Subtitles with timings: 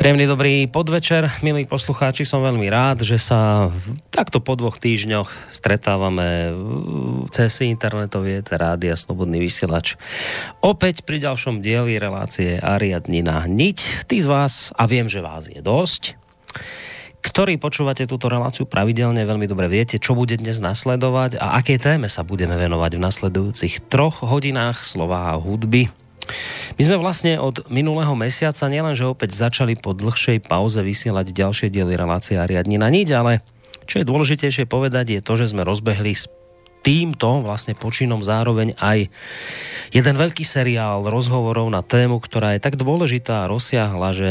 [0.00, 3.68] Príjemný dobrý podvečer, milí poslucháči, som veľmi rád, že sa
[4.08, 6.56] takto po dvoch týždňoch stretávame
[7.28, 10.00] cez internetovie rádia Slobodný vysielač.
[10.64, 14.08] Opäť pri ďalšom dieli relácie Ariadnina Niť.
[14.08, 16.16] Tí z vás, a viem, že vás je dosť,
[17.20, 22.08] ktorí počúvate túto reláciu pravidelne, veľmi dobre viete, čo bude dnes nasledovať a aké téme
[22.08, 25.99] sa budeme venovať v nasledujúcich troch hodinách slova a hudby.
[26.80, 31.92] My sme vlastne od minulého mesiaca nielenže opäť začali po dlhšej pauze vysielať ďalšie diely
[31.92, 33.44] relácie a riadni na niť, ale
[33.84, 36.24] čo je dôležitejšie povedať je to, že sme rozbehli s
[36.80, 39.12] týmto vlastne počinom zároveň aj
[39.92, 44.30] jeden veľký seriál rozhovorov na tému, ktorá je tak dôležitá a rozsiahla, že,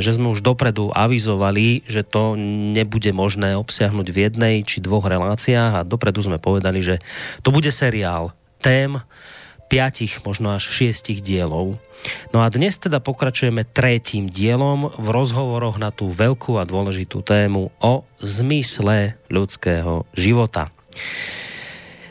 [0.00, 2.32] že sme už dopredu avizovali, že to
[2.72, 7.04] nebude možné obsiahnuť v jednej či dvoch reláciách a dopredu sme povedali, že
[7.44, 8.32] to bude seriál
[8.64, 9.04] tém,
[9.74, 11.82] piatich, možno až šiestich dielov.
[12.30, 17.74] No a dnes teda pokračujeme tretím dielom v rozhovoroch na tú veľkú a dôležitú tému
[17.82, 20.70] o zmysle ľudského života.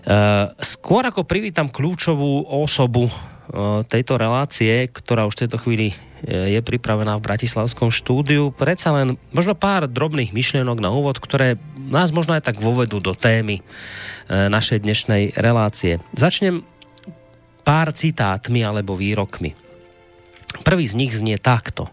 [0.03, 6.51] Uh, skôr ako privítam kľúčovú osobu uh, tejto relácie, ktorá už v tejto chvíli uh,
[6.51, 8.51] je pripravená v Bratislavskom štúdiu.
[8.51, 13.15] Predsa len možno pár drobných myšlienok na úvod, ktoré nás možno aj tak vovedú do
[13.15, 13.63] témy
[14.31, 15.99] našej dnešnej relácie.
[16.15, 16.63] Začnem
[17.63, 19.55] pár citátmi alebo výrokmi.
[20.61, 21.89] Prvý z nich znie takto.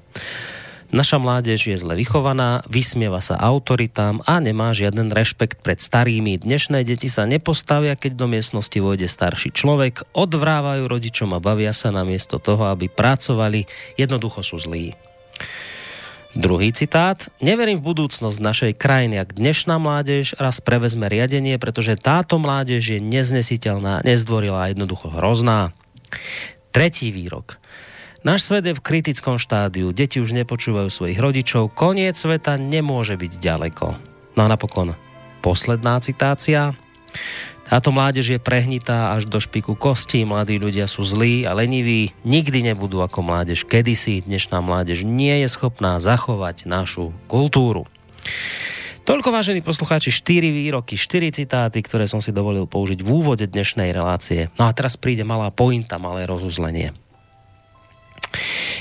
[0.90, 6.42] Naša mládež je zle vychovaná, vysmieva sa autoritám a nemá žiaden rešpekt pred starými.
[6.42, 11.94] Dnešné deti sa nepostavia, keď do miestnosti vojde starší človek, odvrávajú rodičom a bavia sa
[11.94, 13.70] namiesto toho, aby pracovali.
[13.94, 14.98] Jednoducho sú zlí.
[16.30, 17.26] Druhý citát.
[17.42, 22.98] Neverím v budúcnosť našej krajiny, ak dnešná mládež raz prevezme riadenie, pretože táto mládež je
[23.02, 25.74] neznesiteľná, nezdvorilá, jednoducho hrozná.
[26.70, 27.58] Tretí výrok.
[28.22, 33.32] Náš svet je v kritickom štádiu, deti už nepočúvajú svojich rodičov, koniec sveta nemôže byť
[33.42, 33.86] ďaleko.
[34.38, 34.94] No a napokon
[35.42, 36.78] posledná citácia.
[37.70, 42.66] Táto mládež je prehnitá až do špiku kostí, mladí ľudia sú zlí a leniví, nikdy
[42.66, 47.86] nebudú ako mládež kedysi, dnešná mládež nie je schopná zachovať našu kultúru.
[49.06, 53.94] Toľko, vážení poslucháči, 4 výroky, 4 citáty, ktoré som si dovolil použiť v úvode dnešnej
[53.94, 54.50] relácie.
[54.58, 56.90] No a teraz príde malá pointa, malé rozuzlenie.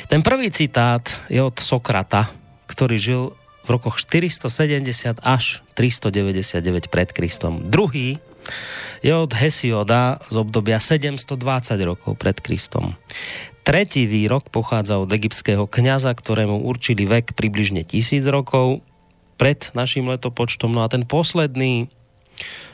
[0.10, 2.34] Ten prvý citát je od Sokrata,
[2.66, 3.24] ktorý žil
[3.70, 7.70] v rokoch 470 až 399 pred Kristom.
[7.70, 8.18] Druhý
[9.00, 11.36] je od Hesioda z obdobia 720
[11.86, 13.00] rokov pred Kristom.
[13.64, 18.82] Tretí výrok pochádza od egyptského kňaza, ktorému určili vek približne tisíc rokov
[19.38, 20.74] pred našim letopočtom.
[20.74, 21.88] No a ten posledný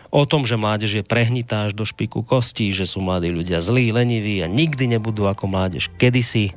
[0.10, 3.92] o tom, že mládež je prehnitá až do špiku kostí, že sú mladí ľudia zlí,
[3.92, 6.56] leniví a nikdy nebudú ako mládež kedysi.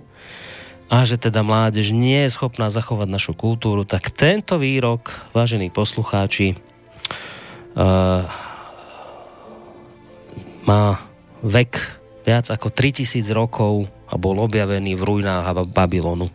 [0.89, 6.57] a že teda mládež nie je schopná zachovať našu kultúru, tak tento výrok, vážení poslucháči,
[7.77, 8.25] uh,
[10.69, 11.01] má
[11.41, 11.81] vek
[12.29, 16.29] viac ako 3000 rokov a bol objavený v ruinách Babylonu.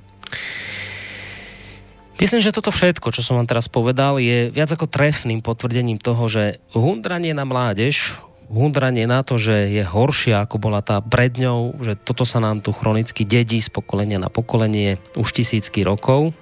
[2.18, 6.26] Myslím, že toto všetko, čo som vám teraz povedal, je viac ako trefným potvrdením toho,
[6.26, 8.18] že hundranie na mládež
[8.54, 12.62] hundranie na to, že je horšia, ako bola tá pred ňou, že toto sa nám
[12.62, 16.38] tu chronicky dedí z pokolenia na pokolenie už tisícky rokov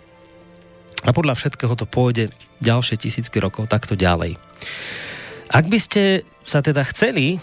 [1.08, 4.36] a podľa všetkého to pôjde ďalšie tisícky rokov takto ďalej.
[5.50, 7.40] Ak by ste sa teda chceli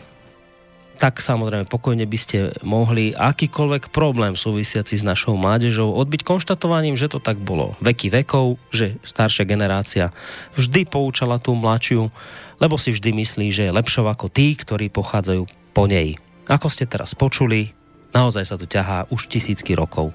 [0.98, 7.06] tak samozrejme pokojne by ste mohli akýkoľvek problém súvisiaci s našou mládežou odbyť konštatovaním, že
[7.06, 10.10] to tak bolo veky vekov, že staršia generácia
[10.58, 12.10] vždy poučala tú mladšiu,
[12.58, 16.18] lebo si vždy myslí, že je lepšou ako tí, ktorí pochádzajú po nej.
[16.50, 17.70] Ako ste teraz počuli,
[18.10, 20.10] naozaj sa to ťahá už tisícky rokov.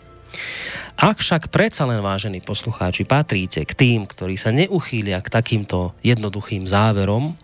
[0.97, 6.65] Ak však predsa len, vážení poslucháči, patríte k tým, ktorí sa neuchýlia k takýmto jednoduchým
[6.65, 7.37] záverom,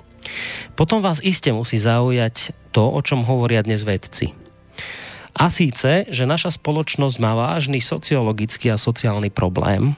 [0.76, 4.36] potom vás iste musí zaujať to, o čom hovoria dnes vedci.
[5.40, 9.96] A síce, že naša spoločnosť má vážny sociologický a sociálny problém,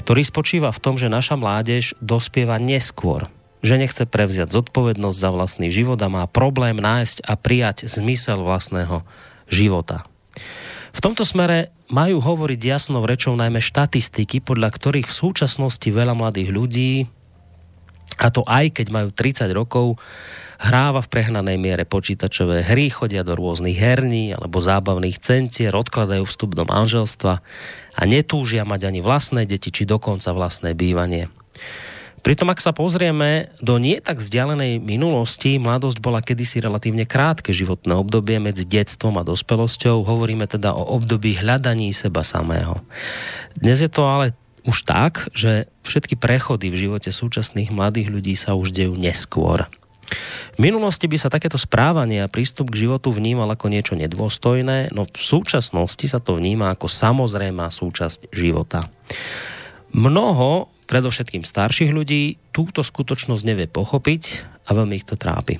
[0.00, 3.30] ktorý spočíva v tom, že naša mládež dospieva neskôr,
[3.64, 9.06] že nechce prevziať zodpovednosť za vlastný život a má problém nájsť a prijať zmysel vlastného
[9.48, 10.04] života.
[10.94, 16.50] V tomto smere majú hovoriť jasnou rečou najmä štatistiky, podľa ktorých v súčasnosti veľa mladých
[16.54, 16.92] ľudí
[18.18, 19.98] a to aj keď majú 30 rokov,
[20.60, 26.54] hráva v prehnanej miere počítačové hry, chodia do rôznych herní alebo zábavných centier, odkladajú vstup
[26.54, 27.42] do manželstva
[27.94, 31.28] a netúžia mať ani vlastné deti, či dokonca vlastné bývanie.
[32.24, 37.92] Pritom, ak sa pozrieme do nie tak vzdialenej minulosti, mladosť bola kedysi relatívne krátke životné
[37.92, 40.08] obdobie medzi detstvom a dospelosťou.
[40.08, 42.80] Hovoríme teda o období hľadaní seba samého.
[43.52, 44.32] Dnes je to ale
[44.64, 49.68] už tak, že všetky prechody v živote súčasných mladých ľudí sa už dejú neskôr.
[50.54, 55.08] V minulosti by sa takéto správanie a prístup k životu vnímal ako niečo nedôstojné, no
[55.08, 58.88] v súčasnosti sa to vníma ako samozrejmá súčasť života.
[59.94, 64.22] Mnoho, predovšetkým starších ľudí, túto skutočnosť nevie pochopiť
[64.68, 65.58] a veľmi ich to trápi.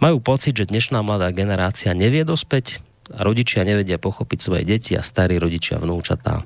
[0.00, 2.80] Majú pocit, že dnešná mladá generácia nevie dospäť
[3.12, 6.44] a rodičia nevedia pochopiť svoje deti a starí rodičia vnúčatá.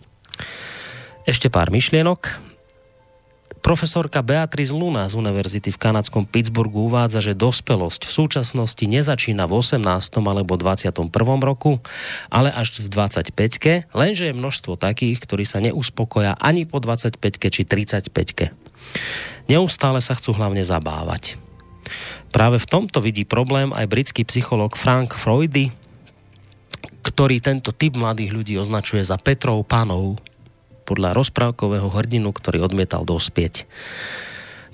[1.25, 2.37] Ešte pár myšlienok.
[3.65, 9.57] Profesorka Beatriz Luna z univerzity v kanadskom Pittsburghu uvádza, že dospelosť v súčasnosti nezačína v
[9.57, 9.81] 18.
[10.21, 10.93] alebo 21.
[11.41, 11.81] roku,
[12.29, 13.89] ale až v 25.
[13.97, 17.17] lenže je množstvo takých, ktorí sa neuspokoja ani po 25.
[17.49, 18.53] či 35.
[19.49, 21.41] Neustále sa chcú hlavne zabávať.
[22.37, 25.73] Práve v tomto vidí problém aj britský psychológ Frank Freudy,
[27.01, 30.21] ktorý tento typ mladých ľudí označuje za Petrov panov
[30.85, 33.65] podľa rozprávkového hrdinu, ktorý odmietal dospieť.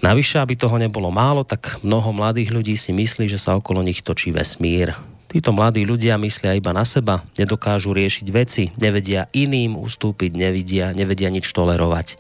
[0.01, 4.01] Navyše, aby toho nebolo málo, tak mnoho mladých ľudí si myslí, že sa okolo nich
[4.01, 4.97] točí vesmír.
[5.31, 11.31] Títo mladí ľudia myslia iba na seba, nedokážu riešiť veci, nevedia iným ustúpiť, nevidia, nevedia
[11.31, 12.19] nič tolerovať.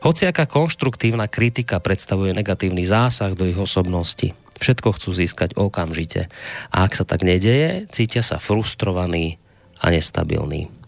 [0.00, 4.32] Hociaká konštruktívna kritika predstavuje negatívny zásah do ich osobnosti.
[4.58, 6.30] Všetko chcú získať okamžite.
[6.70, 9.42] A ak sa tak nedeje, cítia sa frustrovaní
[9.82, 10.81] a nestabilní.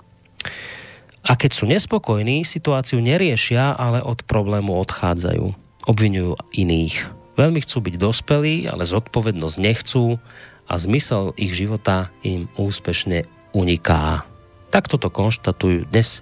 [1.24, 5.56] A keď sú nespokojní, situáciu neriešia, ale od problému odchádzajú.
[5.88, 7.08] Obvinujú iných.
[7.40, 10.20] Veľmi chcú byť dospelí, ale zodpovednosť nechcú
[10.68, 13.24] a zmysel ich života im úspešne
[13.56, 14.28] uniká.
[14.68, 16.20] Takto to konštatujú dnes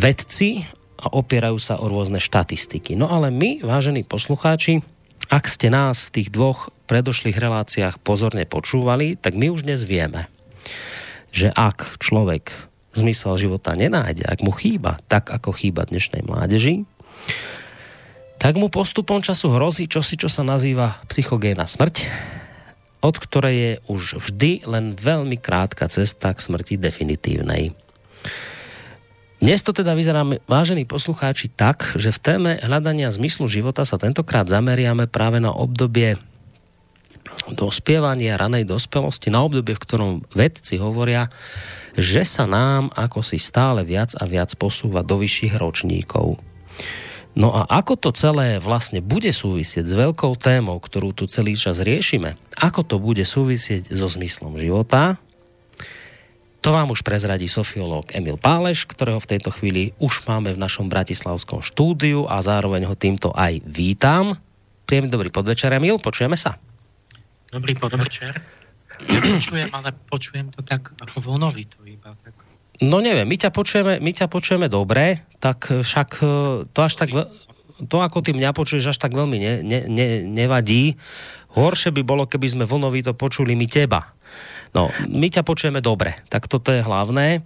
[0.00, 0.64] vedci
[0.96, 2.96] a opierajú sa o rôzne štatistiky.
[2.96, 4.80] No ale my, vážení poslucháči,
[5.28, 10.26] ak ste nás v tých dvoch predošlých reláciách pozorne počúvali, tak my už dnes vieme,
[11.30, 16.84] že ak človek zmysel života nenájde, ak mu chýba, tak ako chýba dnešnej mládeži,
[18.40, 22.08] tak mu postupom času hrozí čosi, čo sa nazýva psychogéna smrť,
[23.04, 27.76] od ktorej je už vždy len veľmi krátka cesta k smrti definitívnej.
[29.40, 34.44] Dnes to teda vyzerá, vážení poslucháči, tak, že v téme hľadania zmyslu života sa tentokrát
[34.44, 36.20] zameriame práve na obdobie
[37.48, 41.32] dospievania ranej dospelosti, na obdobie, v ktorom vedci hovoria,
[41.98, 46.38] že sa nám ako si stále viac a viac posúva do vyšších ročníkov.
[47.38, 51.78] No a ako to celé vlastne bude súvisieť s veľkou témou, ktorú tu celý čas
[51.78, 55.22] riešime, ako to bude súvisieť so zmyslom života,
[56.60, 60.92] to vám už prezradí sofiológ Emil Páleš, ktorého v tejto chvíli už máme v našom
[60.92, 64.36] bratislavskom štúdiu a zároveň ho týmto aj vítam.
[64.84, 66.60] Príjemný dobrý podvečer, Emil, počujeme sa.
[67.48, 68.36] Dobrý podvečer.
[69.08, 71.24] Nepočujem, ale počujem to tak ako.
[71.24, 71.79] Tak.
[72.80, 76.26] No neviem, my ťa počujeme, my ťa počujeme dobre, tak však e,
[76.72, 77.12] to až tak...
[77.80, 81.00] To, ako ty mňa počuješ, až tak veľmi ne, ne, ne, nevadí.
[81.56, 84.12] Horšie by bolo, keby sme vlnovito počuli my teba.
[84.70, 87.42] No, my ťa počujeme dobre, tak toto je hlavné.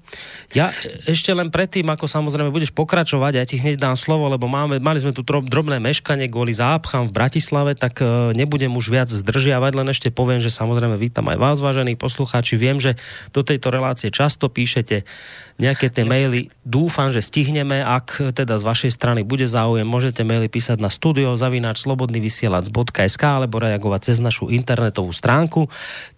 [0.53, 0.77] Ja
[1.09, 5.01] ešte len predtým, ako samozrejme budeš pokračovať, ja ti hneď dám slovo, lebo máme, mali
[5.01, 9.89] sme tu drobné meškanie kvôli zápcham v Bratislave, tak e, nebudem už viac zdržiavať, len
[9.89, 12.61] ešte poviem, že samozrejme vítam aj vás, vážení poslucháči.
[12.61, 13.01] Viem, že
[13.33, 15.09] do tejto relácie často píšete
[15.55, 16.51] nejaké tie maily.
[16.67, 17.79] Dúfam, že stihneme.
[17.79, 23.63] Ak teda z vašej strany bude záujem, môžete maily písať na studio zavináč slobodnyvysielac.sk alebo
[23.63, 25.71] reagovať cez našu internetovú stránku.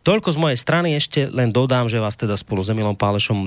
[0.07, 3.43] Toľko z mojej strany ešte len dodám, že vás teda spolu s Emilom Pálešom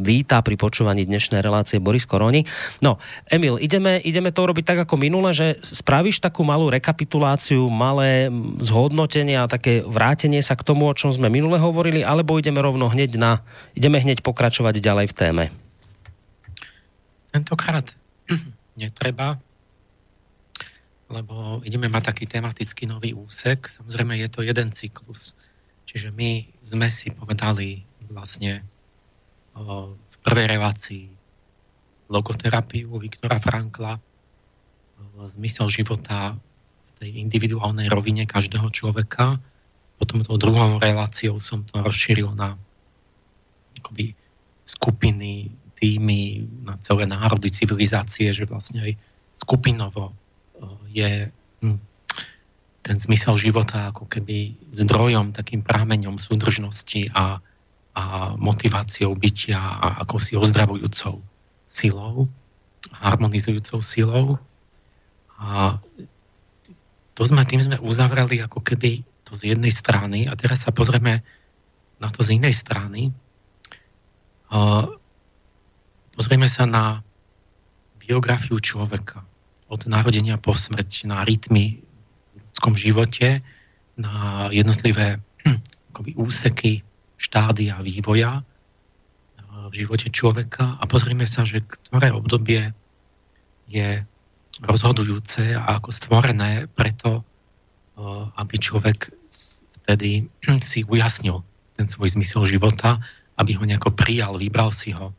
[0.00, 2.48] víta pri počúvaní dnešnej relácie Boris Koroni.
[2.80, 2.96] No,
[3.28, 9.36] Emil, ideme, ideme to robiť tak ako minule, že spravíš takú malú rekapituláciu, malé zhodnotenie
[9.36, 13.20] a také vrátenie sa k tomu, o čom sme minule hovorili, alebo ideme rovno hneď
[13.20, 13.44] na,
[13.76, 15.44] ideme hneď pokračovať ďalej v téme?
[17.36, 17.84] Tentokrát
[18.80, 19.36] netreba,
[21.12, 23.68] lebo ideme mať taký tematický nový úsek.
[23.68, 25.36] Samozrejme je to jeden cyklus.
[25.88, 27.80] Čiže my sme si povedali
[28.12, 28.60] vlastne
[29.56, 31.08] v prvej relácii
[32.12, 33.96] logoterapiu Viktora Frankla,
[35.24, 39.40] zmysel života v tej individuálnej rovine každého človeka.
[39.96, 42.54] Potom tou druhou reláciou som to rozšíril na
[43.80, 44.12] akoby
[44.68, 48.92] skupiny, týmy, na celé národy, civilizácie, že vlastne aj
[49.32, 50.12] skupinovo
[50.90, 51.30] je
[51.64, 51.78] hm,
[52.88, 57.36] ten zmysel života ako keby zdrojom, takým prámeňom súdržnosti a,
[57.92, 61.20] a motiváciou bytia a ako si ozdravujúcou
[61.68, 62.32] silou,
[62.96, 64.40] harmonizujúcou silou.
[65.36, 65.76] A
[67.12, 70.24] to sme, tým sme uzavreli ako keby to z jednej strany.
[70.24, 71.20] A teraz sa pozrieme
[72.00, 73.12] na to z inej strany.
[76.16, 77.04] Pozrieme sa na
[78.00, 79.20] biografiu človeka.
[79.68, 81.84] Od narodenia po smrť, na rytmy
[82.58, 83.38] ľudskom živote,
[83.94, 85.58] na jednotlivé hm,
[85.94, 86.72] akoby, úseky
[87.18, 88.42] štádia vývoja
[89.70, 92.74] v živote človeka a pozrieme sa, že ktoré obdobie
[93.70, 94.02] je
[94.62, 97.26] rozhodujúce a ako stvorené preto,
[98.38, 99.14] aby človek
[99.82, 101.42] vtedy hm, si ujasnil
[101.74, 103.02] ten svoj zmysel života
[103.38, 105.14] aby ho nejako prijal, vybral si ho.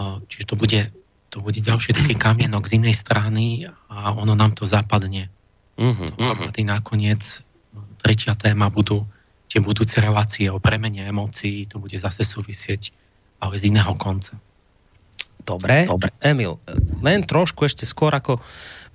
[0.00, 0.80] Čiže to bude,
[1.36, 5.28] to bude ďalší taký kamienok z inej strany a ono nám to zapadne.
[5.76, 6.48] Uh-huh, uh-huh.
[6.48, 7.44] A nakoniec
[8.00, 9.04] tretia téma budú
[9.44, 12.88] tie budúce relácie o premene emócií, to bude zase súvisieť,
[13.36, 14.40] ale z iného konca.
[15.44, 15.84] Dobre.
[15.84, 16.08] Dobre.
[16.24, 16.56] Emil,
[17.04, 18.40] len trošku ešte skôr, ako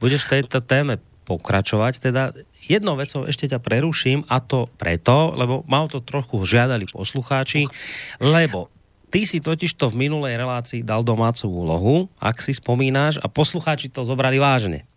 [0.01, 0.98] budeš tejto téme
[1.29, 2.33] pokračovať, teda
[2.65, 7.69] jednou vecou ešte ťa preruším a to preto, lebo mal to trochu žiadali poslucháči,
[8.17, 8.74] lebo
[9.12, 13.91] ty si totiž to v minulej relácii dal domácu úlohu, ak si spomínáš, a poslucháči
[13.91, 14.88] to zobrali vážne.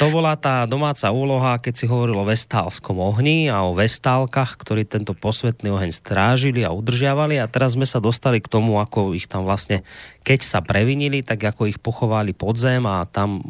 [0.00, 4.88] To bola tá domáca úloha, keď si hovoril o vestálskom ohni a o vestálkach, ktorí
[4.88, 9.28] tento posvetný oheň strážili a udržiavali a teraz sme sa dostali k tomu, ako ich
[9.28, 9.84] tam vlastne,
[10.24, 13.42] keď sa previnili, tak ako ich pochovali pod zem a tam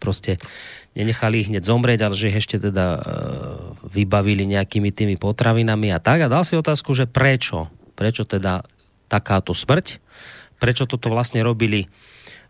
[0.00, 0.40] proste
[0.96, 3.00] nenechali ich hneď zomrieť, ale že ich ešte teda e,
[3.92, 6.24] vybavili nejakými tými potravinami a tak.
[6.24, 7.68] A dal si otázku, že prečo?
[7.96, 8.64] Prečo teda
[9.06, 10.02] takáto smrť?
[10.56, 11.88] Prečo toto vlastne robili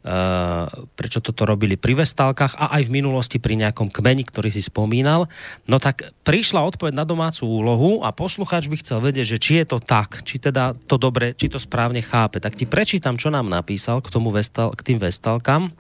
[0.07, 4.63] Uh, prečo toto robili pri vestálkach a aj v minulosti pri nejakom kmeni, ktorý si
[4.63, 5.27] spomínal.
[5.67, 9.67] No tak prišla odpoveď na domácu úlohu a poslucháč by chcel vedieť, že či je
[9.67, 12.39] to tak, či teda to dobre, či to správne chápe.
[12.39, 15.75] Tak ti prečítam, čo nám napísal k, tomu vestal, k tým vestálkam.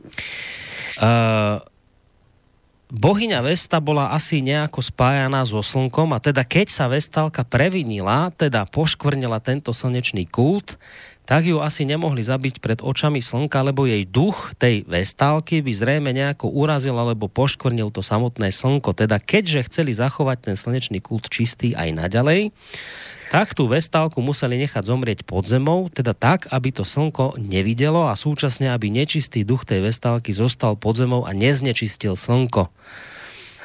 [0.98, 1.62] Uh,
[2.90, 8.66] bohyňa Vesta bola asi nejako spájaná so slnkom a teda keď sa Vestalka previnila, teda
[8.70, 10.78] poškvrnila tento slnečný kult,
[11.26, 16.10] tak ju asi nemohli zabiť pred očami slnka, lebo jej duch tej Vestálky by zrejme
[16.14, 18.94] nejako urazil alebo poškvrnil to samotné slnko.
[18.94, 22.54] Teda keďže chceli zachovať ten slnečný kult čistý aj naďalej,
[23.26, 28.14] tak tú vestálku museli nechať zomrieť pod zemou, teda tak, aby to slnko nevidelo a
[28.14, 32.70] súčasne, aby nečistý duch tej vestálky zostal pod zemou a neznečistil slnko.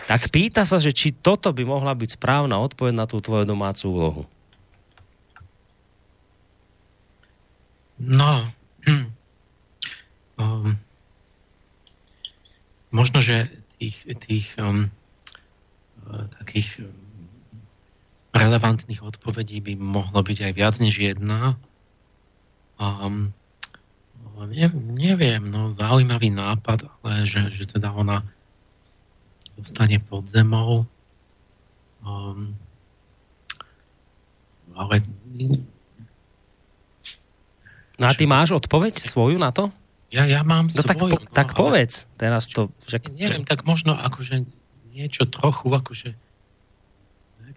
[0.10, 3.86] Tak pýta sa, že či toto by mohla byť správna odpoveď na tú tvoju domácu
[3.88, 4.24] úlohu.
[8.02, 8.50] No,
[8.82, 9.14] hm.
[10.42, 10.74] um,
[12.90, 14.90] možno, že tých, tých um,
[16.42, 16.82] takých
[18.32, 21.60] relevantných odpovedí by mohlo byť aj viac než jedna.
[22.80, 23.36] Um,
[24.48, 28.24] ne, neviem, no zaujímavý nápad, ale že, že teda ona
[29.60, 30.88] zostane pod zemou.
[32.02, 32.56] Um,
[34.74, 35.04] ale
[38.02, 39.70] No a ty máš odpoveď svoju na to?
[40.10, 40.90] Ja, ja mám no, svoju.
[40.90, 42.74] Tak, po, no, tak povedz teraz to.
[42.90, 43.14] Že...
[43.14, 44.42] Neviem, tak možno akože
[44.90, 46.18] niečo trochu, akože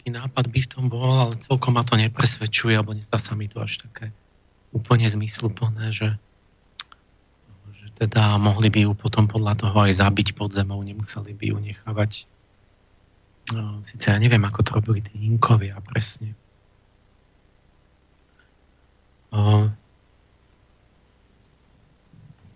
[0.04, 3.48] nejaký nápad by v tom bol, ale celkom ma to nepresvedčuje, alebo nezdá sa mi
[3.48, 4.12] to až také
[4.76, 6.20] úplne zmysluplné, že,
[7.72, 11.56] že teda mohli by ju potom podľa toho aj zabiť pod zemou, nemuseli by ju
[11.56, 12.12] nechávať.
[13.56, 16.36] No, Sice ja neviem, ako to robili tí Inkovia presne.
[19.32, 19.72] O,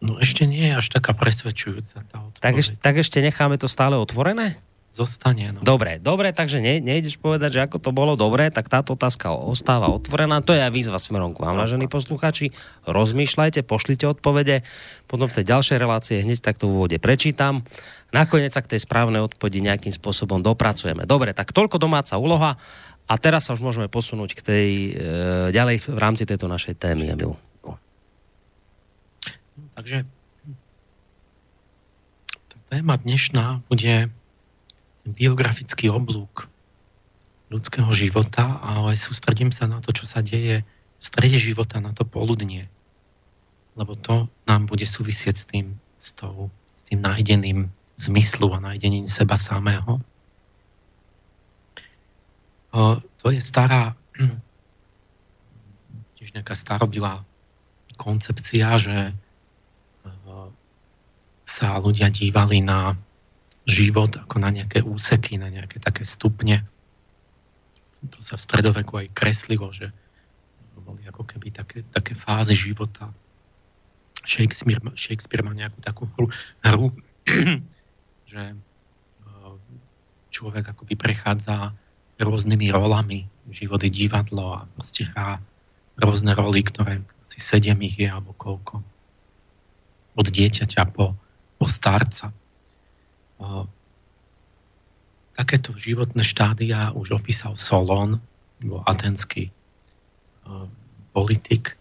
[0.05, 2.45] no ešte nie je až taká presvedčujúca tá odpoveď.
[2.45, 4.53] Tak, eš, tak ešte necháme to stále otvorené?
[4.99, 5.63] Zostane, no.
[5.63, 9.87] Dobre, dobre, takže ne, nejdeš povedať, že ako to bolo dobre, tak táto otázka ostáva
[9.95, 10.43] otvorená.
[10.43, 12.51] To je aj výzva smerom k vám, vážení posluchači.
[12.83, 14.67] Rozmýšľajte, pošlite odpovede,
[15.07, 17.63] potom v tej ďalšej relácie hneď takto v úvode prečítam.
[18.11, 21.07] Nakoniec sa k tej správnej odpovedi nejakým spôsobom dopracujeme.
[21.07, 22.59] Dobre, tak toľko domáca úloha.
[23.07, 24.91] A teraz sa už môžeme posunúť k tej e,
[25.55, 27.39] ďalej v rámci tejto našej témy, Emil.
[27.63, 27.79] No,
[29.79, 30.03] takže
[32.51, 34.11] tá téma dnešná bude
[35.15, 36.49] biografický oblúk
[37.49, 42.05] ľudského života, ale sústredím sa na to, čo sa deje v strede života, na to
[42.05, 42.69] poludnie.
[43.79, 49.09] Lebo to nám bude súvisieť s tým, s, tou, s tým nájdeným zmyslu a nájdením
[49.09, 50.03] seba samého.
[53.19, 53.97] To je stará,
[56.21, 57.25] tiež nejaká starobilá
[57.99, 58.97] koncepcia, že
[61.49, 62.93] sa ľudia dívali na
[63.69, 66.65] život ako na nejaké úseky, na nejaké také stupne.
[68.01, 69.93] To sa v stredoveku aj kreslilo, že
[70.81, 73.13] boli ako keby také, také fázy života.
[74.25, 76.33] Shakespeare, Shakespeare má nejakú takú hru,
[76.65, 76.89] hru
[78.31, 78.57] že
[80.33, 81.75] človek akoby prechádza
[82.23, 83.27] rôznymi rolami.
[83.51, 85.43] Život je divadlo a proste hrá
[85.99, 88.81] rôzne roly, ktoré asi sedem ich je, alebo koľko.
[90.15, 91.19] Od dieťaťa po,
[91.59, 92.31] po starca.
[95.39, 98.19] Takéto životné štádia už opísal Solon,
[98.59, 99.55] bol atenský
[101.15, 101.79] politik,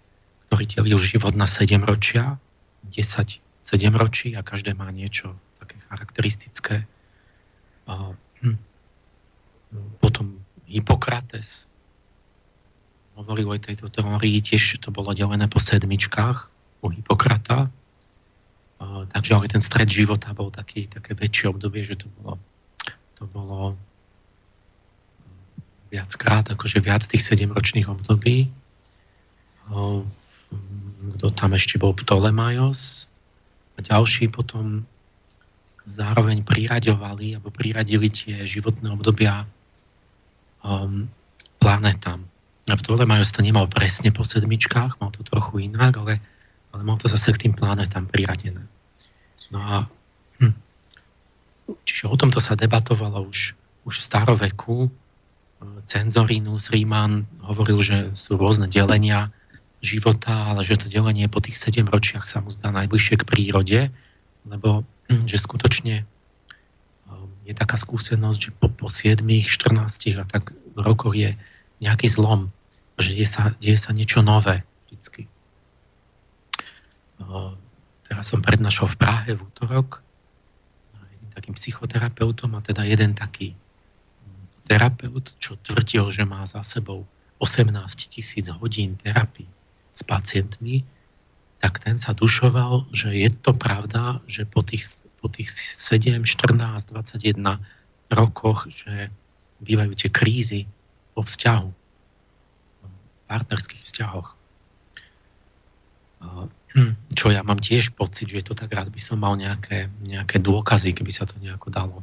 [0.47, 2.37] ktorý delil život na 7 ročia,
[2.85, 6.87] 10 7 ročí a každé má niečo také charakteristické.
[7.83, 8.55] Hm,
[9.99, 10.39] potom
[10.71, 11.67] Hippokrates
[13.19, 16.47] hovoril o tejto teórii, tiež to bolo delené po sedmičkách
[16.79, 17.67] u Hippokrata.
[18.83, 22.37] Takže ale ten stred života bol taký, také väčšie obdobie, že to bolo,
[23.17, 23.73] to bolo
[25.89, 28.51] viackrát, akože viac tých sedemročných období.
[31.17, 33.09] Kto tam ešte bol Ptolemaios
[33.75, 34.85] a ďalší potom
[35.87, 39.47] zároveň priraďovali alebo priradili tie životné obdobia
[40.61, 41.07] um,
[41.63, 42.27] planetám.
[42.67, 46.19] A Ptolemaios to nemal presne po sedmičkách, mal to trochu inak, ale,
[46.71, 48.65] ale mal to zase k tým planetám priradené.
[49.51, 49.75] No a
[50.41, 50.55] hm,
[51.87, 53.55] čiže o tomto sa debatovalo už,
[53.87, 54.77] už v staroveku.
[55.89, 59.33] Cenzorinus Ríman hovoril, že sú rôzne delenia
[59.81, 63.79] života, ale že to delenie po tých 7 ročiach sa mu zdá najbližšie k prírode,
[64.45, 66.05] lebo hm, že skutočne
[67.47, 71.39] je taká skúsenosť, že po, po 7, 14 a tak rokoch je
[71.79, 72.51] nejaký zlom,
[72.99, 75.31] že deje sa, deje sa niečo nové vždycky.
[78.07, 80.03] Teraz som prednášal v Prahe v útorok
[81.37, 83.53] takým psychoterapeutom a teda jeden taký
[84.65, 87.05] terapeut, čo tvrdil, že má za sebou
[87.37, 87.69] 18
[88.09, 89.45] tisíc hodín terapii
[89.93, 90.81] s pacientmi,
[91.61, 96.93] tak ten sa dušoval, že je to pravda, že po tých po tých 7, 14,
[96.93, 97.57] 21
[98.13, 99.09] rokoch, že
[99.65, 100.61] bývajú tie krízy
[101.17, 101.69] vo vzťahu,
[102.85, 104.37] v partnerských vzťahoch.
[106.75, 109.87] Hm, čo ja mám tiež pocit, že je to tak rád by som mal nejaké,
[110.03, 111.97] nejaké dôkazy, keby sa to nejako dalo,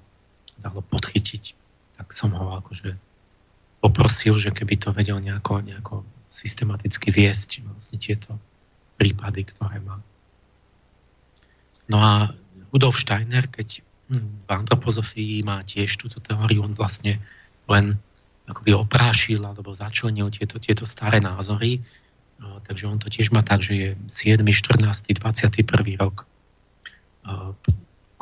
[0.56, 1.52] dalo podchytiť.
[2.00, 2.96] Tak som ho akože
[3.84, 5.94] poprosil, že keby to vedel nejako, nejako
[6.32, 8.40] systematicky viesť vlastne tieto
[8.96, 10.00] prípady, ktoré má.
[11.86, 12.32] No a
[12.72, 17.20] Rudolf Steiner, keď hm, v antropozofii má tiež túto teóriu, on vlastne
[17.68, 18.00] len
[18.48, 21.80] akoby oprášil alebo začlenil tieto, tieto staré názory.
[22.64, 26.00] Takže on to tiež má tak, že je 7., 14., 21.
[26.00, 26.24] rok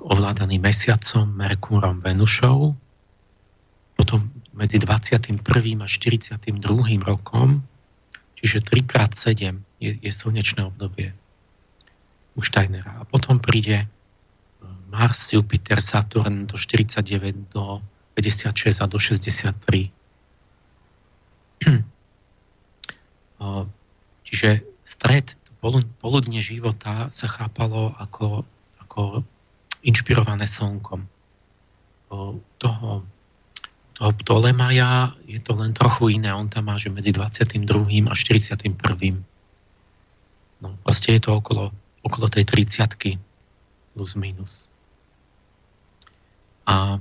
[0.02, 2.74] ovládaný mesiacom, Merkúrom, Venušou.
[3.94, 5.38] Potom medzi 21.
[5.78, 6.42] a 42.
[7.06, 7.62] rokom,
[8.34, 11.14] čiže 3x7 je, je slnečné obdobie
[12.34, 12.98] u Steinera.
[12.98, 13.86] A potom príde
[14.90, 17.80] Mars, Jupiter, Saturn do 49, do
[18.14, 19.90] 56 a do 63.
[24.32, 25.36] Čiže stred
[26.00, 28.48] poludne života sa chápalo ako,
[28.80, 29.20] ako
[29.84, 31.04] inšpirované slnkom.
[32.58, 33.04] Toho,
[33.92, 36.32] toho Ptolemaja je to len trochu iné.
[36.32, 37.68] On tam má, že medzi 22.
[38.08, 38.72] a 41.
[40.64, 41.68] No, proste je to okolo,
[42.00, 43.20] okolo tej 30
[43.92, 44.72] plus minus.
[46.64, 46.96] A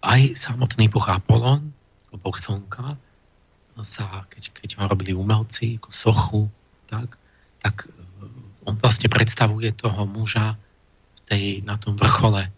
[0.00, 1.70] aj samotný boh Apolon,
[2.14, 2.96] boh slnka,
[3.82, 6.42] sa, keď, keď ho robili umelci, ako sochu,
[6.86, 7.18] tak,
[7.58, 12.52] tak eh, on vlastne predstavuje toho muža v tej, na tom vrchole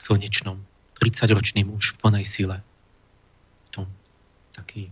[0.00, 0.56] slnečnom.
[1.02, 2.56] 30-ročný muž v plnej sile.
[3.68, 3.86] V tom
[4.54, 4.88] taký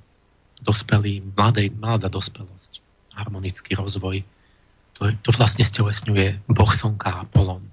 [0.61, 2.83] dospelý, mladej, mladá dospelosť,
[3.17, 4.27] harmonický rozvoj.
[5.01, 7.65] To, to vlastne stelesňuje boh slnka Apolon.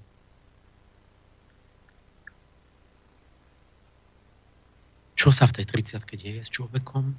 [5.18, 5.66] Čo sa v tej
[5.98, 7.18] 30 deje s človekom?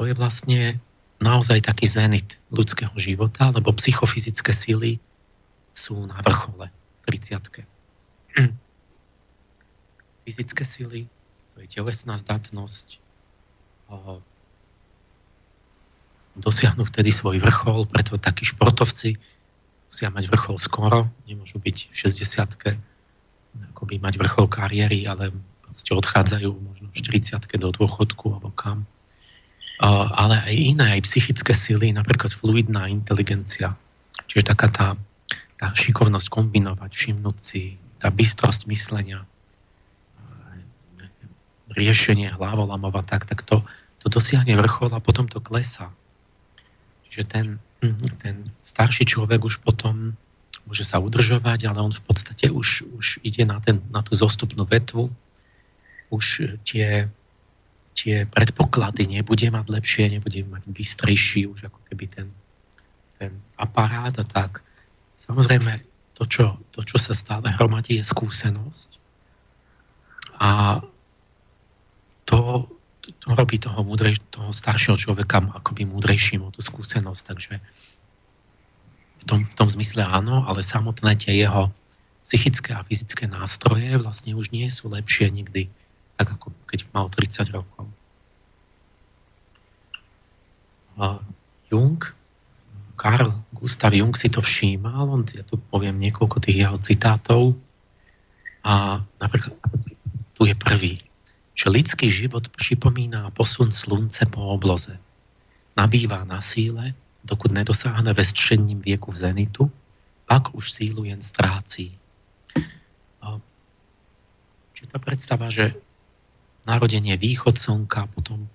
[0.00, 0.80] To je vlastne
[1.20, 4.96] naozaj taký zenit ľudského života, lebo psychofyzické síly
[5.76, 6.72] sú na vrchole
[7.04, 7.36] 30
[10.24, 11.04] Fyzické síly,
[11.52, 12.96] to je telesná zdatnosť,
[16.40, 19.20] dosiahnu vtedy svoj vrchol, preto takí športovci
[19.92, 25.28] musia mať vrchol skoro, nemôžu byť v 60 akoby mať vrchol kariéry, ale
[25.60, 28.88] proste odchádzajú možno v 40 do dôchodku alebo kam
[29.80, 33.72] ale aj iné, aj psychické sily, napríklad fluidná inteligencia,
[34.28, 34.88] čiže taká tá,
[35.56, 39.24] tá šikovnosť kombinovať, všimnúť si, tá bystrosť myslenia,
[41.70, 43.62] riešenie hlavolamov a tak, tak to,
[44.02, 45.88] to dosiahne vrchol a potom to klesá.
[47.06, 47.46] Čiže ten,
[48.22, 50.18] ten starší človek už potom
[50.66, 54.66] môže sa udržovať, ale on v podstate už, už ide na, ten, na tú zostupnú
[54.66, 55.10] vetvu,
[56.10, 57.06] už tie
[57.94, 62.28] tie predpoklady nebude mať lepšie, nebude mať bystrejší už ako keby ten,
[63.18, 64.62] ten aparát a tak.
[65.18, 65.84] Samozrejme,
[66.16, 68.90] to čo, to, čo sa stále hromadí, je skúsenosť.
[70.40, 70.80] A
[72.24, 72.68] to,
[73.04, 77.22] to, robí toho, múdrej, toho staršieho človeka akoby múdrejším o tú skúsenosť.
[77.24, 77.54] Takže
[79.20, 81.68] v tom, v tom zmysle áno, ale samotné tie jeho
[82.24, 85.68] psychické a fyzické nástroje vlastne už nie sú lepšie nikdy
[86.20, 87.88] tak ako keď mal 30 rokov.
[91.00, 91.16] A
[91.72, 91.96] Jung,
[93.00, 97.56] Karl Gustav Jung si to všímal, on, ja tu poviem niekoľko tých jeho citátov
[98.60, 99.56] a napríklad
[100.36, 101.00] tu je prvý,
[101.56, 105.00] že lidský život připomíná posun slunce po obloze.
[105.72, 106.92] Nabývá na síle,
[107.24, 109.72] dokud nedosáhne ve středním věku v zenitu,
[110.28, 111.96] pak už sílu jen ztrácí.
[114.80, 115.76] Čiže tá predstava, že
[116.70, 118.46] narodenie východ slnka, potom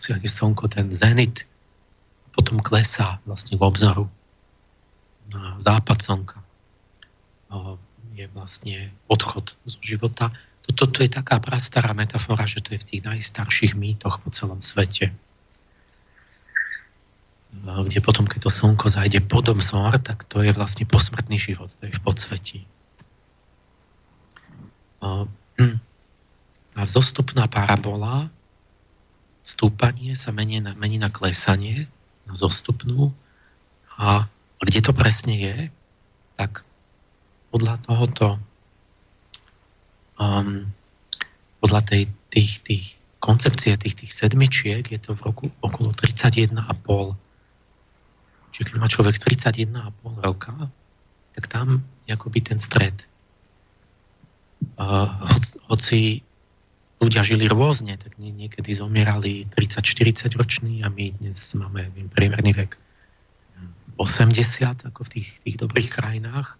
[0.00, 1.44] dosiahne slnko ten zenit,
[2.32, 4.08] potom klesá vlastne v obzoru
[5.28, 6.40] na západ slnka.
[8.16, 10.32] Je vlastne odchod zo života.
[10.64, 14.64] Toto to je taká prastará metafora, že to je v tých najstarších mýtoch po celom
[14.64, 15.12] svete.
[17.52, 21.84] Kde potom, keď to slnko zajde pod obzor, tak to je vlastne posmrtný život, to
[21.84, 22.64] je v podsvetí.
[26.72, 28.32] Hm a zostupná parabola,
[29.44, 31.84] stúpanie sa mení na, mení na klesanie,
[32.24, 33.12] na zostupnú.
[34.00, 34.24] A
[34.62, 35.56] kde to presne je,
[36.40, 36.64] tak
[37.52, 38.40] podľa tohoto
[40.16, 40.64] um,
[41.60, 42.84] podľa tej, tých, tých
[43.20, 46.56] koncepcie tých, tých sedmičiek je to v roku okolo 31,5.
[48.52, 50.72] Čiže keď má človek 31,5 roka,
[51.36, 52.96] tak tam je akoby ten stred.
[54.80, 55.10] Uh,
[55.68, 56.24] hoci
[57.02, 62.78] ľudia žili rôzne, tak niekedy zomierali 30-40 roční a my dnes máme viem, priemerný vek
[63.98, 66.56] 80, ako v tých, tých dobrých krajinách.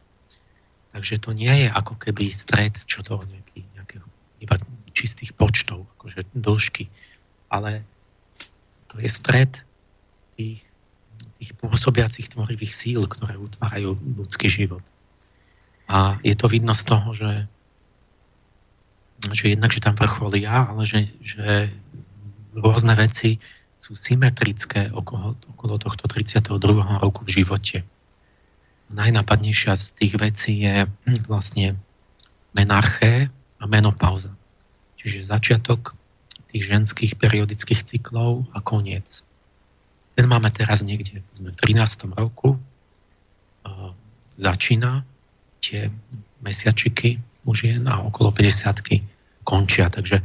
[0.92, 4.07] Takže to nie je ako keby stred, čo to nejaký, nejakého
[4.42, 4.59] iba
[4.92, 6.90] čistých počtov, akože dĺžky,
[7.48, 7.87] ale
[8.92, 9.62] to je stred
[10.37, 10.61] tých,
[11.40, 14.85] tých pôsobiacich tvorivých síl, ktoré utvárajú ľudský život.
[15.88, 17.46] A je to vidno z toho, že
[19.30, 21.70] že jednak, že tam vrcholia, ale že, že
[22.58, 23.38] rôzne veci
[23.78, 26.58] sú symetrické okolo, okolo tohto 32.
[26.98, 27.87] roku v živote.
[28.90, 31.78] Najnápadnejšia z tých vecí je hm, vlastne
[32.50, 33.30] menarché
[33.62, 34.35] a menopauza.
[34.98, 35.94] Čiže začiatok
[36.52, 39.24] tých ženských periodických cyklov a koniec.
[40.12, 42.12] Ten máme teraz niekde, sme v 13.
[42.12, 42.61] roku,
[44.37, 45.06] začína
[45.64, 45.88] tie
[46.44, 48.82] mesiačiky u žien a okolo 50
[49.42, 49.90] končia.
[49.92, 50.22] Takže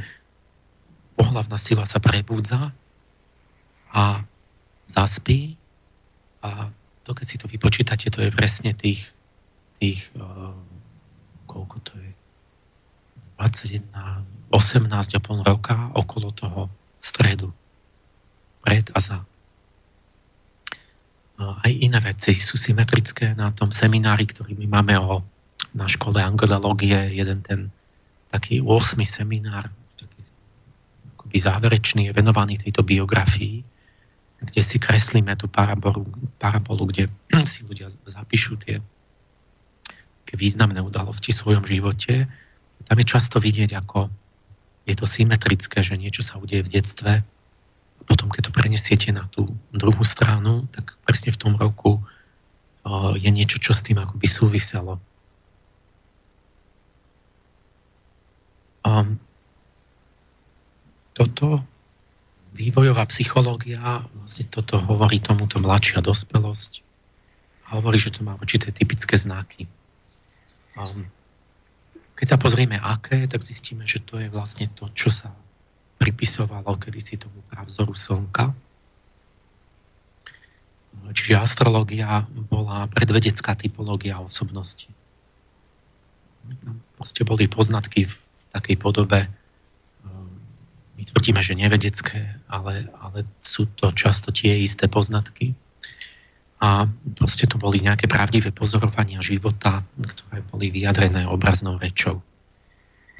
[1.17, 2.71] pohlavná sila sa prebudza
[3.91, 4.21] a
[4.85, 5.57] zaspí
[6.45, 6.69] a
[7.07, 9.15] to keď si to vypočítate, to je presne tých,
[9.79, 10.51] tých uh,
[11.47, 12.11] koľko to je,
[13.39, 13.87] 21,
[14.51, 16.67] 18 a pol roka okolo toho
[16.99, 17.53] stredu.
[18.65, 19.17] Pred a za.
[21.37, 25.21] Aj iné veci sú symetrické na tom seminári, ktorý my máme o,
[25.77, 27.69] na škole angelológie, jeden ten
[28.31, 28.99] taký 8.
[29.07, 30.31] seminár, taký
[31.15, 33.63] akoby záverečný, je venovaný tejto biografii,
[34.37, 36.05] kde si kreslíme tú parabolu,
[36.37, 37.09] parabolu kde
[37.49, 38.79] si ľudia zapíšu tie
[40.35, 42.27] významné udalosti v svojom živote.
[42.83, 44.11] Tam je často vidieť, ako
[44.85, 47.13] je to symetrické, že niečo sa udeje v detstve,
[47.97, 51.97] a potom keď to prenesiete na tú druhú stranu, tak presne v tom roku
[53.17, 55.01] je niečo, čo s tým akoby súviselo.
[58.87, 59.19] Um,
[61.11, 61.59] toto
[62.55, 66.79] vývojová psychológia, vlastne toto hovorí tomuto mladšia dospelosť
[67.67, 69.67] a hovorí, že to má určité typické znaky.
[70.79, 71.11] Um,
[72.15, 75.35] keď sa pozrieme aké, tak zistíme, že to je vlastne to, čo sa
[75.99, 78.55] pripisovalo kedysi tomu pravzoru Slnka.
[81.11, 84.89] Čiže astrológia bola predvedecká typológia osobnosti.
[86.95, 88.09] Proste boli poznatky
[88.57, 89.29] takej podobe,
[90.97, 95.53] my tvrdíme, že nevedecké, ale, ale sú to často tie isté poznatky,
[96.57, 102.17] a proste to boli nejaké pravdivé pozorovania života, ktoré boli vyjadrené obraznou rečou.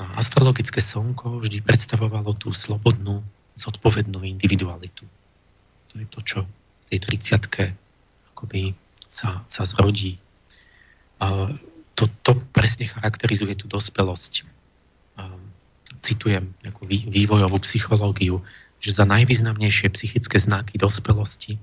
[0.01, 3.21] A astrologické slnko vždy predstavovalo tú slobodnú,
[3.53, 5.05] zodpovednú individualitu.
[5.93, 6.99] To je to, čo v tej
[7.37, 7.77] 30
[8.33, 8.73] akoby
[9.05, 10.17] sa, sa zrodí.
[11.21, 11.53] A
[11.97, 14.45] to, to presne charakterizuje tú dospelosť.
[16.01, 18.43] Citujem nejakú vývojovú psychológiu,
[18.77, 21.57] že za najvýznamnejšie psychické znaky dospelosti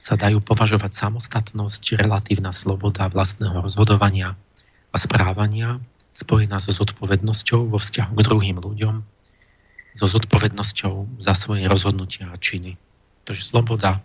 [0.00, 4.34] sa dajú považovať samostatnosť, relatívna sloboda vlastného rozhodovania
[4.90, 5.78] a správania
[6.10, 9.04] spojená so zodpovednosťou vo vzťahu k druhým ľuďom,
[9.94, 12.74] so zodpovednosťou za svoje rozhodnutia a činy.
[13.28, 14.02] Takže sloboda,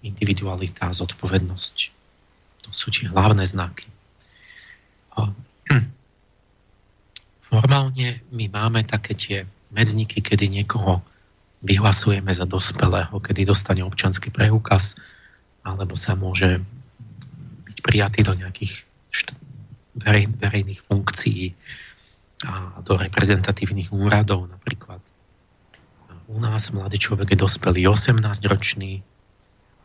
[0.00, 1.76] individualita zodpovednosť.
[2.66, 3.86] To sú tie hlavné znaky.
[7.50, 9.38] Formálne my máme také tie
[9.74, 11.02] medzníky, kedy niekoho
[11.66, 14.94] vyhlasujeme za dospelého, kedy dostane občanský preukaz,
[15.66, 16.62] alebo sa môže
[17.68, 19.36] byť prijatý do nejakých št-
[19.98, 21.52] verej, verejných funkcií
[22.46, 25.02] a do reprezentatívnych úradov napríklad.
[26.30, 29.02] U nás mladý človek je dospelý 18-ročný,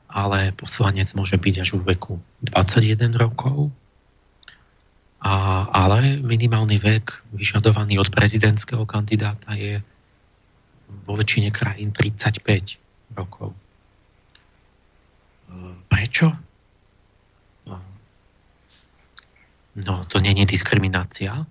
[0.08, 2.13] ale poslanec môže byť až v veku
[2.45, 3.73] 21 rokov.
[5.26, 9.82] A, ale minimálny vek vyžadovaný od prezidentského kandidáta je
[11.10, 12.78] vo väčšine krajín 35
[13.18, 13.58] rokov.
[15.90, 16.30] Prečo?
[19.76, 21.44] No, to nie je diskriminácia,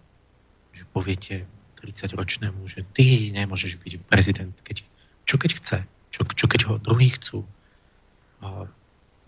[0.73, 1.45] že poviete
[1.83, 4.81] 30-ročnému, že ty nemôžeš byť prezident, keď,
[5.29, 5.79] čo keď chce,
[6.15, 7.45] čo, čo keď ho druhý chcú.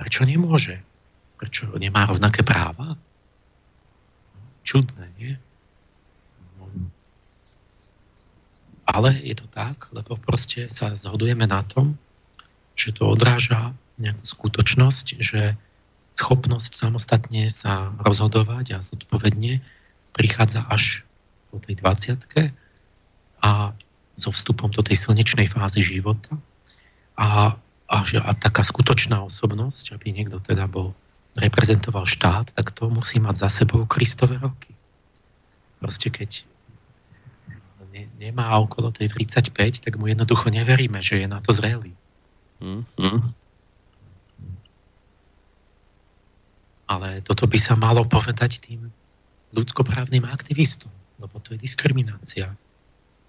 [0.00, 0.80] Prečo nemôže?
[1.36, 2.96] Prečo nemá rovnaké práva?
[4.66, 5.38] Čudné, nie?
[8.86, 11.98] Ale je to tak, lebo proste sa zhodujeme na tom,
[12.78, 15.58] že to odráža nejakú skutočnosť, že
[16.14, 19.60] schopnosť samostatne sa rozhodovať a zodpovedne
[20.16, 21.04] prichádza až
[21.52, 22.56] po tej 20
[23.44, 23.76] a
[24.16, 26.40] so vstupom do tej slnečnej fázy života
[27.20, 30.96] a, a, a taká skutočná osobnosť, aby niekto teda bol
[31.36, 34.72] reprezentoval štát, tak to musí mať za sebou Kristové roky.
[35.78, 36.48] Proste keď
[37.92, 41.92] ne, nemá okolo tej 35, tak mu jednoducho neveríme, že je na to zrelý.
[42.60, 43.20] Mm-hmm.
[46.86, 48.88] Ale toto by sa malo povedať tým
[49.52, 52.52] ľudskoprávnym aktivistom, lebo to je diskriminácia.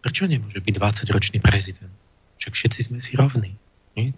[0.04, 1.92] Prečo nemôže byť 20-ročný prezident?
[2.38, 3.58] Však všetci sme si rovní.
[3.98, 4.14] Nie?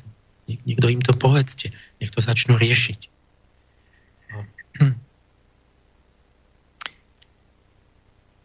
[0.46, 1.72] Niekto im to povedzte,
[2.02, 3.19] nech to začnú riešiť.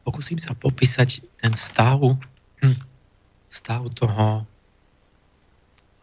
[0.04, 1.98] Pokúsim sa popísať ten stav,
[2.60, 2.78] hm,
[3.48, 4.44] stav toho,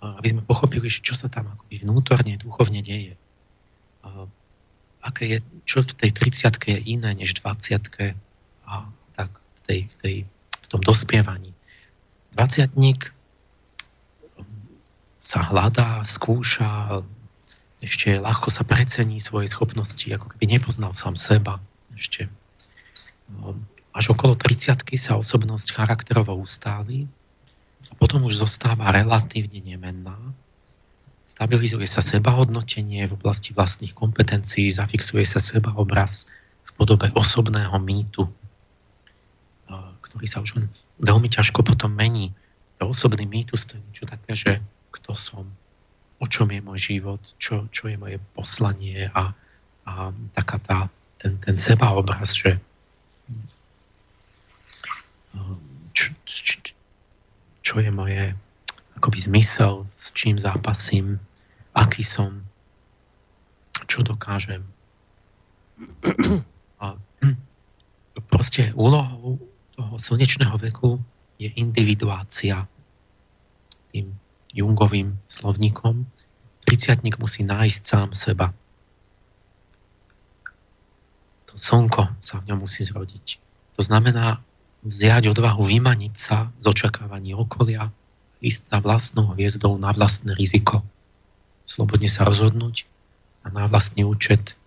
[0.02, 3.14] aby sme pochopili, čo sa tam akoby vnútorne, duchovne deje.
[5.06, 5.38] Aké je,
[5.70, 8.18] čo v tej 30 je iné než 20
[8.66, 8.74] a
[9.14, 10.16] tak v, tej, v, tej,
[10.58, 11.54] v tom dospievaní.
[12.34, 12.74] 20
[15.22, 17.06] sa hľadá, skúša,
[17.82, 21.62] ešte ľahko sa precení svoje schopnosti, ako keby nepoznal sám seba.
[21.94, 22.26] Ešte
[23.92, 27.08] až okolo 30 sa osobnosť charakterovo ustáli
[27.88, 30.18] a potom už zostáva relatívne nemenná
[31.32, 36.28] stabilizuje sa sebahodnotenie v oblasti vlastných kompetencií, zafixuje sa sebaobraz
[36.68, 38.28] v podobe osobného mýtu,
[40.04, 40.60] ktorý sa už
[41.00, 42.36] veľmi ťažko potom mení.
[42.84, 44.52] To osobný mýtus to je niečo také, že
[44.92, 45.48] kto som,
[46.20, 49.32] o čom je môj život, čo, čo je moje poslanie a,
[49.88, 50.80] a taká tá,
[51.16, 52.60] ten, ten sebaobraz, že
[55.94, 56.58] čo, čo,
[57.62, 58.36] čo je moje
[58.98, 61.18] akoby zmysel, s čím zápasím,
[61.74, 62.44] aký som,
[63.88, 64.62] čo dokážem.
[66.82, 66.98] A
[68.28, 69.40] proste úlohou
[69.74, 71.00] toho slnečného veku
[71.42, 72.68] je individuácia
[73.90, 74.14] tým
[74.52, 76.06] Jungovým slovníkom.
[76.68, 78.54] Triciatník musí nájsť sám seba.
[81.50, 83.40] To slnko sa v ňom musí zrodiť.
[83.80, 84.44] To znamená
[84.82, 87.94] vziať odvahu vymaniť sa z očakávaní okolia,
[88.42, 90.82] ísť za vlastnou hviezdou na vlastné riziko,
[91.70, 92.90] slobodne sa rozhodnúť
[93.46, 94.58] a na vlastný účet,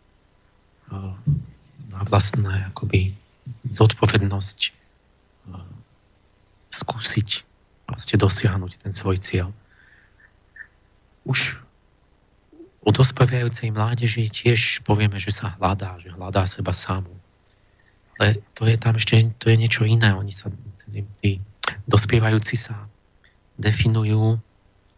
[1.90, 3.10] na vlastné akoby
[3.70, 4.58] zodpovednosť
[6.70, 7.28] skúsiť
[7.86, 9.50] proste dosiahnuť ten svoj cieľ.
[11.26, 11.58] Už
[12.84, 17.12] u dospievajúcej mládeži tiež povieme, že sa hľadá, že hľadá seba samú.
[18.18, 20.14] Ale to je tam ešte to je niečo iné.
[20.14, 20.50] Oni sa,
[20.86, 21.30] tí, tí
[21.90, 22.86] dospievajúci sa
[23.58, 24.38] definujú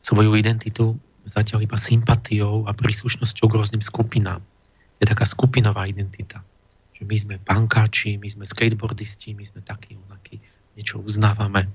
[0.01, 4.41] svoju identitu zatiaľ iba sympatiou a príslušnosťou k rôznym skupinám.
[5.03, 6.41] Je taká skupinová identita.
[6.97, 10.39] Že my sme pankáči, my sme skateboardisti, my sme takí, onakí,
[10.79, 11.67] niečo uznávame.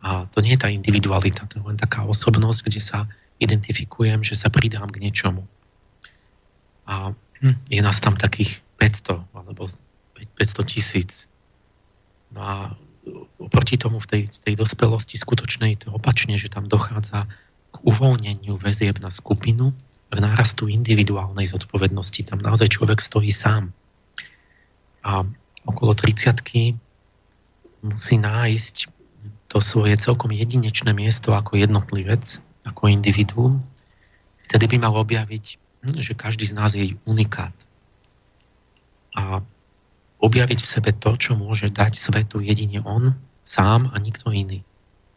[0.00, 2.98] A to nie je tá individualita, to je len taká osobnosť, kde sa
[3.42, 5.44] identifikujem, že sa pridám k niečomu.
[6.86, 7.10] A
[7.42, 9.66] hm, je nás tam takých 500 alebo
[10.24, 11.28] 500 tisíc.
[12.32, 12.54] No a
[13.38, 17.28] oproti tomu v tej, v tej dospelosti skutočnej to opačne, že tam dochádza
[17.70, 19.70] k uvoľneniu väzieb na skupinu,
[20.10, 22.24] k nárastu individuálnej zodpovednosti.
[22.26, 23.74] Tam naozaj človek stojí sám.
[25.06, 25.22] A
[25.66, 26.40] okolo 30
[27.86, 28.76] musí nájsť
[29.46, 33.62] to svoje celkom jedinečné miesto ako jednotlivec, ako individuum.
[34.50, 35.44] Vtedy by mal objaviť,
[35.86, 37.54] hm, že každý z nás je unikát.
[39.14, 39.42] A
[40.20, 44.64] objaviť v sebe to, čo môže dať svetu jedine on, sám a nikto iný.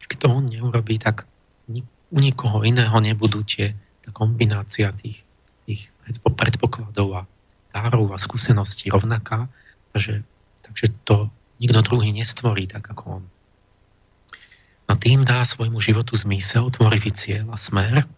[0.06, 1.26] Keď to on neurobí, tak
[2.10, 5.22] u nikoho iného nebudú tie, tá kombinácia tých,
[5.64, 5.94] tých
[6.34, 7.22] predpokladov a
[7.70, 9.46] dárov a skúseností rovnaká,
[9.94, 10.26] takže,
[10.66, 11.30] takže to
[11.62, 13.24] nikto druhý nestvorí tak ako on.
[14.90, 18.10] A tým dá svojmu životu zmysel, tvorivý cieľ a smer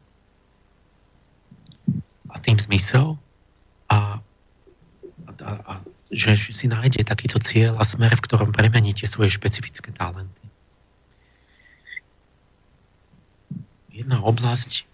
[2.32, 3.20] a tým zmysel
[3.92, 4.24] a,
[5.36, 5.74] a, a
[6.12, 10.44] že si nájde takýto cieľ a smer, v ktorom premeníte svoje špecifické talenty.
[13.88, 14.84] Jedna oblasť,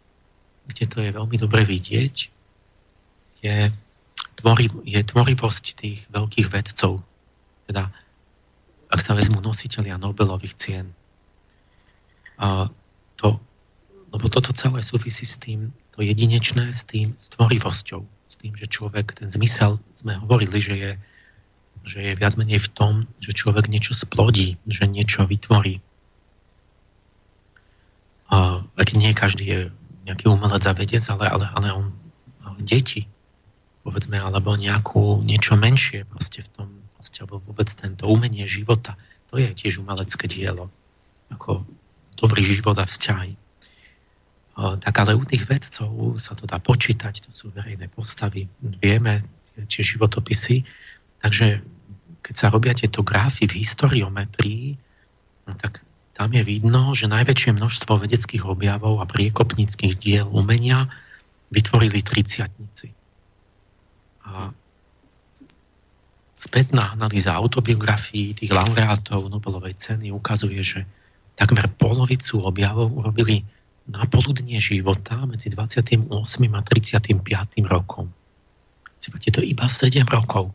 [0.70, 2.31] kde to je veľmi dobre vidieť,
[3.42, 3.59] je,
[4.38, 7.02] tvori, je tvorivosť tých veľkých vedcov.
[7.66, 7.90] Teda,
[8.90, 10.87] ak sa vezmú nositeľia Nobelových cien.
[12.38, 12.70] A
[13.18, 13.42] to,
[14.14, 18.68] lebo toto celé súvisí s tým, to jedinečné, s tým, s tvorivosťou s tým, že
[18.68, 20.92] človek, ten zmysel, sme hovorili, že je,
[21.88, 22.92] že je viac menej v tom,
[23.24, 25.80] že človek niečo splodí, že niečo vytvorí.
[28.28, 29.61] A, aj nie každý je
[30.05, 31.86] nejaký umelec a vedec, ale, ale, ale on
[32.44, 33.09] ale deti,
[33.84, 38.96] povedzme, alebo nejakú, niečo menšie proste v tom, proste, alebo vôbec tento umenie života,
[39.32, 40.68] to je tiež umelecké dielo.
[41.32, 41.64] Ako
[42.16, 43.47] dobrý život a vzťahy
[44.59, 48.50] tak ale u tých vedcov sa to dá počítať, to sú verejné postavy,
[48.82, 49.22] vieme
[49.70, 50.66] tie životopisy,
[51.22, 51.62] takže
[52.22, 54.66] keď sa robia tieto grafy v historiometrii,
[55.46, 55.82] no tak
[56.18, 60.90] tam je vidno, že najväčšie množstvo vedeckých objavov a priekopníckých diel umenia
[61.54, 62.90] vytvorili triciatnici.
[64.26, 64.50] A
[66.34, 70.82] spätná analýza autobiografií tých laureátov Nobelovej ceny ukazuje, že
[71.38, 73.46] takmer polovicu objavov urobili
[73.89, 76.12] na poludnie života medzi 28.
[76.53, 77.16] a 35.
[77.64, 78.12] rokom.
[79.01, 80.53] Je to iba 7 rokov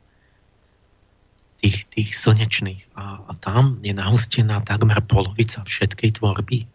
[1.64, 2.84] tých, tých slnečných.
[2.94, 6.68] A, a tam je nahustená takmer polovica všetkej tvorby.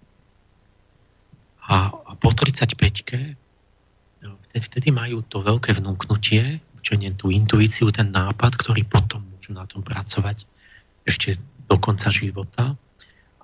[1.68, 2.74] A, a po 35
[4.24, 9.52] no, vtedy majú to veľké vnúknutie, čo nie tú intuíciu, ten nápad, ktorý potom môžu
[9.52, 10.48] na tom pracovať
[11.04, 11.36] ešte
[11.68, 12.72] do konca života.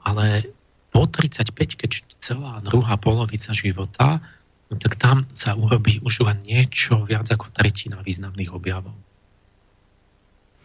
[0.01, 0.49] Ale
[0.95, 1.91] po 35, keď
[2.23, 4.23] celá druhá polovica života,
[4.71, 8.95] no tak tam sa urobí už len niečo viac ako tretina významných objavov.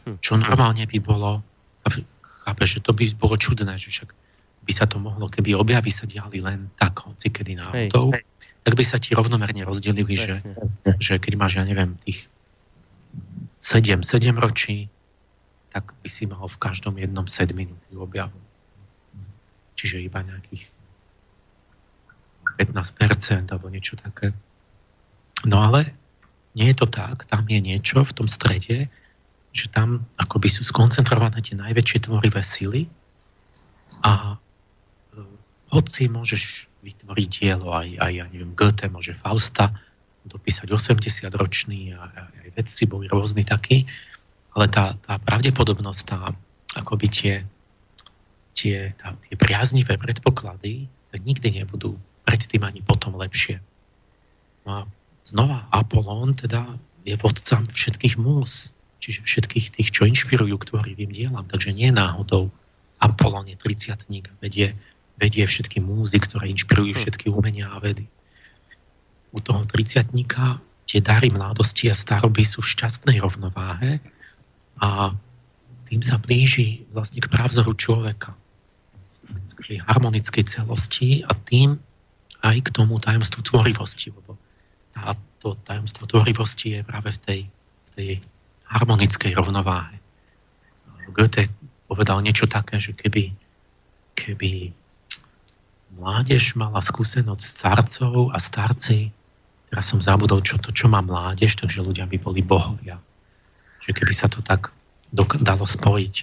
[0.06, 0.22] Hm.
[0.22, 1.42] Čo normálne by bolo,
[2.46, 4.10] chápe, že to by bolo čudné, že však
[4.70, 8.14] by sa to mohlo, keby objavy sa diali len tak, hoci kedy náhodou,
[8.62, 10.46] tak by sa ti rovnomerne rozdelili, že,
[11.02, 12.30] že keď máš, ja neviem, tých
[13.58, 14.94] 7, 7 ročí,
[15.74, 18.38] tak by si mal v každom jednom 7 minúty objavu.
[19.80, 20.68] Čiže iba nejakých
[22.60, 24.36] 15% alebo niečo také.
[25.48, 25.96] No ale
[26.52, 28.92] nie je to tak, tam je niečo v tom strede,
[29.56, 32.92] že tam akoby sú skoncentrované tie najväčšie tvorivé sily
[34.04, 34.38] a e,
[35.72, 39.72] hoci môžeš vytvoriť dielo, aj, aj ja neviem, Goethe môže Fausta
[40.28, 43.88] dopísať 80 ročný a aj vedci boli rôzni takí,
[44.54, 46.36] ale tá, tá pravdepodobnosť, tá,
[46.76, 47.34] akoby tie,
[48.54, 51.98] tie, tá, tie priaznivé predpoklady nikdy nebudú
[52.28, 53.58] predtým ani potom lepšie.
[54.68, 54.80] No a
[55.26, 58.70] znova Apollón teda je vodcom všetkých múz,
[59.02, 61.48] čiže všetkých tých, čo inšpirujú k tvorivým dielam.
[61.50, 62.54] Takže nie náhodou
[63.02, 64.06] Apollon je 30
[64.44, 64.76] vedie,
[65.18, 67.00] vedie všetky múzy, ktoré inšpirujú hm.
[67.00, 68.06] všetky umenia a vedy.
[69.34, 70.14] U toho 30
[70.90, 74.02] tie dary mladosti a staroby sú v šťastnej rovnováhe
[74.82, 75.14] a
[75.86, 78.34] tým sa blíži vlastne k právzoru človeka,
[79.60, 81.78] k harmonickej celosti a tým
[82.40, 84.40] aj k tomu tajomstvu tvorivosti, lebo
[84.96, 88.12] tá, to tajomstvo tvorivosti je práve v tej, v tej
[88.72, 90.00] harmonickej rovnováhe.
[91.10, 91.50] Goethe
[91.90, 93.34] povedal niečo také, že keby,
[94.14, 94.72] keby
[95.98, 99.10] mládež mala skúsenosť starcov a starci,
[99.74, 103.02] teraz som zabudol, čo to, čo má mládež, takže ľudia by boli bohovia.
[103.82, 104.70] Že keby sa to tak
[105.42, 106.16] dalo spojiť.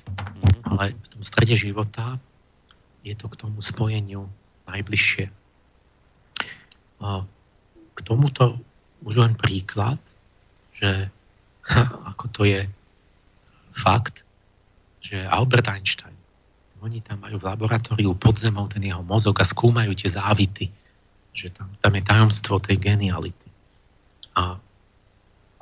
[0.70, 2.22] Ale v tom strede života
[3.06, 4.26] je to k tomu spojeniu
[4.66, 5.30] najbližšie.
[7.94, 8.58] K tomuto
[9.06, 10.02] už len príklad,
[10.74, 11.06] že
[12.10, 12.66] ako to je
[13.70, 14.26] fakt,
[14.98, 16.18] že Albert Einstein,
[16.82, 20.66] oni tam majú v laboratóriu pod zemou ten jeho mozog a skúmajú tie závity,
[21.30, 23.48] že tam, tam je tajomstvo tej geniality.
[24.34, 24.58] A,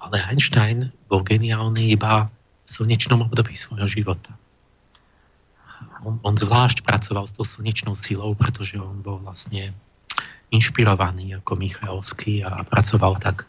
[0.01, 4.33] ale Einstein bol geniálny iba v slnečnom období svojho života.
[6.05, 9.73] On, on zvlášť pracoval s tou slnečnou silou, pretože on bol vlastne
[10.53, 13.49] inšpirovaný ako Michalský a pracoval tak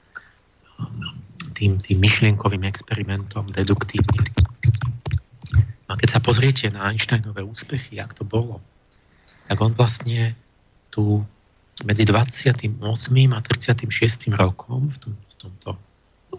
[1.54, 4.24] tým, tým myšlienkovým experimentom deduktívne.
[5.86, 8.58] A keď sa pozriete na Einsteinové úspechy, jak to bolo,
[9.46, 10.34] tak on vlastne
[10.90, 11.22] tu
[11.84, 12.72] medzi 28.
[13.36, 14.32] a 36.
[14.34, 15.70] rokom v, tom, v tomto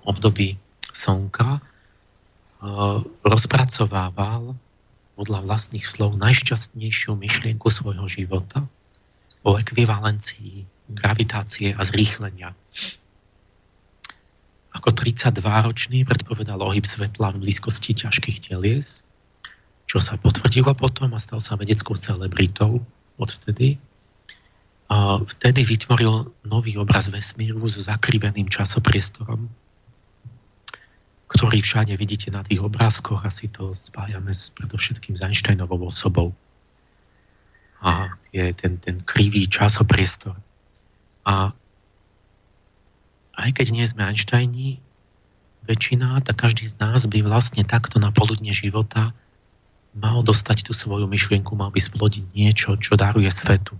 [0.02, 0.56] období
[0.90, 4.56] Slnka uh, rozpracovával
[5.16, 8.68] podľa vlastných slov najšťastnejšiu myšlienku svojho života
[9.42, 12.52] o ekvivalencii gravitácie a zrýchlenia
[14.76, 19.00] ako 32-ročný predpovedal ohyb svetla v blízkosti ťažkých telies,
[19.88, 22.84] čo sa potvrdilo potom a stal sa vedeckou celebritou
[23.16, 23.80] odvtedy.
[24.86, 29.50] A vtedy vytvoril nový obraz vesmíru so zakriveným časopriestorom,
[31.26, 36.30] ktorý všade vidíte na tých obrázkoch, asi to spájame s, predovšetkým s Einsteinovou osobou.
[37.82, 40.38] A je ten, ten krivý časopriestor.
[41.26, 41.50] A
[43.36, 44.80] aj keď nie sme Einsteini,
[45.66, 49.10] väčšina, tak každý z nás by vlastne takto na poludne života
[49.98, 53.74] mal dostať tú svoju myšlienku, mal by splodiť niečo, čo daruje svetu.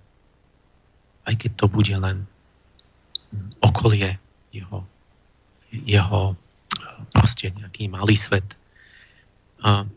[1.23, 2.27] Aj keď to bude len
[3.63, 4.19] okolie
[4.51, 4.83] jeho,
[5.71, 6.35] jeho
[7.17, 8.45] proste nejaký malý svet.
[9.65, 9.89] A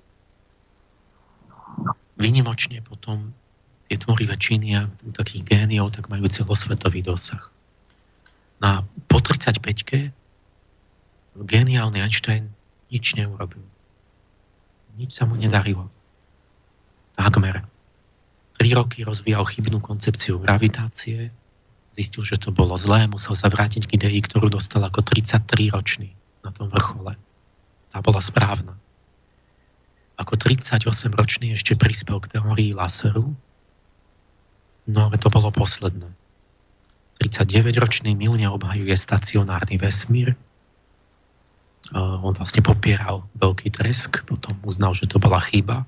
[2.16, 3.36] vynimočne potom
[3.92, 7.44] tie tvorivé činy a takých géniov tak majú celosvetový dosah.
[8.64, 10.16] Na, po 35-ke
[11.36, 12.52] geniálny Einstein
[12.88, 13.64] nič neurobil.
[14.96, 15.88] Nič sa mu nedarilo.
[17.16, 17.64] Takmer.
[18.60, 21.32] Tri roky rozvíjal chybnú koncepciu gravitácie,
[21.96, 26.52] zistil, že to bolo zlé, musel sa vrátiť k idei, ktorú dostal ako 33-ročný na
[26.56, 27.18] tom vrchole.
[27.90, 28.78] Tá bola správna.
[30.20, 33.32] Ako 38-ročný ešte prispel k teórii laseru,
[34.90, 36.12] no ale to bolo posledné.
[37.20, 40.36] 39-ročný milne obhajuje stacionárny vesmír.
[41.96, 45.84] On vlastne popieral veľký tresk, potom uznal, že to bola chyba.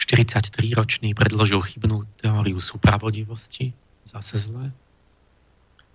[0.00, 3.76] 43-ročný predložil chybnú teóriu súpravodivosti,
[4.08, 4.72] zase zle.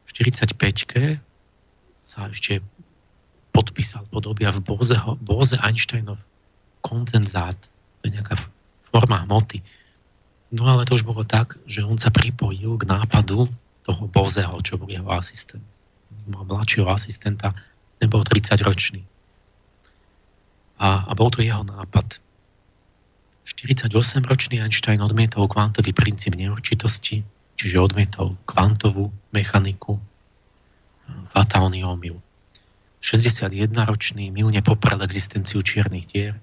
[0.06, 1.20] V 45-ke
[1.98, 2.62] sa ešte
[3.58, 6.22] podpísal podobia v Bozeho, Boze Einsteinov
[6.86, 8.38] kondenzát, to je nejaká
[8.86, 9.66] forma hmoty.
[10.54, 13.50] No ale to už bolo tak, že on sa pripojil k nápadu
[13.82, 15.66] toho Bozeho, čo bol jeho asistent.
[16.30, 17.58] Mal mladšieho asistenta,
[17.98, 19.02] nebol 30 ročný.
[20.78, 22.22] A, a bol to jeho nápad.
[23.48, 27.26] 48-ročný Einstein odmietol kvantový princíp neurčitosti,
[27.58, 29.98] čiže odmietol kvantovú mechaniku,
[31.32, 32.20] fatálny omyl.
[33.02, 36.36] 61-ročný milne poprel existenciu čiernych dier.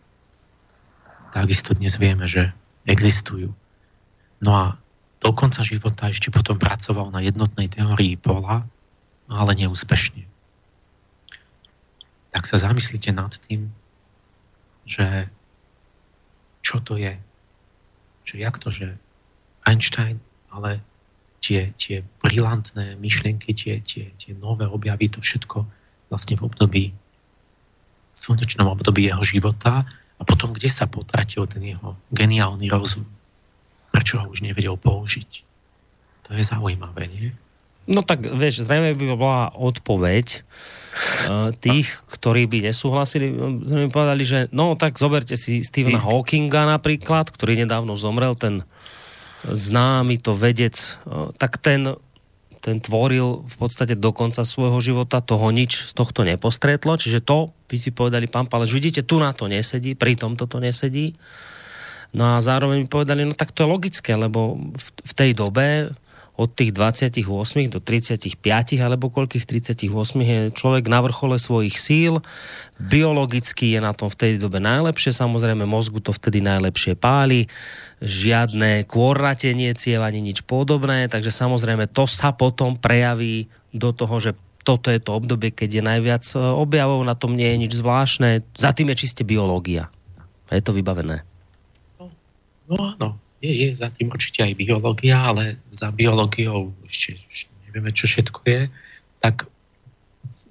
[1.35, 2.55] Takisto dnes vieme, že
[2.87, 3.51] existujú.
[4.39, 4.65] No a
[5.19, 8.63] do konca života ešte potom pracoval na jednotnej teórii pola,
[9.27, 10.29] ale neúspešne.
[12.31, 13.73] Tak sa zamyslite nad tým,
[14.85, 15.27] že
[16.61, 17.17] čo to je.
[18.25, 18.87] Že jak to, že
[19.65, 20.21] Einstein,
[20.53, 20.85] ale
[21.41, 25.65] tie, tie brilantné myšlienky, tie, tie, tie nové objavy, to všetko
[26.09, 29.89] vlastne v období, v slnečnom období jeho života
[30.19, 33.07] a potom kde sa potratil ten jeho geniálny rozum.
[33.91, 35.31] Prečo ho už nevedel použiť?
[36.25, 37.29] To je zaujímavé, nie?
[37.85, 43.29] No tak, vieš, zrejme by bola odpoveď uh, tých, ktorí by nesúhlasili,
[43.69, 48.65] sme povedali, že no tak zoberte si Stephena Hawkinga napríklad, ktorý nedávno zomrel, ten
[49.45, 51.93] známy to vedec, uh, tak ten
[52.65, 57.53] ten tvoril v podstate do konca svojho života, toho nič z tohto nepostretlo, čiže to,
[57.69, 61.13] by si povedali, pán Paleš, vidíte, tu na to nesedí, pri tomto to nesedí.
[62.17, 65.93] No a zároveň mi povedali, no tak to je logické, lebo v, v tej dobe
[66.35, 67.23] od tých 28
[67.71, 68.43] do 35
[68.83, 69.87] alebo koľkých 38
[70.19, 72.19] je človek na vrchole svojich síl,
[72.83, 77.47] biologicky je na tom v tej dobe najlepšie, samozrejme mozgu to vtedy najlepšie páli,
[78.03, 84.35] žiadne kôrratenie ciev ani nič podobné, takže samozrejme to sa potom prejaví do toho, že
[84.65, 88.43] toto je to obdobie, keď je najviac e, objavov, na tom nie je nič zvláštne,
[88.57, 89.93] za tým je čiste biológia.
[90.49, 91.23] Je to vybavené.
[92.65, 97.93] No áno, je, je za tým určite aj biológia, ale za biológiou ešte, ešte nevieme,
[97.93, 98.61] čo všetko je,
[99.21, 99.45] tak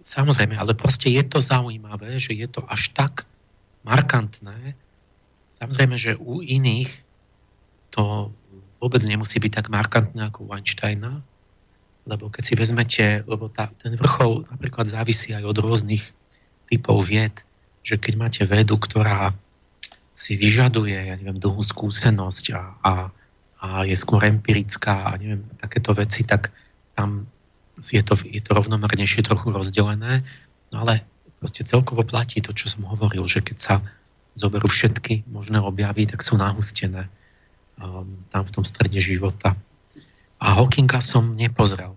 [0.06, 3.26] samozrejme, ale proste je to zaujímavé, že je to až tak
[3.82, 4.78] markantné.
[5.50, 6.90] Samozrejme, že u iných
[7.90, 8.30] to
[8.78, 11.24] vôbec nemusí byť tak markantné ako u Einsteina,
[12.04, 16.04] lebo keď si vezmete, lebo tá, ten vrchol napríklad závisí aj od rôznych
[16.68, 17.42] typov vied,
[17.80, 19.32] že keď máte vedu, ktorá
[20.14, 22.94] si vyžaduje, ja neviem, dlhú skúsenosť a, a,
[23.60, 26.54] a je skôr empirická a neviem, takéto veci, tak
[26.94, 27.26] tam
[27.82, 30.22] je to, je to rovnomernejšie trochu rozdelené,
[30.70, 31.02] no ale
[31.42, 33.76] proste celkovo platí to, čo som hovoril, že keď sa
[34.38, 37.10] zoberú všetky možné objavy, tak sú nahustené
[37.82, 39.58] um, tam v tom strede života.
[40.38, 41.94] A Hawkinga som nepozrel.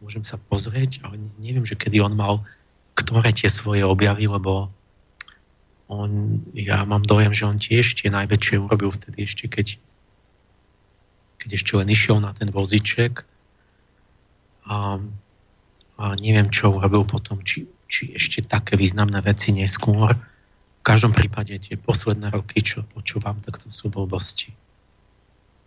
[0.00, 2.44] Môžem sa pozrieť, ale neviem, že kedy on mal
[3.00, 4.68] ktoré tie svoje objavy, lebo
[5.90, 9.74] on, ja mám dojem, že on tiež tie najväčšie urobil vtedy ešte, keď,
[11.42, 13.26] keď ešte len išiel na ten voziček
[14.70, 15.02] a,
[15.98, 20.14] a neviem, čo urobil potom, či, či ešte také významné veci neskôr.
[20.80, 24.54] V každom prípade tie posledné roky, čo počúvam, tak to sú blbosti.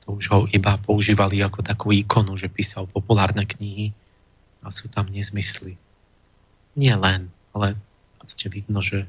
[0.08, 3.92] To už ho iba používali ako takú ikonu, že písal populárne knihy
[4.64, 5.76] a sú tam nezmysly.
[6.80, 7.76] Nie len, ale
[8.24, 9.04] ste vidno, že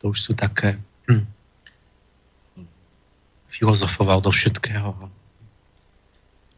[0.00, 0.76] to už sú také
[1.08, 1.24] hm,
[3.48, 4.92] filozofoval do všetkého.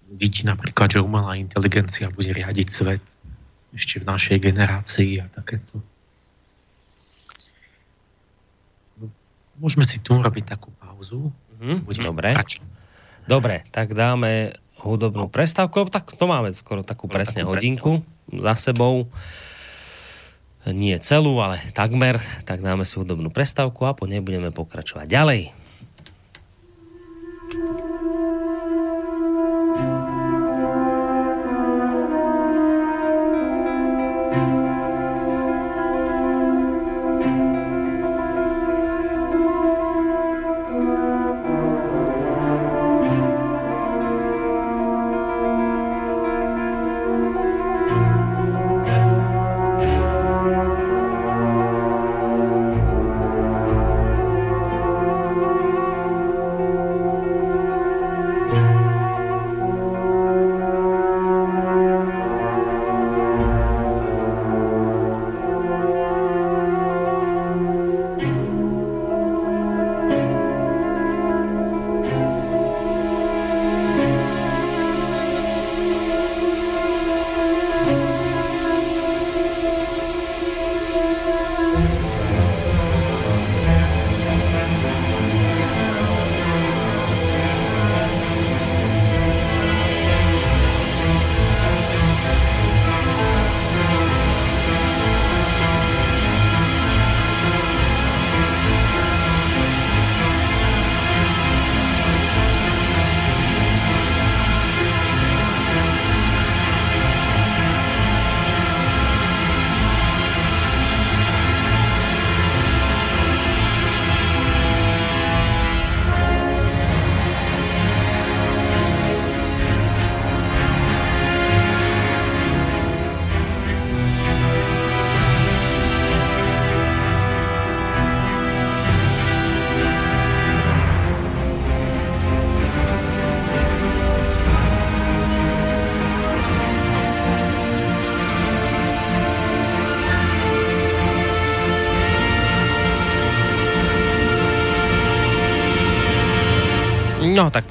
[0.09, 3.05] Vidí napríklad, že umelá inteligencia bude riadiť svet
[3.76, 5.84] ešte v našej generácii a takéto.
[9.59, 11.28] Môžeme si tu robiť takú pauzu.
[11.59, 11.78] Mm-hmm,
[12.09, 12.30] dobre.
[13.28, 15.84] Dobre, tak dáme hudobnú prestávku.
[15.91, 19.11] Tak to máme skoro takú presne hodinku za sebou
[20.71, 25.43] nie celú, ale takmer, tak dáme si hudobnú prestávku a po nej budeme pokračovať ďalej.
[27.57, 27.88] No, tak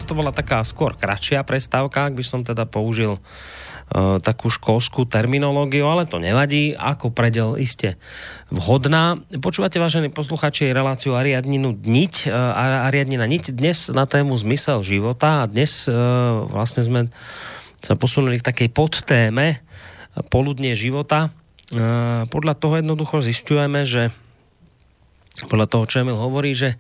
[0.08, 5.84] toto bola taká skôr kratšia prestávka, ak by som teda použil uh, takú školskú terminológiu,
[5.84, 8.00] ale to nevadí, ako predel iste
[8.48, 9.20] vhodná.
[9.44, 15.50] Počúvate, vážení posluchači, reláciu Ariadninu Niť, uh, Ariadnina Niť, dnes na tému zmysel života a
[15.52, 17.12] dnes uh, vlastne sme
[17.84, 19.60] sa posunuli k takej podtéme
[20.32, 21.36] poludnie života.
[22.32, 24.10] Podľa toho jednoducho zistujeme, že
[25.46, 26.80] podľa toho, čo Emil hovorí, že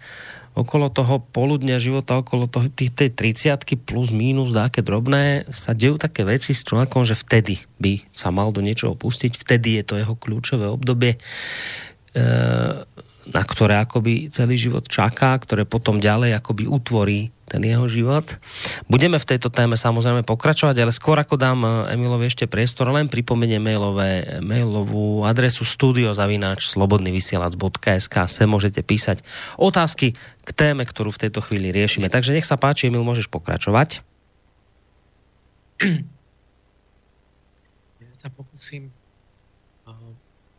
[0.58, 6.02] okolo toho poludnia života, okolo toho, tých, tej 30 plus minus dáke drobné, sa dejú
[6.02, 9.96] také veci s človekom, že vtedy by sa mal do niečoho pustiť, vtedy je to
[10.02, 11.22] jeho kľúčové obdobie,
[12.18, 12.24] e,
[13.32, 18.28] na ktoré akoby celý život čaká, ktoré potom ďalej akoby utvorí ten jeho život.
[18.92, 23.08] Budeme v tejto téme samozrejme pokračovať, ale skôr ako dám eh, Emilovi ešte priestor, len
[23.08, 29.24] pripomeniem mailové, mailovú adresu studiozavináč slobodnyvysielac.sk se môžete písať
[29.56, 32.12] otázky k téme, ktorú v tejto chvíli riešime.
[32.12, 34.04] Takže nech sa páči, Emil, môžeš pokračovať.
[38.04, 38.92] Ja sa pokúsim
[39.88, 39.94] uh,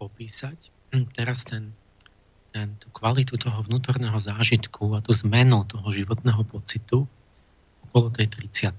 [0.00, 0.72] popísať
[1.12, 1.76] teraz ten
[2.58, 7.06] ten, tú kvalitu toho vnútorného zážitku a tú zmenu toho životného pocitu
[7.86, 8.74] okolo tej 30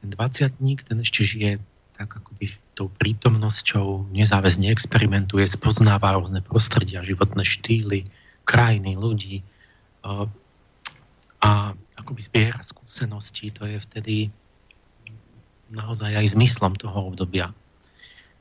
[0.00, 0.56] Ten 20
[0.88, 1.60] ten ešte žije
[1.96, 8.04] tak akoby tou prítomnosťou, nezáväzne experimentuje, spoznáva rôzne prostredia, životné štýly,
[8.44, 9.40] krajiny, ľudí
[11.40, 13.48] a akoby zbiera skúsenosti.
[13.56, 14.16] To je vtedy
[15.72, 17.56] naozaj aj zmyslom toho obdobia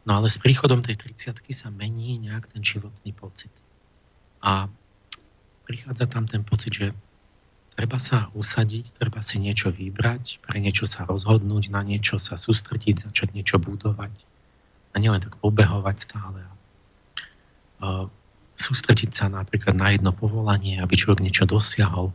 [0.06, 3.50] No ale s príchodom tej 30 sa mení nejak ten životný pocit.
[4.46, 4.70] A
[5.66, 6.88] prichádza tam ten pocit, že
[7.74, 13.10] treba sa usadiť, treba si niečo vybrať, pre niečo sa rozhodnúť, na niečo sa sústrediť,
[13.10, 14.14] začať niečo budovať.
[14.94, 16.46] A nielen tak pobehovať stále.
[17.82, 18.06] A
[18.56, 22.14] sústrediť sa napríklad na jedno povolanie, aby človek niečo dosiahol.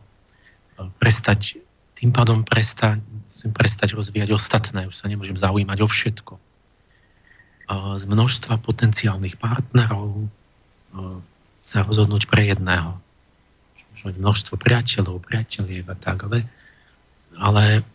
[0.97, 1.59] Prestať,
[1.99, 6.33] tým pádom prestať, musím prestať rozvíjať ostatné, už sa nemôžem zaujímať o všetko
[7.71, 10.27] z množstva potenciálnych partnerov
[11.61, 12.99] sa rozhodnúť pre jedného.
[14.01, 16.49] Mať množstvo priateľov, priateľiev a tak, ale,
[17.37, 17.85] ale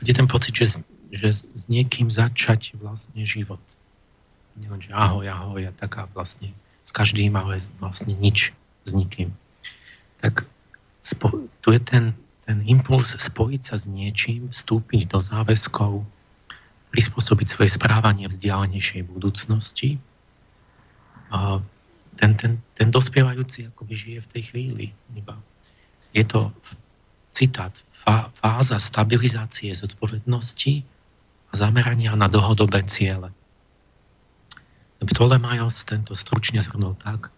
[0.00, 0.80] je ten pocit, že,
[1.12, 3.60] že s niekým začať vlastne život.
[4.56, 6.56] Nielen, že ahoj, ahoj a taká vlastne
[6.88, 8.56] s každým, ale vlastne nič
[8.88, 9.36] s nikým.
[10.24, 10.48] Tak
[11.04, 12.16] spo, tu je ten,
[12.48, 16.08] ten impuls spojiť sa s niečím, vstúpiť do záväzkov,
[16.90, 20.02] prispôsobiť svoje správanie vzdialenejšej budúcnosti.
[21.30, 21.62] A
[22.18, 24.86] ten, ten, ten dospievajúci akoby žije v tej chvíli.
[25.14, 25.38] Iba.
[26.10, 26.50] Je to
[27.30, 30.82] citát, fáza stabilizácie zodpovednosti
[31.50, 33.30] a zamerania na dlhodobé ciele.
[35.00, 37.32] Ptolemajos tento stručne zhrnul tak,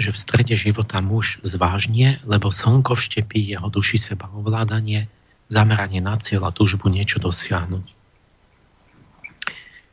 [0.00, 5.06] že v strede života muž zvážnie, lebo slnko vštepí jeho duši seba ovládanie,
[5.52, 8.03] zameranie na cieľ a túžbu niečo dosiahnuť.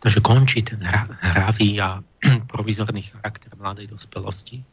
[0.02, 0.82] Takže končí ten
[1.22, 2.02] hravý a
[2.52, 4.66] provizorný charakter mladej dospelosti.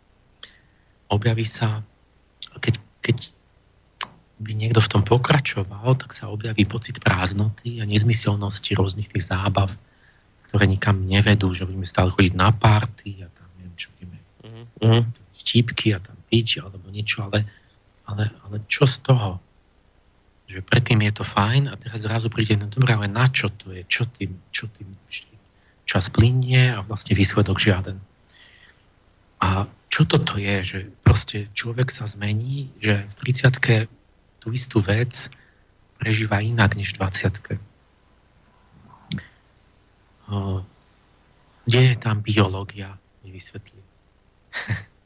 [1.12, 1.84] Objaví sa,
[2.60, 3.16] keď, keď
[4.40, 9.68] by niekto v tom pokračoval, tak sa objaví pocit prázdnoty a nezmyselnosti rôznych tých zábav,
[10.48, 14.18] ktoré nikam nevedú, že budeme stále chodiť na párty a tam neviem, čo budeme
[14.80, 15.02] mm-hmm.
[15.44, 17.44] vtípky a tam piť alebo niečo, ale,
[18.08, 19.42] ale, ale čo z toho?
[20.48, 23.68] Že predtým je to fajn a teraz zrazu príde, no dobré, ale na čo to
[23.68, 24.88] je, čo tým, čo tým
[25.84, 28.00] čas plinie a vlastne výsledok žiaden.
[29.44, 33.88] A čo toto je, že proste človek sa zmení, že v 30
[34.40, 35.28] tú istú vec
[36.00, 37.60] prežíva inak než v 20
[41.68, 43.80] Kde je tam biológia, mi vysvetlí.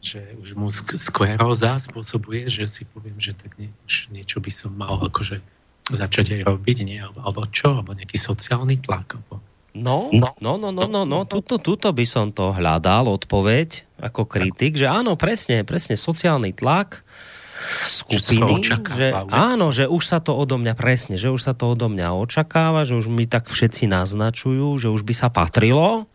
[0.00, 4.72] že už mu skleróza spôsobuje, že si poviem, že tak nie, už niečo by som
[4.72, 5.44] mal akože
[5.92, 6.98] začať aj robiť, nie?
[6.98, 7.80] Alebo, alebo čo?
[7.80, 9.20] Alebo nejaký sociálny tlak?
[9.20, 9.44] Alebo...
[9.70, 14.26] No, no, no, no, no, no, no, tuto, tuto by som to hľadal, odpoveď, ako
[14.26, 17.06] kritik, že áno, presne, presne, sociálny tlak,
[17.78, 21.86] skupiny, že áno, že už sa to odo mňa, presne, že už sa to odo
[21.86, 26.10] mňa očakáva, že už mi tak všetci naznačujú, že už by sa patrilo,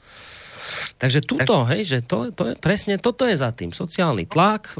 [0.95, 3.75] Takže tuto, hej, že to, to je, presne toto je za tým.
[3.75, 4.79] Sociálny tlak,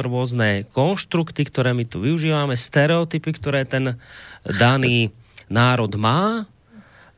[0.00, 4.00] rôzne konštrukty, ktoré my tu využívame, stereotypy, ktoré ten
[4.46, 5.12] daný
[5.52, 6.48] národ má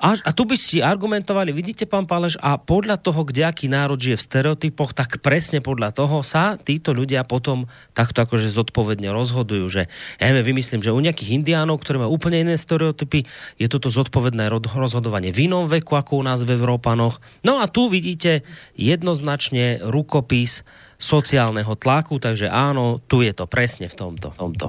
[0.03, 4.03] A, a tu by si argumentovali, vidíte, pán Páleš, a podľa toho, kde aký národ
[4.03, 9.63] žije v stereotypoch, tak presne podľa toho sa títo ľudia potom takto akože zodpovedne rozhodujú,
[9.71, 9.87] že
[10.19, 13.31] ja neviem, vymyslím, že u nejakých indiánov, ktorí majú úplne iné stereotypy,
[13.63, 17.23] je toto zodpovedné rozhodovanie v inom veku, ako u nás v Európanoch.
[17.47, 18.43] No a tu vidíte
[18.75, 20.67] jednoznačne rukopis
[20.99, 24.35] sociálneho tlaku, takže áno, tu je to presne v tomto.
[24.35, 24.67] V tomto.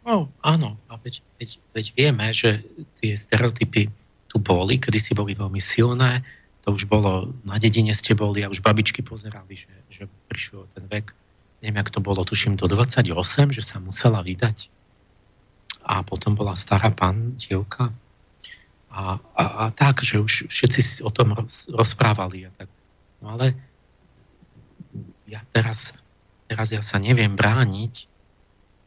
[0.00, 2.64] No, áno, a veď, veď, veď vieme, že
[3.04, 3.99] tie stereotypy
[4.30, 6.22] tu boli, kedy si boli veľmi silné,
[6.62, 10.86] to už bolo, na dedine ste boli a už babičky pozerali, že, že prišiel ten
[10.86, 11.10] vek,
[11.64, 13.10] neviem, jak to bolo, tuším do 28,
[13.50, 14.70] že sa musela vydať.
[15.82, 17.90] A potom bola stará pán, dievka.
[18.92, 22.46] A, a, a tak, že už všetci o tom roz, rozprávali.
[22.46, 22.68] A tak.
[23.24, 23.56] No ale
[25.24, 25.96] ja teraz,
[26.46, 28.10] teraz ja sa neviem brániť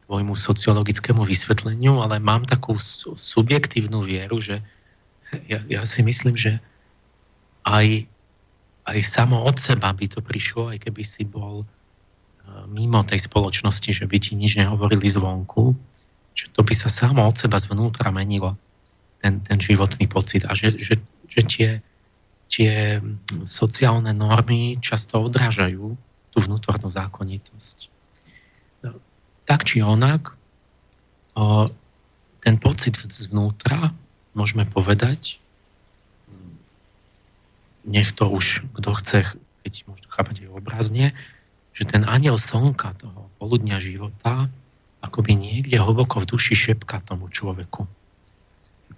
[0.06, 2.76] tvojmu sociologickému vysvetleniu, ale mám takú
[3.16, 4.60] subjektívnu vieru, že
[5.46, 6.60] ja, ja si myslím, že
[7.64, 8.06] aj,
[8.84, 11.66] aj samo od seba by to prišlo, aj keby si bol e,
[12.68, 15.72] mimo tej spoločnosti, že by ti nič nehovorili zvonku,
[16.36, 18.58] že to by sa samo od seba zvnútra menilo,
[19.24, 21.00] ten, ten životný pocit a že, že,
[21.30, 21.68] že tie,
[22.52, 23.00] tie
[23.48, 25.96] sociálne normy často odrážajú
[26.34, 27.78] tú vnútornú zákonitosť.
[28.84, 29.00] No,
[29.48, 30.36] tak či onak,
[32.44, 33.94] ten pocit zvnútra
[34.34, 35.38] môžeme povedať,
[37.84, 39.20] nech to už kto chce,
[39.62, 41.06] keď môžete chápať aj obrazne,
[41.74, 44.48] že ten aniel slnka toho poludňa života
[45.04, 47.84] akoby niekde hlboko v duši šepka tomu človeku.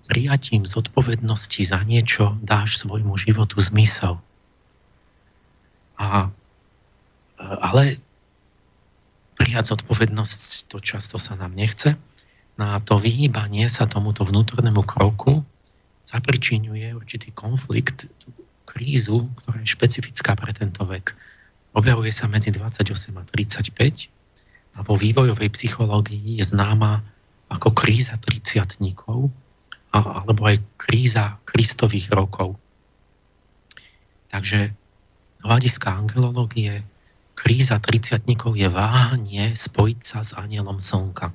[0.07, 4.23] Prijatím zodpovednosti za niečo dáš svojmu životu zmysel.
[5.99, 6.31] A,
[7.43, 7.99] ale
[9.35, 11.99] prijať zodpovednosť to často sa nám nechce
[12.57, 15.45] na to vyhýbanie sa tomuto vnútornému kroku
[16.09, 18.09] zapričinuje určitý konflikt,
[18.65, 21.13] krízu, ktorá je špecifická pre tento vek.
[21.77, 24.09] Objavuje sa medzi 28 a 35
[24.77, 27.05] a vo vývojovej psychológii je známa
[27.53, 28.81] ako kríza 30
[29.97, 32.57] alebo aj kríza kristových rokov.
[34.33, 34.73] Takže
[35.41, 36.85] z hľadiska angelológie
[37.37, 38.25] kríza 30
[38.57, 41.33] je váhanie spojiť sa s anielom slnka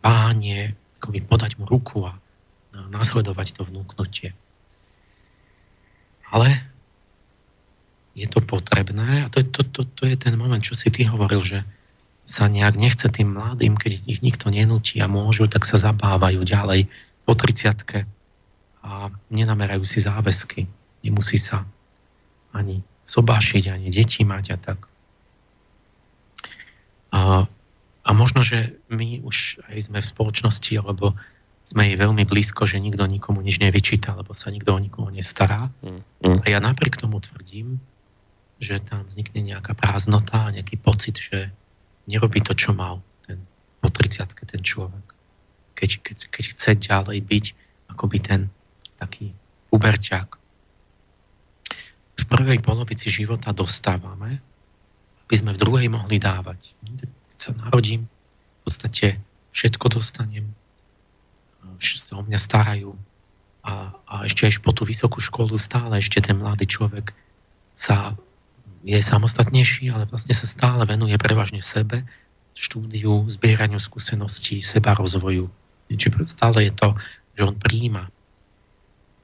[0.00, 2.16] pánie, akoby podať mu ruku a
[2.92, 4.32] nasledovať to vnúknutie.
[6.30, 6.48] Ale
[8.14, 11.40] je to potrebné a to, to, to, to je ten moment, čo si ty hovoril,
[11.40, 11.60] že
[12.30, 16.86] sa nejak nechce tým mladým, keď ich nikto nenúti a môžu, tak sa zabávajú ďalej
[17.26, 18.06] po 30
[18.80, 20.70] a nenamerajú si záväzky.
[21.02, 21.66] Nemusí sa
[22.54, 24.78] ani sobášiť, ani deti mať a tak.
[27.10, 27.50] A
[28.10, 31.14] a možno, že my už aj sme v spoločnosti, alebo
[31.62, 35.70] sme jej veľmi blízko, že nikto nikomu nič nevyčíta, lebo sa nikto o nikoho nestará.
[35.86, 36.42] Mm.
[36.42, 37.78] A ja napriek tomu tvrdím,
[38.58, 41.54] že tam vznikne nejaká prázdnota a nejaký pocit, že
[42.10, 43.38] nerobí to, čo mal ten,
[43.78, 45.06] po 30 ten človek.
[45.78, 47.44] Keď, keď, keď chce ďalej byť
[47.94, 48.50] akoby ten
[48.98, 49.30] taký
[49.70, 50.28] uberťák.
[52.20, 54.42] V prvej polovici života dostávame,
[55.30, 56.74] aby sme v druhej mohli dávať
[57.40, 59.16] sa narodím, v podstate
[59.56, 60.52] všetko dostanem,
[61.80, 62.92] sa o mňa starajú
[63.64, 67.16] a, a ešte až po tú vysokú školu stále ešte ten mladý človek
[67.72, 68.16] sa
[68.84, 72.04] je samostatnejší, ale vlastne sa stále venuje prevažne sebe,
[72.56, 75.48] štúdiu, zbieraniu skúseností, seba rozvoju.
[75.88, 76.88] Čiže stále je to,
[77.36, 78.08] že on príjima.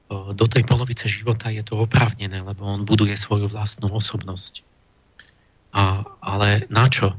[0.09, 4.61] Do tej polovice života je to opravnené, lebo on buduje svoju vlastnú osobnosť.
[5.73, 7.17] A, ale na čo?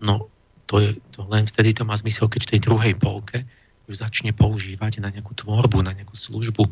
[0.00, 0.28] No,
[0.66, 3.42] to, je, to len vtedy to má zmysel, keď v tej druhej polke
[3.90, 6.62] ju začne používať na nejakú tvorbu, na nejakú službu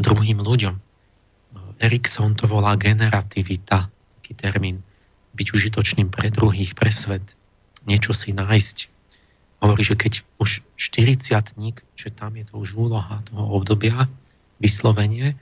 [0.00, 0.74] druhým ľuďom.
[1.78, 3.90] Erikson to volá generativita,
[4.20, 4.80] taký termín,
[5.34, 7.34] byť užitočným pre druhých, pre svet,
[7.84, 8.90] niečo si nájsť.
[9.60, 11.34] Hovorí, že keď už 40
[11.94, 14.08] že tam je to už úloha toho obdobia,
[14.62, 15.36] vyslovenie,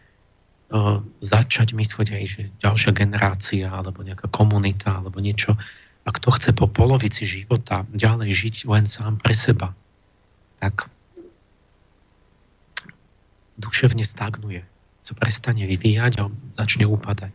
[1.21, 5.55] začať myslieť aj, že ďalšia generácia alebo nejaká komunita alebo niečo
[6.03, 9.71] a kto chce po polovici života ďalej žiť len sám pre seba,
[10.59, 10.91] tak
[13.63, 14.67] duševne stagnuje,
[14.99, 17.35] sa prestane vyvíjať a začne upadať.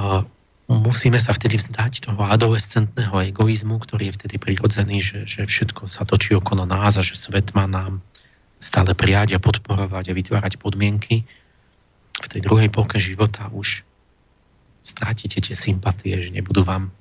[0.00, 0.24] A
[0.70, 6.08] musíme sa vtedy vzdať toho adolescentného egoizmu, ktorý je vtedy prirodzený, že, že všetko sa
[6.08, 8.00] točí okolo nás a že svet má nám
[8.60, 11.28] stále prijať a podporovať a vytvárať podmienky.
[12.20, 13.84] V tej druhej polke života už
[14.82, 16.92] strátite tie sympatie, že nebudú vám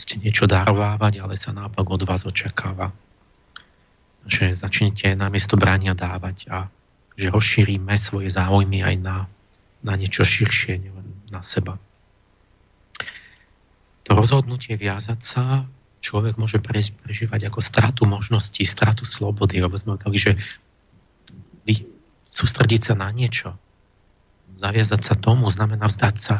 [0.00, 2.88] ste niečo darovávať, ale sa nápak od vás očakáva.
[4.24, 6.68] že začnete namiesto brania dávať a
[7.16, 9.16] že rozšírime svoje záujmy aj na,
[9.84, 11.76] na niečo širšie, nielen na seba.
[14.08, 15.44] To rozhodnutie viazať sa
[16.00, 20.32] človek môže prežívať ako stratu možností, stratu slobody, lebo sme hovorili, že
[22.32, 23.54] sústrediť sa na niečo,
[24.56, 26.36] zaviazať sa tomu, znamená vzdať sa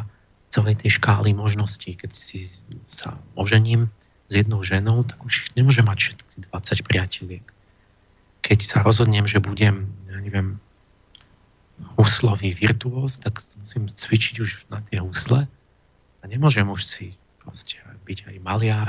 [0.51, 1.95] celej tej škály možností.
[1.95, 2.45] Keď si
[2.91, 3.87] sa ožením
[4.27, 7.47] s jednou ženou, tak už nemôžem mať všetky 20 priateliek.
[8.43, 10.59] Keď sa rozhodnem, že budem, ja neviem,
[11.97, 15.49] huslový virtuós, tak musím cvičiť už na tie husle
[16.21, 17.07] a nemôžem už si
[17.41, 18.89] proste byť aj maliar,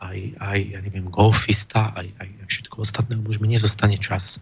[0.00, 4.40] aj, aj ja neviem, golfista, aj, aj všetko ostatné, už mi nezostane čas.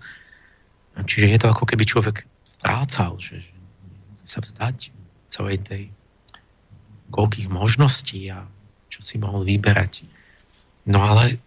[0.96, 3.54] Čiže je to ako keby človek strácal, že, že
[4.14, 4.76] musí sa vzdať
[5.30, 5.82] celej tej
[7.10, 8.46] koľkých možností a
[8.90, 10.06] čo si mohol vyberať.
[10.88, 11.38] No ale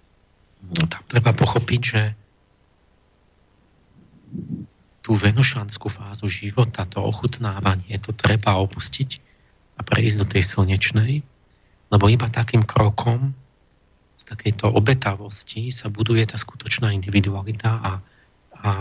[0.64, 2.01] no, tam treba pochopiť, že
[5.03, 9.20] tú venušanskú fázu života, to ochutnávanie, to treba opustiť
[9.76, 11.14] a prejsť do tej slnečnej,
[11.91, 13.36] lebo iba takým krokom
[14.16, 17.91] z takejto obetavosti sa buduje tá skutočná individualita a,
[18.64, 18.72] a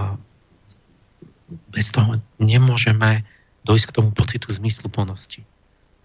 [1.74, 3.26] bez toho nemôžeme
[3.66, 5.42] dojsť k tomu pocitu zmysluplnosti.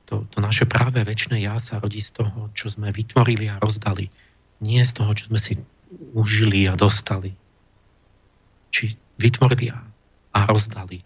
[0.08, 4.08] To, to naše práve väčšie ja sa rodí z toho, čo sme vytvorili a rozdali.
[4.64, 5.60] Nie z toho, čo sme si
[6.16, 7.36] užili a dostali.
[8.72, 9.80] Či vytvorili a,
[10.32, 11.04] a rozdali.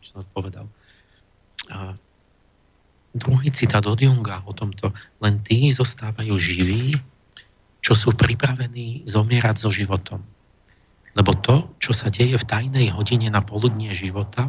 [0.00, 0.66] Čo som povedal.
[1.68, 1.92] A
[3.12, 4.96] druhý citát od Junga o tomto.
[5.20, 6.96] Len tí zostávajú živí,
[7.84, 10.24] čo sú pripravení zomierať so životom.
[11.12, 14.48] Lebo to, čo sa deje v tajnej hodine na poludnie života,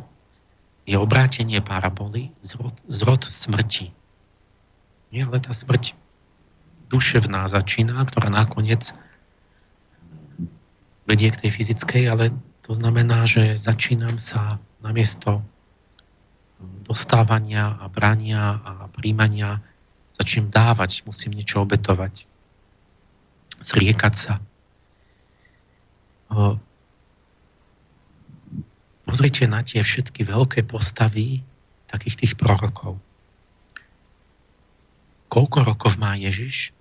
[0.86, 3.94] je obrátenie paraboly, zrod, zrod smrti.
[5.12, 5.94] Nie, ale tá smrť
[6.92, 8.96] duševná začína, ktorá nakoniec
[11.08, 12.24] vedie k tej fyzickej, ale
[12.64, 15.44] to znamená, že začínam sa namiesto
[16.86, 19.60] dostávania a brania a príjmania
[20.16, 22.30] začnem dávať, musím niečo obetovať,
[23.64, 24.34] zriekať sa.
[29.12, 31.44] Pozrite na tie všetky veľké postavy
[31.92, 32.96] takých tých prorokov.
[35.28, 36.72] Koľko rokov má Ježiš?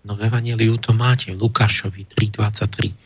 [0.00, 2.96] No v Evangeliu to máte, Lukášovi 3.23.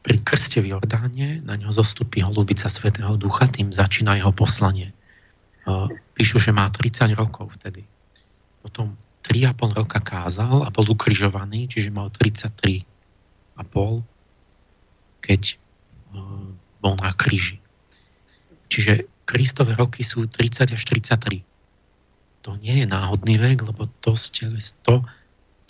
[0.00, 4.96] Pri krste v Jordáne na ňo zostupí holubica Svetého Ducha, tým začína jeho poslanie.
[6.16, 7.84] Píšu, že má 30 rokov vtedy.
[8.64, 8.96] Potom
[9.28, 12.88] 3,5 roka kázal a bol ukrižovaný, čiže mal 33,5,
[15.20, 15.42] keď
[16.82, 17.62] bol na kríži.
[18.66, 21.46] Čiže Kristové roky sú 30 až 33.
[22.42, 24.18] To nie je náhodný vek, lebo to,
[24.82, 24.94] to,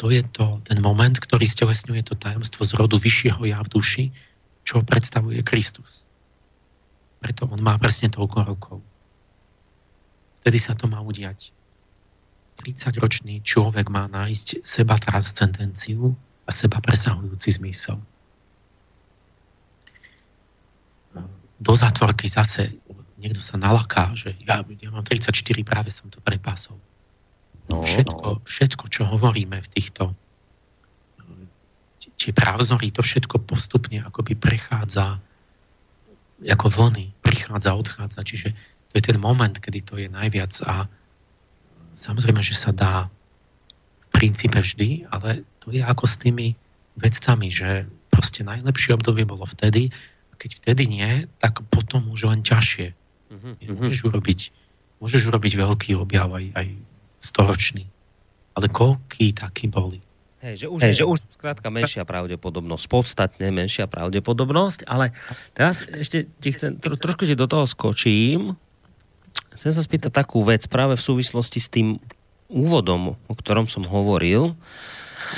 [0.00, 4.04] to je to, ten moment, ktorý stelesňuje to tajomstvo z rodu vyššieho ja v duši,
[4.64, 6.08] čo predstavuje Kristus.
[7.20, 8.78] Preto on má presne toľko rokov.
[10.42, 11.54] Vtedy sa to má udiať.
[12.66, 16.14] 30-ročný človek má nájsť seba transcendenciu
[16.46, 18.02] a seba presahujúci zmysel.
[21.62, 22.74] Do zatvorky zase
[23.22, 25.30] niekto sa nalaká, že ja, ja mám 34,
[25.62, 26.74] práve som to prepásol.
[27.70, 28.42] No, všetko, no.
[28.42, 30.10] všetko, čo hovoríme v týchto
[32.18, 35.22] tie právzory, to všetko postupne akoby prechádza
[36.42, 38.26] ako vlny, prichádza, odchádza.
[38.26, 38.48] Čiže
[38.90, 40.90] to je ten moment, kedy to je najviac a
[41.94, 46.58] samozrejme, že sa dá v princípe vždy, ale to je ako s tými
[46.98, 49.94] vecami, že proste najlepšie obdobie bolo vtedy,
[50.42, 52.98] keď vtedy nie, tak potom už len ťažšie.
[53.30, 53.78] Mm-hmm.
[53.78, 54.40] Môžeš urobiť,
[54.98, 56.66] môžeš urobiť veľký objav aj, aj
[57.22, 57.86] storočný.
[58.58, 60.02] Ale koľký takí boli?
[60.42, 65.14] Hej, že už, Hej, že už skrátka menšia pravdepodobnosť, podstatne menšia pravdepodobnosť, ale
[65.54, 68.58] teraz ešte ti chcem, tro, trošku ti do toho skočím.
[69.54, 72.02] Chcem sa spýtať takú vec práve v súvislosti s tým
[72.50, 74.58] úvodom, o ktorom som hovoril,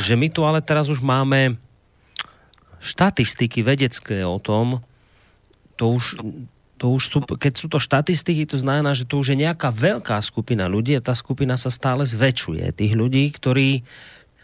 [0.01, 1.61] že my tu ale teraz už máme
[2.81, 4.81] štatistiky vedecké o tom,
[5.75, 6.19] to už,
[6.79, 10.19] to už sú, keď sú to štatistiky, to znamená, že to už je nejaká veľká
[10.21, 12.75] skupina ľudí a tá skupina sa stále zväčšuje.
[12.75, 13.87] Tých ľudí, ktorí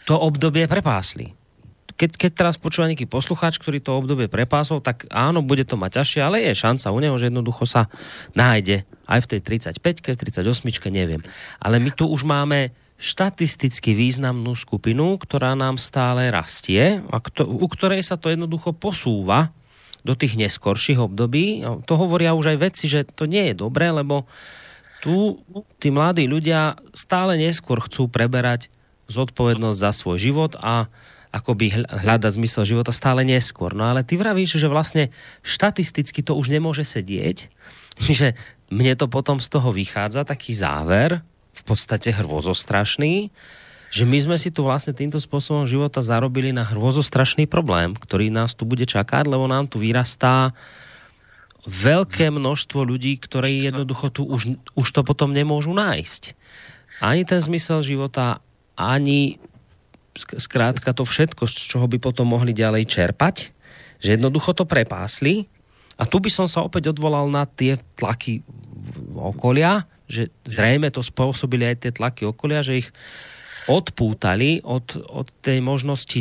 [0.08, 1.36] to obdobie prepásli.
[2.00, 6.00] Keď, keď teraz počúva nejaký poslucháč, ktorý to obdobie prepásol, tak áno, bude to mať
[6.00, 7.92] ťažšie, ale je šanca u neho, že jednoducho sa
[8.32, 9.40] nájde aj v tej
[9.76, 10.40] 35 38
[10.88, 11.20] neviem.
[11.60, 17.68] Ale my tu už máme štatisticky významnú skupinu, ktorá nám stále rastie a kto, u
[17.68, 19.52] ktorej sa to jednoducho posúva
[20.04, 21.64] do tých neskorších období.
[21.86, 24.24] To hovoria už aj vedci, že to nie je dobré, lebo
[25.00, 25.40] tu
[25.80, 28.68] tí mladí ľudia stále neskôr chcú preberať
[29.08, 30.86] zodpovednosť za svoj život a
[31.30, 33.70] akoby hľadať zmysel života stále neskôr.
[33.72, 35.14] No ale ty vravíš, že vlastne
[35.46, 37.48] štatisticky to už nemôže sedieť,
[38.02, 38.34] že
[38.70, 43.30] mne to potom z toho vychádza taký záver, v podstate hrvozostrašný,
[43.90, 48.54] že my sme si tu vlastne týmto spôsobom života zarobili na hrvozostrašný problém, ktorý nás
[48.54, 50.54] tu bude čakať, lebo nám tu vyrastá
[51.66, 56.38] veľké množstvo ľudí, ktorí jednoducho tu už, už to potom nemôžu nájsť.
[57.02, 58.38] Ani ten zmysel života,
[58.78, 59.42] ani
[60.16, 63.50] skrátka to všetko, z čoho by potom mohli ďalej čerpať,
[63.98, 65.50] že jednoducho to prepásli.
[66.00, 68.40] A tu by som sa opäť odvolal na tie tlaky
[69.12, 72.88] okolia, že zrejme to spôsobili aj tie tlaky okolia, že ich
[73.70, 76.18] odpútali od, od tej možnosti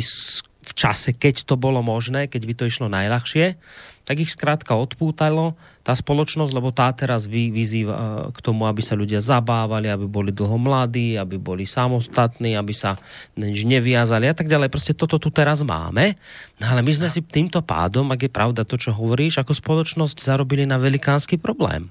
[0.60, 3.58] v čase, keď to bolo možné, keď by to išlo najľahšie,
[4.06, 8.02] tak ich skrátka odpútalo tá spoločnosť, lebo tá teraz vy, vyzýva e,
[8.34, 12.98] k tomu, aby sa ľudia zabávali, aby boli dlho mladí, aby boli samostatní, aby sa
[13.38, 14.70] nič neviazali a tak ďalej.
[14.70, 16.18] Proste toto tu teraz máme.
[16.58, 20.18] No ale my sme si týmto pádom, ak je pravda to, čo hovoríš, ako spoločnosť
[20.18, 21.90] zarobili na velikánsky problém.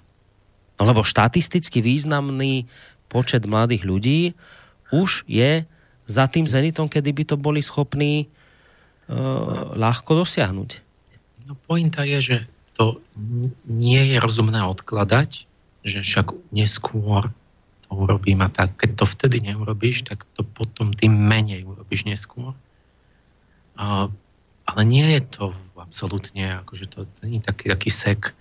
[0.79, 2.67] No lebo štatisticky významný
[3.07, 4.19] počet mladých ľudí
[4.89, 5.65] už je
[6.09, 10.69] za tým zenitom, kedy by to boli schopní uh, ľahko dosiahnuť.
[11.45, 12.37] No pointa je, že
[12.73, 13.01] to
[13.65, 15.45] nie je rozumné odkladať,
[15.85, 17.29] že však neskôr
[17.85, 18.77] to urobím a tak.
[18.77, 22.53] Keď to vtedy neurobíš, tak to potom tým menej urobíš neskôr.
[23.79, 24.09] Uh,
[24.69, 25.45] ale nie je to
[25.79, 28.37] absolútne, akože to, to nie je taký, taký sek,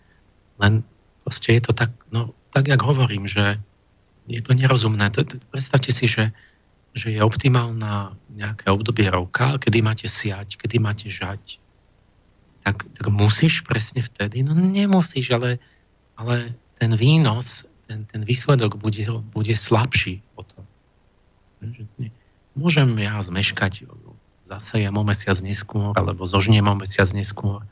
[0.61, 0.84] len
[1.24, 3.57] proste je to tak, no tak, jak hovorím, že
[4.28, 5.08] je to nerozumné.
[5.16, 6.30] To, to, predstavte si, že,
[6.92, 11.56] že je optimálna nejaké obdobie roka, kedy máte siať, kedy máte žať.
[12.62, 14.44] Tak, tak musíš presne vtedy?
[14.44, 15.56] No nemusíš, ale,
[16.20, 19.00] ale ten výnos, ten, ten výsledok bude,
[19.32, 20.68] bude slabší potom.
[22.52, 23.88] Môžem ja zmeškať,
[24.46, 27.64] zase ja o mesiac neskôr, alebo zožniem o mesiac neskôr,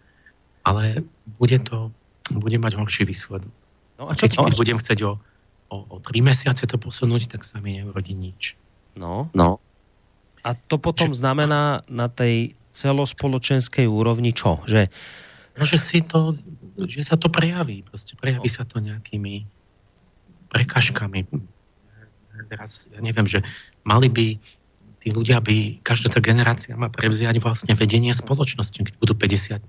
[0.65, 1.05] ale
[1.39, 1.93] bude to,
[2.33, 3.53] bude mať horší výsledok.
[3.97, 5.13] No a čo keď, keď budem chcieť o
[5.69, 8.55] o, o tri mesiace to posunúť, tak sa mi neurodí nič.
[8.97, 9.29] No.
[9.37, 9.61] no.
[10.47, 14.63] A to potom že, znamená na tej celospoločenskej úrovni čo?
[14.65, 14.89] Že...
[15.57, 16.37] No, že, si to,
[16.87, 17.83] že sa to prejaví.
[17.83, 19.49] Proste prejaví sa to nejakými
[20.53, 21.27] prekažkami.
[22.53, 23.41] Teraz, ja neviem, že
[23.83, 24.27] mali by
[25.01, 28.75] tí ľudia by, každá tá generácia má prevziať vlastne vedenie spoločnosti.
[28.75, 29.63] Keď budú 50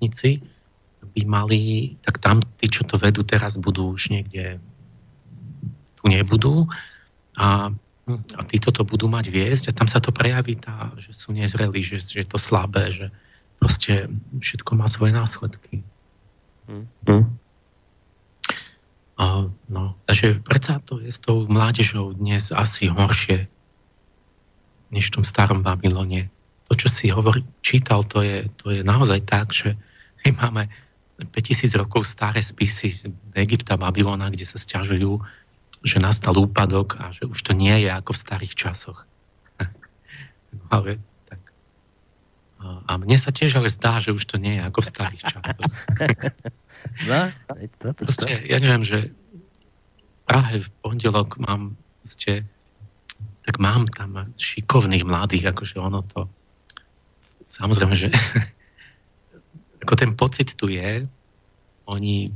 [1.14, 4.58] by mali, tak tam tí, čo to vedú teraz, budú už niekde
[5.98, 6.70] tu nebudú
[7.34, 7.74] a,
[8.14, 11.82] a títo to budú mať viesť a tam sa to prejaví, tá, že sú nezrelí,
[11.82, 13.10] že, že je to slabé, že
[13.58, 14.06] proste
[14.38, 15.82] všetko má svoje následky.
[16.70, 17.26] Mm.
[19.18, 23.50] A, no, takže predsa to je s tou mládežou dnes asi horšie
[24.94, 26.30] než v tom starom Babylone.
[26.70, 29.74] To, čo si hovor, čítal, to je, to je naozaj tak, že
[30.24, 30.62] my máme
[31.18, 33.02] 5000 rokov staré spisy z
[33.34, 35.18] Egypta, Babylona, kde sa stiažujú,
[35.82, 39.06] že nastal úpadok a že už to nie je ako v starých časoch.
[40.74, 40.98] ale
[41.28, 41.40] tak.
[42.62, 45.70] A mne sa tiež ale zdá, že už to nie je ako v starých časoch.
[47.10, 49.14] no, to, to, proste, ja neviem, že
[50.28, 51.72] Prahe v pondelok mám
[52.04, 52.44] proste,
[53.48, 56.28] tak mám tam šikovných mladých, akože ono to
[57.48, 58.08] samozrejme, že
[59.82, 61.08] ako ten pocit tu je,
[61.88, 62.28] oni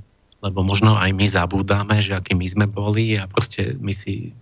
[0.42, 4.34] lebo možno aj my zabúdame, že aký my sme boli a proste my si,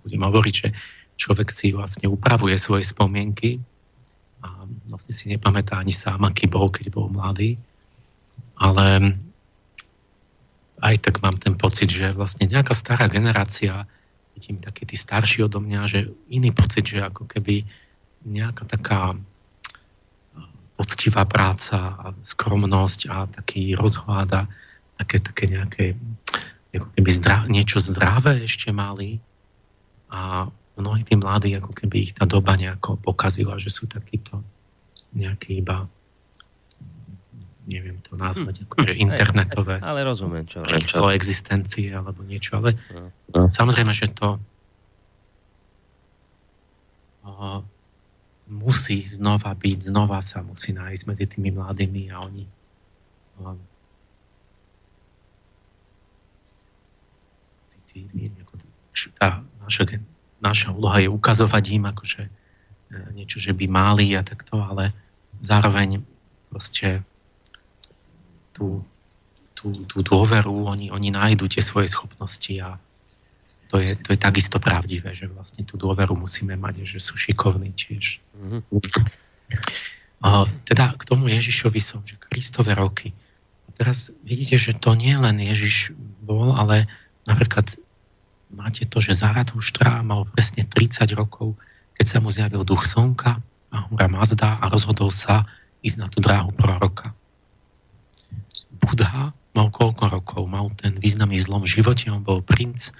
[0.00, 0.68] budem hovoriť, že
[1.20, 3.60] človek si vlastne upravuje svoje spomienky
[4.40, 7.60] a vlastne si nepamätá ani sám, aký bol, keď bol mladý.
[8.56, 9.20] Ale
[10.80, 13.84] aj tak mám ten pocit, že vlastne nejaká stará generácia,
[14.32, 17.68] vidím takí tí starší odo mňa, že iný pocit, že ako keby
[18.24, 19.12] nejaká taká
[20.74, 24.50] poctivá práca a skromnosť a taký rozhľada
[25.04, 25.84] také, také nejaké
[26.74, 29.22] ako keby zdra, niečo zdravé ešte mali
[30.10, 34.42] a mnohí tí mladí ako keby ich tá doba nejako pokazila, že sú takíto
[35.14, 35.86] nejaké iba
[37.64, 41.08] neviem to nazvať, akože internetové ale rozumiem, čo, čo.
[41.08, 43.08] existencie alebo niečo, ale no.
[43.32, 43.48] no.
[43.48, 44.36] samozrejme, že to
[48.44, 52.44] musí znova byť, znova sa musí nájsť medzi tými mladými a oni
[57.94, 58.54] tí, ako,
[59.14, 60.02] tá naša,
[60.42, 62.30] naša úloha je ukazovať im akože e,
[63.14, 64.90] niečo, že by mali a takto, ale
[65.38, 66.02] zároveň
[66.50, 67.06] proste
[68.54, 68.82] tú,
[69.54, 72.78] tú, tú dôveru, oni, oni nájdú tie svoje schopnosti a
[73.72, 77.74] to je, to je takisto pravdivé, že vlastne tú dôveru musíme mať, že sú šikovní
[77.74, 78.22] tiež.
[78.38, 78.62] Mm-hmm.
[80.68, 83.10] teda k tomu Ježišovi som, že Kristové roky.
[83.66, 85.90] A teraz vidíte, že to nie len Ježiš
[86.22, 86.86] bol, ale
[87.26, 87.74] napríklad
[88.54, 91.58] máte to, že Zarathustra mal presne 30 rokov,
[91.98, 93.42] keď sa mu zjavil duch slnka
[93.74, 95.44] a hora Mazda a rozhodol sa
[95.82, 97.12] ísť na tú dráhu proroka.
[98.80, 100.42] Budha mal koľko rokov?
[100.46, 102.94] Mal ten významný zlom v živote, on bol princ,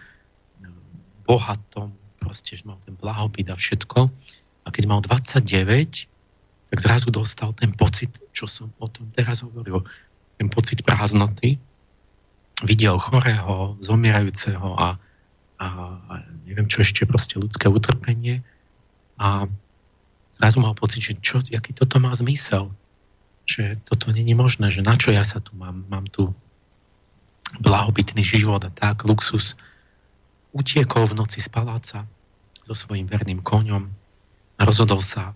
[1.25, 4.13] bohatom, proste, že mal ten blahobyt a všetko.
[4.65, 5.45] A keď mal 29,
[6.73, 9.85] tak zrazu dostal ten pocit, čo som o tom teraz hovoril,
[10.37, 11.57] ten pocit prázdnoty,
[12.63, 14.97] videl chorého, zomierajúceho a,
[15.59, 15.67] a,
[16.45, 18.43] neviem čo ešte, proste ľudské utrpenie.
[19.19, 19.47] A
[20.39, 22.75] zrazu mal pocit, že čo, aký toto má zmysel,
[23.45, 26.33] že toto není možné, že na čo ja sa tu mám, mám tu
[27.61, 29.55] blahobytný život a tak, luxus,
[30.57, 32.07] utiekol v noci z paláca
[32.65, 33.85] so svojím verným koňom.
[34.59, 35.35] A rozhodol sa,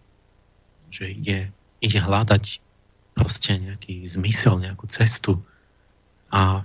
[0.89, 1.53] že ide,
[1.85, 2.63] ide hľadať
[3.13, 5.43] proste nejaký zmysel, nejakú cestu.
[6.31, 6.63] A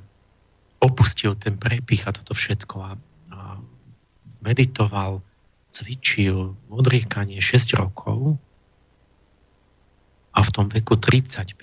[0.79, 2.75] opustil ten prepich a toto všetko.
[2.83, 2.91] A
[4.43, 5.23] meditoval,
[5.73, 8.37] cvičil odriekanie 6 rokov
[10.35, 11.55] a v tom veku 35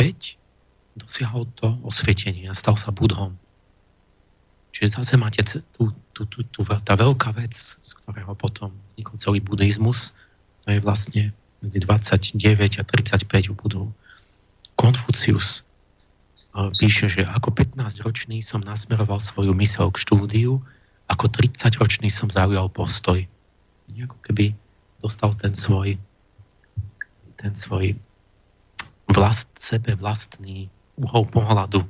[0.98, 3.38] dosiahol to osvietenie a stal sa budhom.
[4.74, 9.38] Čiže zase máte tú, tú, tú, tú, tá veľká vec, z ktorého potom vznikol celý
[9.42, 10.14] buddhizmus,
[10.66, 11.22] to je vlastne
[11.60, 13.86] medzi 29 a 35 u Budhu.
[14.78, 15.62] Konfucius
[16.80, 20.58] píše, že ako 15-ročný som nasmeroval svoju mysel k štúdiu,
[21.10, 23.26] ako 30-ročný som zaujal postoj.
[23.90, 24.54] Ako keby
[25.02, 25.98] dostal ten svoj
[27.40, 27.96] ten svoj
[29.08, 30.68] vlast, sebe vlastný
[31.00, 31.80] uhol pohľadu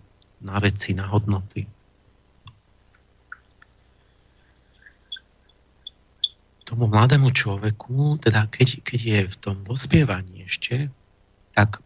[0.46, 1.66] na veci, na hodnoty.
[6.70, 10.86] tomu mladému človeku, teda keď, keď je v tom dospievaní ešte,
[11.50, 11.82] tak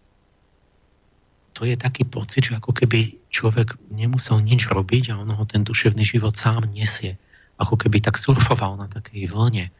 [1.57, 5.65] to je taký pocit, že ako keby človek nemusel nič robiť a on ho ten
[5.65, 7.17] duševný život sám nesie.
[7.61, 9.71] Ako keby tak surfoval na takej vlne,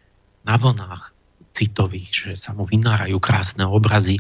[0.47, 1.11] na vlnách
[1.55, 4.19] citových, že sa mu vynárajú krásne obrazy,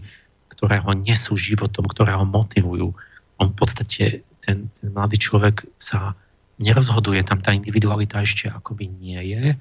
[0.51, 2.95] ktoré ho nesú životom, ktoré ho motivujú.
[3.43, 6.15] On v podstate, ten, ten mladý človek sa
[6.63, 9.59] nerozhoduje, tam tá individualita ešte akoby nie je,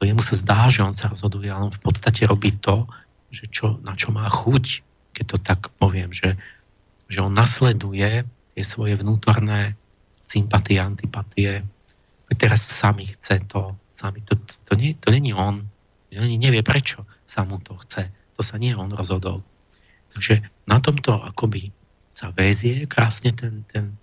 [0.00, 2.88] to jemu sa zdá, že on sa rozhoduje, ale on v podstate robí to,
[3.28, 4.80] že čo, na čo má chuť,
[5.12, 6.40] keď to tak poviem, že,
[7.12, 9.76] že on nasleduje tie svoje vnútorné
[10.24, 11.68] sympatie, antipatie.
[12.38, 15.66] Teraz sami chce to, sami to, to, to, nie, to není on.
[16.14, 18.10] On nevie, prečo sa mu to chce.
[18.38, 19.42] To sa nie on rozhodol.
[20.10, 21.70] Takže na tomto akoby
[22.10, 23.94] sa väzie krásne ten, ten,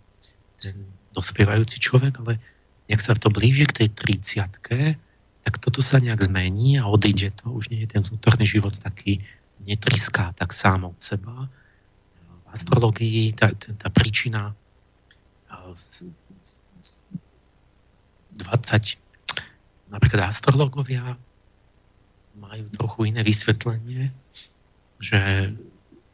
[0.62, 0.76] ten
[1.12, 2.40] dospievajúci človek, ale
[2.88, 5.04] nejak sa to blíži k tej 30
[5.48, 7.48] tak toto sa nejak zmení a odíde to.
[7.56, 9.24] Už nie je ten vnútorný život taký
[9.64, 11.48] netriská tak sám od seba.
[12.44, 14.52] V astrologii tá, tá, príčina
[18.38, 18.98] 20
[19.92, 21.18] napríklad astrologovia
[22.38, 24.14] majú trochu iné vysvetlenie,
[25.02, 25.52] že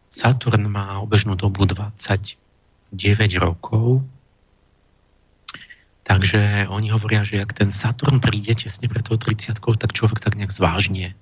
[0.08, 2.38] Saturn má obežnú dobu 29
[3.42, 4.06] rokov
[6.04, 10.36] Takže oni hovoria, že ak ten Saturn príde tesne pre tou 30 tak človek tak
[10.36, 11.16] nejak zvážnie.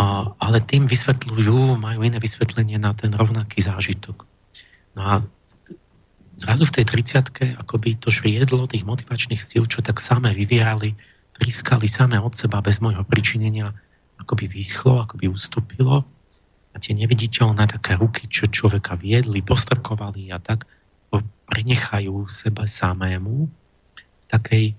[0.00, 4.24] A, ale tým vysvetľujú, majú iné vysvetlenie na ten rovnaký zážitok.
[4.96, 5.14] No a
[6.36, 10.94] zrazu v tej 30 akoby to žriedlo tých motivačných síl, čo tak samé vyvierali,
[11.38, 13.74] trískali samé od seba bez môjho pričinenia,
[14.18, 16.06] akoby vyschlo, akoby ustúpilo
[16.74, 20.66] a tie neviditeľné také ruky, čo človeka viedli, postrkovali a tak,
[21.44, 24.74] prenechajú seba samému v takej,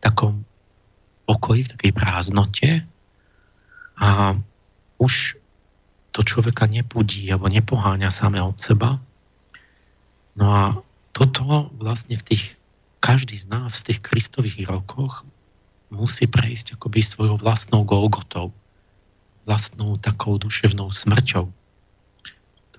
[0.00, 0.42] takom
[1.28, 2.70] pokoji, v takej prázdnote
[4.00, 4.34] a
[4.98, 5.36] už
[6.10, 8.98] to človeka nepudí alebo nepoháňa samé od seba.
[10.34, 10.62] No a
[11.18, 12.44] toto vlastne v tých,
[13.02, 15.26] každý z nás v tých kristových rokoch
[15.90, 18.54] musí prejsť akoby svojou vlastnou Golgotou,
[19.42, 21.50] vlastnou takou duševnou smrťou.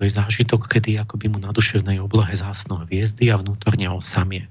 [0.00, 4.48] je zážitok, kedy akoby mu na duševnej oblohe zásno hviezdy a vnútorne ho samie.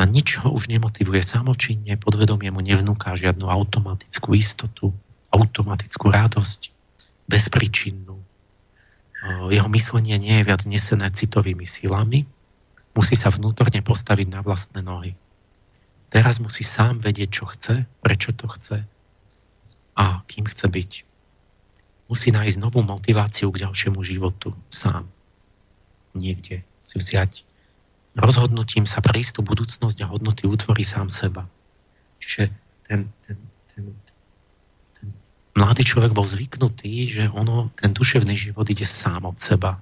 [0.00, 4.96] Na nič ho už nemotivuje samočinne, podvedomie mu nevnúka žiadnu automatickú istotu,
[5.28, 6.72] automatickú radosť,
[7.28, 8.16] bezpričinnú.
[9.52, 12.24] Jeho myslenie nie je viac nesené citovými silami,
[12.94, 15.14] musí sa vnútorne postaviť na vlastné nohy.
[16.10, 18.82] Teraz musí sám vedieť, čo chce, prečo to chce
[19.94, 20.90] a kým chce byť
[22.10, 25.06] musí nájsť novú motiváciu k ďalšiemu životu sám.
[26.18, 27.46] Niekde si vziať
[28.18, 31.46] rozhodnutím sa prístup budúcnosť a hodnoty utvorí sám seba.
[32.18, 32.50] Čiže
[32.90, 33.38] ten, ten,
[33.70, 33.84] ten,
[34.98, 35.08] ten
[35.54, 39.78] mladý človek bol zvyknutý, že ono, ten duševný život ide sám od seba.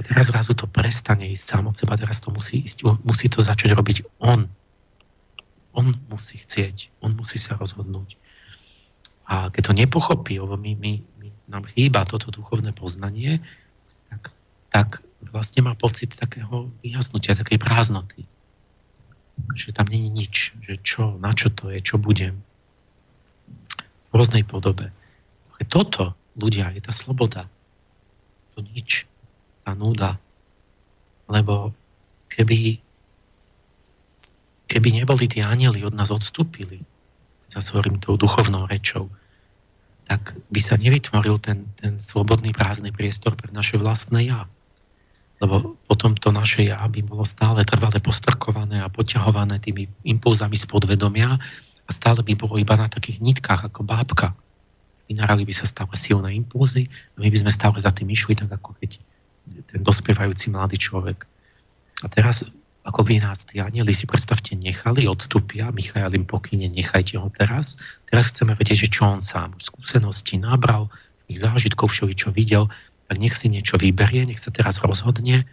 [0.00, 3.44] A teraz zrazu to prestane ísť sám od seba, teraz to musí ísť, musí to
[3.44, 4.48] začať robiť on.
[5.76, 8.16] On musí chcieť, on musí sa rozhodnúť.
[9.28, 13.44] A keď to nepochopí, lebo my, my, my, nám chýba toto duchovné poznanie,
[14.08, 14.32] tak,
[14.72, 14.88] tak
[15.28, 18.24] vlastne má pocit takého vyjasnutia, takej prázdnoty.
[19.52, 22.40] Že tam není nič, že čo, na čo to je, čo budem
[24.08, 24.96] v rôznej podobe.
[25.68, 27.44] Toto, ľudia, je tá sloboda.
[28.56, 29.09] To nič.
[29.64, 30.16] Tá núda.
[31.30, 31.74] Lebo
[32.32, 32.80] keby,
[34.66, 36.82] keby neboli tí anieli od nás odstúpili,
[37.50, 39.10] za svojím tou duchovnou rečou,
[40.06, 44.46] tak by sa nevytvoril ten, ten slobodný prázdny priestor pre naše vlastné ja.
[45.42, 50.66] Lebo potom to naše ja by bolo stále trvale postrkované a poťahované tými impulzami z
[50.66, 51.38] podvedomia
[51.86, 54.34] a stále by bolo iba na takých nitkách ako bábka.
[55.10, 58.50] Vynárali by sa stále silné impulzy a my by sme stále za tým išli, tak
[58.50, 59.02] ako keď
[59.70, 61.26] ten dospievajúci mladý človek.
[62.00, 62.46] A teraz,
[62.86, 67.76] ako by nás tí anieli si predstavte nechali, odstúpia, Michal im pokyne, nechajte ho teraz.
[68.08, 70.88] Teraz chceme vedieť, že čo on sám už skúsenosti nabral,
[71.30, 72.66] ich zážitkov všeli, čo videl,
[73.06, 75.46] tak nech si niečo vyberie, nech sa teraz rozhodne,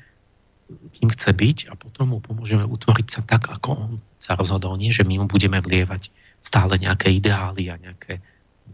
[0.68, 4.76] kým chce byť a potom mu pomôžeme utvoriť sa tak, ako on sa rozhodol.
[4.76, 6.12] Nie, že my mu budeme vlievať
[6.44, 8.20] stále nejaké ideály a nejaké,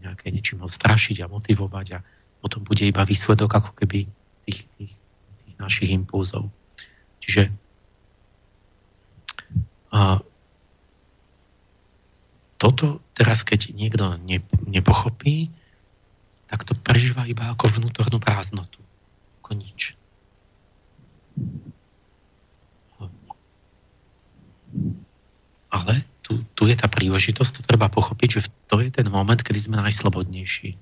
[0.02, 1.98] nejaké niečím ho strašiť a motivovať a
[2.42, 4.04] potom bude iba výsledok ako keby
[4.44, 4.92] tých, tých,
[5.58, 6.50] našich impulzov.
[7.22, 7.52] Čiže
[9.94, 10.18] a,
[12.58, 15.54] toto teraz, keď niekto ne, nepochopí,
[16.50, 18.82] tak to prežíva iba ako vnútornú prázdnotu.
[19.42, 19.94] Ako nič.
[25.70, 28.40] Ale tu, tu je tá príležitosť, to treba pochopiť, že
[28.70, 30.78] to je ten moment, kedy sme najslobodnejší.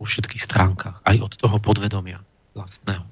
[0.00, 2.22] Vo všetkých stránkach, aj od toho podvedomia
[2.54, 3.06] vlastného.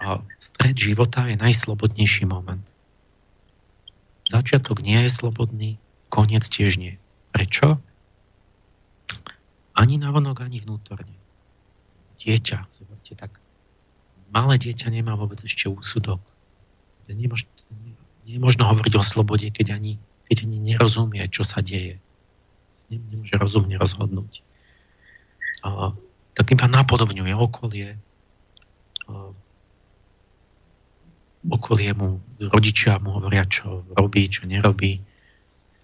[0.00, 2.64] A stred života je najslobodnejší moment.
[4.30, 5.70] Začiatok nie je slobodný,
[6.08, 6.96] koniec tiež nie.
[7.34, 7.82] Prečo?
[9.74, 11.14] Ani navonok, ani vnútorne.
[12.20, 13.40] Dieťa, zoberte tak,
[14.30, 16.22] malé dieťa nemá vôbec ešte úsudok.
[17.10, 17.50] Nemôže,
[18.22, 19.98] nie je možno hovoriť o slobode, keď ani,
[20.30, 21.98] keď ani nerozumie, čo sa deje.
[22.86, 24.46] Nemôže rozumne rozhodnúť.
[25.66, 25.90] A,
[26.38, 27.98] tak iba napodobňuje okolie,
[29.10, 29.34] a,
[31.46, 35.00] okolie mu, rodičia mu hovoria, čo robí, čo nerobí.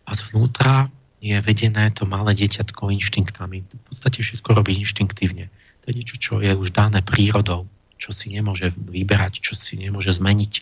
[0.07, 0.93] A zvnútra
[1.25, 3.65] je vedené to malé dieťatko inštinktami.
[3.65, 5.49] V podstate všetko robí inštinktívne.
[5.83, 7.65] To je niečo, čo je už dané prírodou,
[7.97, 10.53] čo si nemôže vyberať, čo si nemôže zmeniť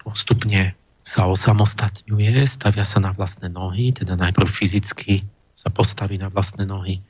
[0.00, 5.24] postupne sa osamostatňuje, stavia sa na vlastné nohy, teda najprv fyzicky
[5.54, 7.00] sa postaví na vlastné nohy,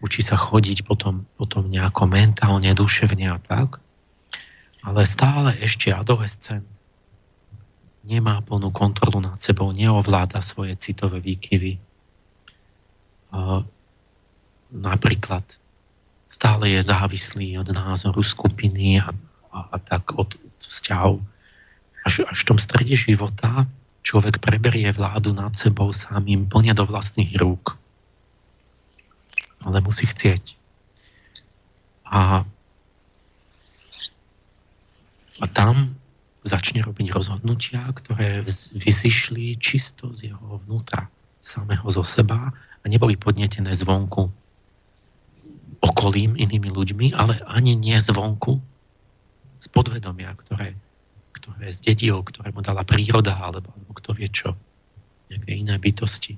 [0.00, 3.80] učí sa chodiť potom, potom nejako mentálne, duševne a tak.
[4.82, 6.66] Ale stále ešte adolescent
[8.06, 11.76] nemá plnú kontrolu nad sebou, neovláda svoje citové výkyvy.
[14.72, 15.44] Napríklad
[16.28, 19.12] stále je závislý od názoru skupiny a,
[19.52, 21.20] a, a tak od, od vzťahov
[22.08, 23.68] až, až v tom strede života
[24.00, 27.76] človek preberie vládu nad sebou samým plne do vlastných rúk.
[29.68, 30.56] Ale musí chcieť.
[32.08, 32.48] A,
[35.38, 35.94] a tam
[36.46, 38.42] začne robiť rozhodnutia, ktoré
[38.74, 44.30] vyzišli čisto z jeho vnútra, samého zo seba a neboli podnetené zvonku
[45.78, 48.58] okolím, inými ľuďmi, ale ani nie zvonku,
[49.58, 50.74] z podvedomia, ktoré
[51.38, 54.52] ktoré zdedil, ktoré mu dala príroda, alebo, alebo kto vie čo,
[55.30, 56.34] nejaké iné bytosti.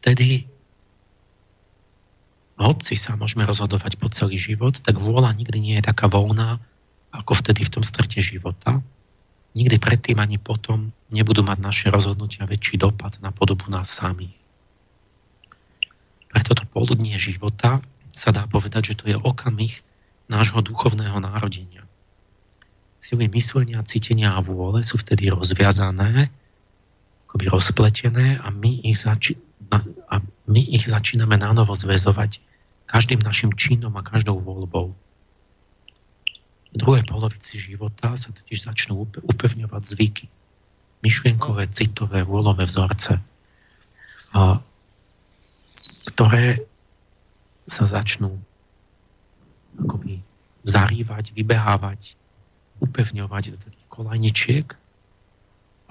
[0.00, 0.48] Vtedy
[2.60, 6.60] hoci sa môžeme rozhodovať po celý život, tak vôľa nikdy nie je taká voľná,
[7.12, 8.80] ako vtedy v tom strete života.
[9.52, 14.32] Nikdy predtým ani potom nebudú mať naše rozhodnutia väčší dopad na podobu nás samých.
[16.32, 17.84] Preto to poludnie života
[18.16, 19.84] sa dá povedať, že to je okamih
[20.32, 21.84] nášho duchovného národenia.
[22.96, 26.32] Sily myslenia, cítenia a vôle sú vtedy rozviazané,
[27.28, 29.40] akoby rozpletené a my ich, zači-
[30.08, 32.42] a my ich začíname nánovo zväzovať
[32.90, 34.92] každým našim činom a každou voľbou.
[36.72, 40.26] V druhej polovici života sa totiž začnú upevňovať zvyky,
[41.04, 43.20] myšlienkové, citové, vôľové vzorce,
[46.16, 46.64] ktoré
[47.68, 48.40] sa začnú
[49.78, 50.24] akoby
[50.64, 52.16] zarývať, vybehávať
[52.82, 54.66] upevňovať do takých kolajničiek,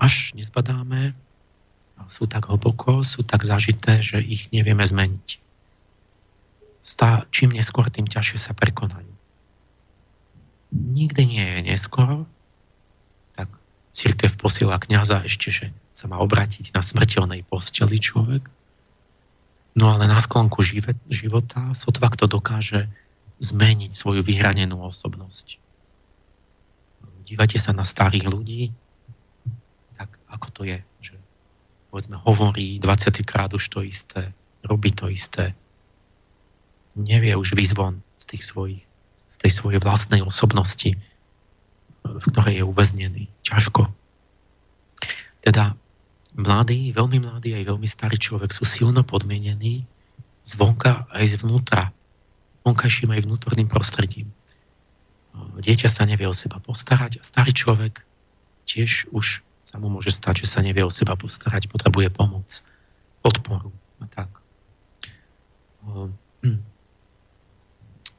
[0.01, 1.15] až nezbadáme
[2.07, 5.41] sú tak hlboko, sú tak zažité, že ich nevieme zmeniť.
[6.81, 9.11] Stá, čím neskôr, tým ťažšie sa prekonajú.
[10.71, 12.25] Nikdy nie je neskoro,
[13.37, 13.51] tak
[13.93, 18.47] církev posiela kniaza ešte, že sa má obratiť na smrteľnej posteli človek.
[19.77, 20.65] No ale na sklonku
[21.07, 22.89] života sotva kto dokáže
[23.41, 25.61] zmeniť svoju vyhranenú osobnosť.
[27.29, 28.75] Dívajte sa na starých ľudí,
[29.95, 31.15] tak ako to je, že
[31.91, 34.31] povedzme hovorí 20 krát už to isté,
[34.63, 35.51] robí to isté,
[36.95, 38.83] nevie už vyzvon z, tých svojich,
[39.27, 40.95] z tej svojej vlastnej osobnosti,
[42.01, 43.23] v ktorej je uväznený.
[43.43, 43.91] Ťažko.
[45.43, 45.75] Teda
[46.33, 49.83] mladý, veľmi mladý aj veľmi starý človek sú silno podmienení
[50.47, 51.91] zvonka aj zvnútra.
[52.63, 54.31] Vonkajším aj vnútorným prostredím.
[55.35, 58.03] Dieťa sa nevie o seba postarať starý človek
[58.67, 62.65] tiež už sa mu môže stať, že sa nevie o seba postarať, potrebuje pomoc,
[63.21, 63.69] podporu
[64.01, 64.29] a tak.
[65.85, 66.61] Hm.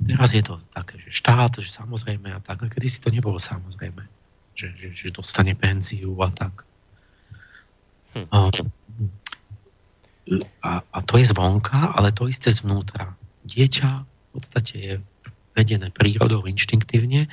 [0.02, 4.02] Teraz je to také, že štát, že samozrejme a tak, kedy si to nebolo samozrejme,
[4.54, 6.66] že, že, že dostane penziu a tak.
[8.14, 8.26] Hm.
[10.62, 13.18] A, a to je zvonka, ale to isté zvnútra.
[13.42, 14.94] Dieťa v podstate je
[15.52, 17.28] vedené prírodou inštinktívne.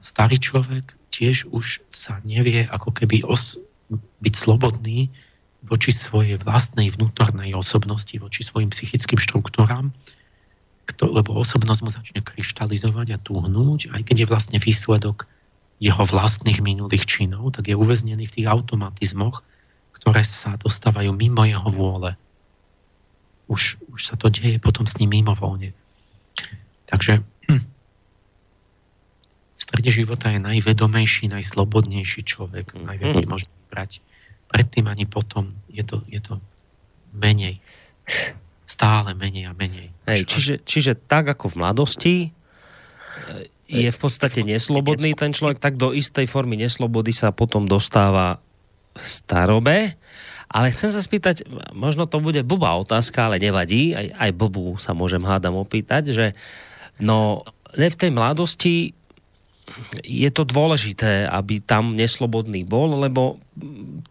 [0.00, 3.62] Starý človek tiež už sa nevie ako keby os-
[3.94, 5.06] byť slobodný
[5.64, 9.94] voči svojej vlastnej vnútornej osobnosti, voči svojim psychickým štruktúram,
[10.84, 15.24] kto, lebo osobnosť mu začne kryštalizovať a túhnúť, aj keď je vlastne výsledok
[15.80, 19.40] jeho vlastných minulých činov, tak je uväznený v tých automatizmoch,
[19.96, 22.12] ktoré sa dostávajú mimo jeho vôle.
[23.48, 25.72] Už, už sa to deje potom s ním mimovoľne.
[26.88, 27.24] Takže
[29.74, 32.78] strede života je najvedomejší, najslobodnejší človek.
[32.78, 32.94] Mm.
[32.94, 33.90] Najviac si môže vybrať.
[34.46, 36.38] Predtým ani potom je to, je to
[37.10, 37.58] menej.
[38.62, 39.90] Stále menej a menej.
[40.06, 42.16] Hej, čiže, čiže tak ako v mladosti
[43.66, 48.38] je v podstate neslobodný ten človek, tak do istej formy neslobody sa potom dostáva
[48.94, 49.98] v starobe.
[50.54, 54.94] Ale chcem sa spýtať, možno to bude blbá otázka, ale nevadí, aj, aj blbú sa
[54.94, 56.26] môžem hádam opýtať, že
[57.02, 57.42] no,
[57.74, 58.94] ne v tej mladosti
[60.04, 63.40] je to dôležité, aby tam neslobodný bol, lebo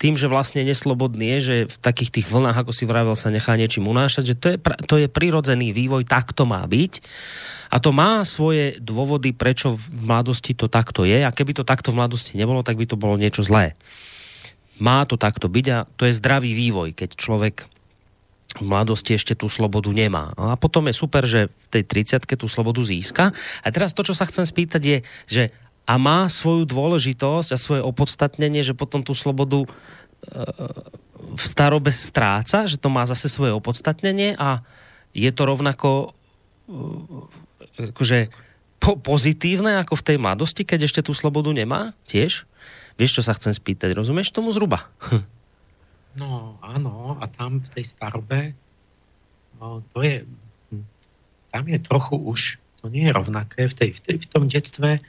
[0.01, 3.53] tým, že vlastne neslobodný je, že v takých tých vlnách, ako si vravel, sa nechá
[3.53, 4.57] niečím unášať, že to je,
[4.89, 7.05] to je prirodzený vývoj, tak to má byť.
[7.73, 11.25] A to má svoje dôvody, prečo v mladosti to takto je.
[11.25, 13.73] A keby to takto v mladosti nebolo, tak by to bolo niečo zlé.
[14.77, 17.72] Má to takto byť a to je zdravý vývoj, keď človek
[18.53, 20.29] v mladosti ešte tú slobodu nemá.
[20.37, 21.83] No a potom je super, že v tej
[22.21, 23.33] 30 tú slobodu získa.
[23.65, 25.43] A teraz to, čo sa chcem spýtať je, že
[25.83, 29.67] a má svoju dôležitosť a svoje opodstatnenie, že potom tú slobodu e,
[31.33, 34.63] v starobe stráca, že to má zase svoje opodstatnenie a
[35.11, 36.15] je to rovnako
[36.71, 38.31] e, akože
[38.79, 42.47] po, pozitívne ako v tej mladosti, keď ešte tú slobodu nemá tiež?
[42.95, 43.91] Vieš, čo sa chcem spýtať?
[43.91, 44.87] Rozumieš tomu zhruba?
[46.13, 48.53] No áno, a tam v tej starobe,
[49.57, 50.29] no, to je,
[51.49, 52.41] tam je trochu už,
[52.81, 53.65] to nie je rovnaké.
[53.65, 55.01] V, tej, v, tej, v tom detstve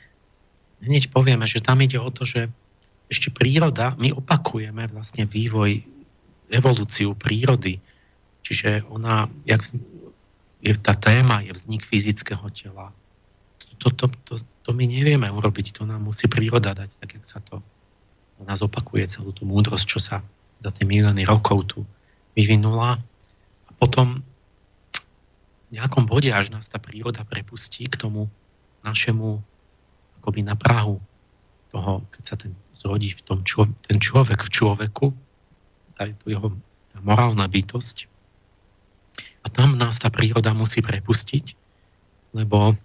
[0.80, 2.48] hneď povieme, že tam ide o to, že
[3.12, 5.84] ešte príroda, my opakujeme vlastne vývoj,
[6.48, 7.80] evolúciu prírody.
[8.44, 9.64] Čiže ona, jak
[10.64, 12.92] je, tá téma je vznik fyzického tela.
[13.84, 17.44] To, to, to, to my nevieme urobiť, to nám musí príroda dať, tak jak sa
[17.44, 17.60] to
[18.44, 20.16] nás opakuje celú tú múdrosť, čo sa
[20.60, 21.78] za tie milióny rokov tu
[22.34, 22.98] vyvinula.
[23.68, 24.22] A potom
[25.68, 28.30] v nejakom bode, až nás tá príroda prepustí k tomu
[28.86, 29.42] našemu
[30.22, 31.00] akoby na Prahu
[31.74, 35.06] toho, keď sa ten zrodí v tom čo, ten človek v človeku,
[35.98, 36.52] tá, to jeho
[36.94, 38.06] tá morálna bytosť.
[39.44, 41.58] A tam nás tá príroda musí prepustiť,
[42.32, 42.78] lebo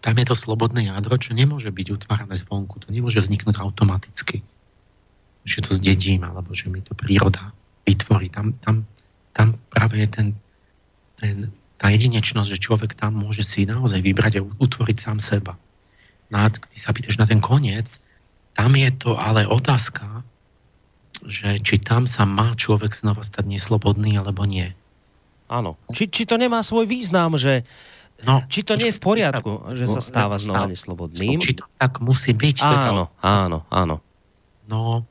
[0.00, 4.46] tam je to slobodné jadro, čo nemôže byť utvárané zvonku, to nemôže vzniknúť automaticky
[5.46, 7.54] že to zdedím, alebo že mi to príroda
[7.86, 8.28] vytvorí.
[8.34, 8.82] Tam, tam,
[9.30, 10.28] tam práve je ten,
[11.22, 11.36] ten,
[11.78, 15.54] tá jedinečnosť, že človek tam môže si naozaj vybrať a utvoriť sám seba.
[16.34, 18.02] No a ty sa pýtaš na ten koniec,
[18.58, 20.26] tam je to ale otázka,
[21.22, 24.74] že či tam sa má človek znova stať neslobodný, alebo nie.
[25.46, 25.78] Áno.
[25.94, 27.62] Či, či to nemá svoj význam, že
[28.24, 31.36] No, či to nie je v poriadku, že sa stáva znova neslobodným?
[31.36, 32.64] Či to tak musí byť?
[32.64, 34.00] Áno, áno, áno.
[34.64, 35.04] No,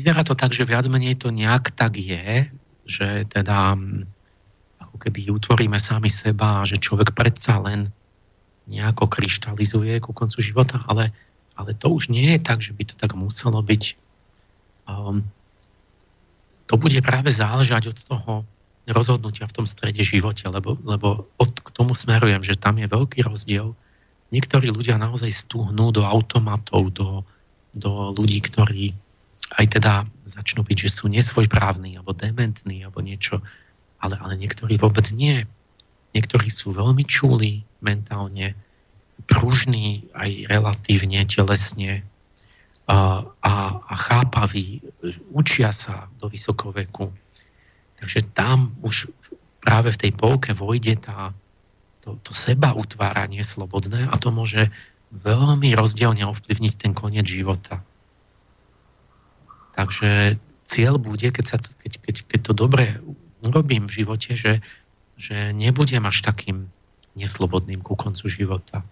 [0.00, 2.48] vyzerá to tak, že viac menej to nejak tak je,
[2.88, 4.08] že teda mm,
[4.80, 7.84] ako keby utvoríme sami seba, že človek predsa len
[8.64, 11.12] nejako kryštalizuje ku koncu života, ale,
[11.52, 13.84] ale to už nie je tak, že by to tak muselo byť.
[14.88, 15.28] Um,
[16.64, 18.32] to bude práve záležať od toho
[18.88, 23.20] rozhodnutia v tom strede živote, lebo, lebo od, k tomu smerujem, že tam je veľký
[23.28, 23.76] rozdiel.
[24.32, 27.26] Niektorí ľudia naozaj stúhnú do automatov, do,
[27.76, 28.96] do ľudí, ktorí
[29.50, 33.42] aj teda začnú byť, že sú nesvojprávni, alebo dementní, alebo niečo,
[33.98, 35.42] ale, ale niektorí vôbec nie.
[36.14, 38.54] Niektorí sú veľmi čulí mentálne,
[39.28, 42.02] pružní aj relatívne, telesne
[42.88, 44.80] a, a, a chápaví,
[45.30, 47.12] učia sa do vysokoveku.
[48.00, 49.12] Takže tam už
[49.60, 51.36] práve v tej polke vojde tá,
[52.00, 54.72] to, to seba utváranie slobodné a to môže
[55.12, 57.84] veľmi rozdielne ovplyvniť ten koniec života.
[59.80, 60.36] Takže
[60.68, 63.00] cieľ bude, keď, sa, keď, keď, keď to dobre
[63.40, 64.60] urobím v živote, že,
[65.16, 66.68] že nebudem až takým
[67.16, 68.84] neslobodným ku koncu života.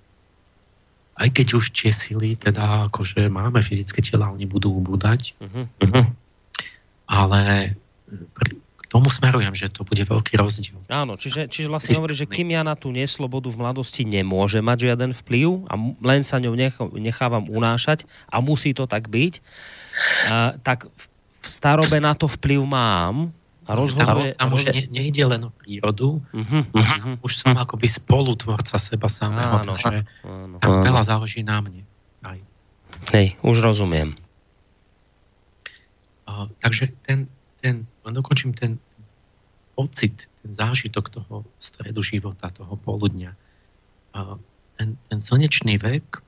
[1.12, 6.08] Aj keď už tie sily, teda akože máme fyzické tela, oni budú ubúdať, uh-huh.
[7.04, 7.74] ale
[8.56, 10.80] k tomu smerujem, že to bude veľký rozdiel.
[10.88, 14.88] Áno, čiže, čiže vlastne hovorí, že kým ja na tú neslobodu v mladosti nemôže mať
[14.88, 16.56] žiaden vplyv a len sa ňou
[16.96, 19.44] nechávam unášať a musí to tak byť,
[20.62, 20.88] tak
[21.38, 23.32] v starobe na to vplyv mám
[23.68, 24.32] a rozhoduje...
[24.34, 27.14] Tam, tam už ne, nejde len o prírodu, uh-huh, uh-huh.
[27.20, 30.84] už som akoby spolutvorca seba samého, áno, takže áno, tam áno.
[30.88, 31.84] veľa záleží na mne.
[32.24, 32.40] Aj.
[33.12, 34.16] Hej, už rozumiem.
[36.24, 37.28] Uh, takže ten,
[37.60, 38.80] ten, dokončím ten
[39.76, 43.36] pocit, ten zážitok toho stredu života, toho poludňa.
[44.16, 44.40] Uh,
[44.80, 46.24] ten, ten slnečný vek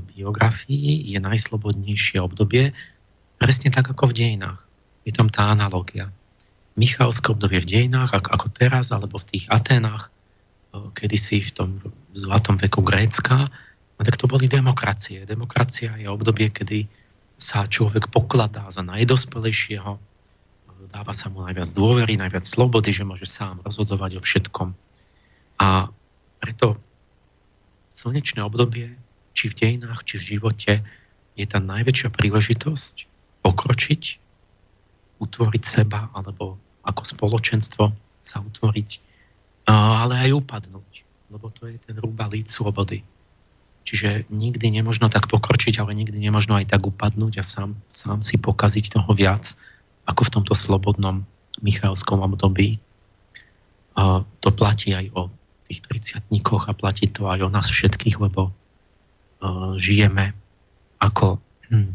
[0.00, 2.72] biografii je najslobodnejšie obdobie,
[3.36, 4.60] presne tak ako v dejinách.
[5.04, 6.08] Je tam tá analogia.
[6.78, 10.08] Michalské obdobie v dejinách, ako, teraz, alebo v tých Atenách,
[10.96, 11.70] kedysi v tom
[12.16, 13.52] zlatom veku Grécka,
[13.98, 15.28] no tak to boli demokracie.
[15.28, 16.88] Demokracia je obdobie, kedy
[17.36, 20.00] sa človek pokladá za najdospelejšieho,
[20.92, 24.76] dáva sa mu najviac dôvery, najviac slobody, že môže sám rozhodovať o všetkom.
[25.62, 25.88] A
[26.42, 26.76] preto
[27.92, 28.96] slnečné obdobie
[29.32, 30.72] či v dejinách, či v živote,
[31.32, 32.94] je tá najväčšia príležitosť
[33.40, 34.02] pokročiť,
[35.22, 37.84] utvoriť seba, alebo ako spoločenstvo
[38.22, 38.90] sa utvoriť,
[39.70, 40.92] ale aj upadnúť,
[41.30, 43.06] lebo to je ten rúbalíc slobody.
[43.82, 48.38] Čiže nikdy nemožno tak pokročiť, ale nikdy nemožno aj tak upadnúť a sám, sám si
[48.38, 49.58] pokaziť toho viac,
[50.06, 51.26] ako v tomto slobodnom
[51.62, 52.78] Michalskom období.
[54.38, 55.30] To platí aj o
[55.66, 58.54] tých 30 a platí to aj o nás všetkých, lebo
[59.76, 60.32] žijeme
[61.02, 61.90] ako hm,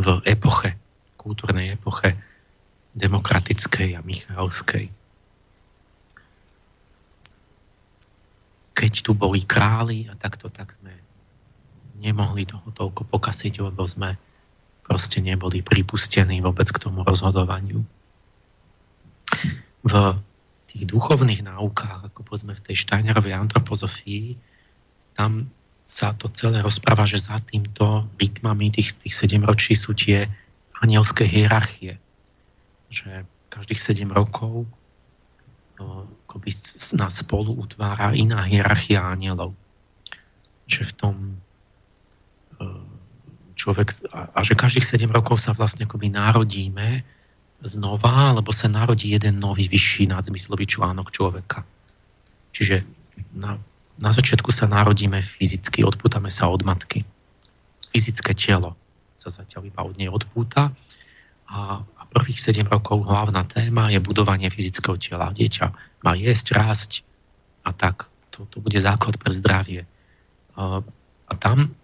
[0.00, 0.76] v epoche,
[1.20, 2.16] kultúrnej epoche
[2.96, 4.88] demokratickej a michalskej.
[8.72, 10.96] Keď tu boli králi a takto, tak sme
[12.00, 14.16] nemohli toho toľko pokasiť, lebo sme
[14.80, 17.84] proste neboli pripustení vôbec k tomu rozhodovaniu.
[19.84, 19.92] V
[20.72, 24.40] tých duchovných náukách, ako povedzme v tej Steinerovej antropozofii,
[25.12, 25.52] tam
[25.90, 30.30] sa to celé rozpráva, že za týmto rytmami tých, tých 7 ročí sú tie
[30.78, 31.98] anielské hierarchie.
[32.94, 34.70] Že každých 7 rokov
[36.30, 36.50] akoby
[36.94, 39.56] nás spolu utvára iná hierarchia anielov.
[40.70, 41.14] Že v tom
[43.58, 47.02] človek, a, a že každých 7 rokov sa vlastne akoby narodíme
[47.60, 51.66] znova, alebo sa narodí jeden nový vyšší nadzmyslový článok človeka.
[52.56, 52.86] Čiže
[53.36, 53.60] na
[54.00, 57.04] na začiatku sa narodíme fyzicky, odpútame sa od matky.
[57.92, 58.72] Fyzické telo
[59.12, 60.72] sa zatiaľ iba od nej odpúta
[61.44, 65.36] a, a prvých 7 rokov hlavná téma je budovanie fyzického tela.
[65.36, 65.66] Dieťa
[66.00, 66.90] má jesť, rásť
[67.60, 68.08] a tak.
[68.32, 69.84] To, to bude základ pre zdravie.
[70.56, 70.80] A,
[71.28, 71.76] a tam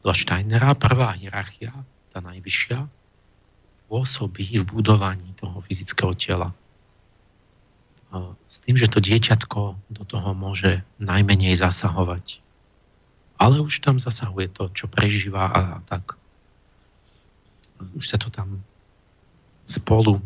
[0.00, 1.76] za Steinera prvá hierarchia,
[2.08, 2.88] tá najvyššia,
[3.92, 6.48] pôsobí v budovaní toho fyzického tela
[8.48, 12.40] s tým, že to dieťatko do toho môže najmenej zasahovať.
[13.36, 16.16] Ale už tam zasahuje to, čo prežíva a tak.
[17.94, 18.64] Už sa to tam
[19.68, 20.18] spolu,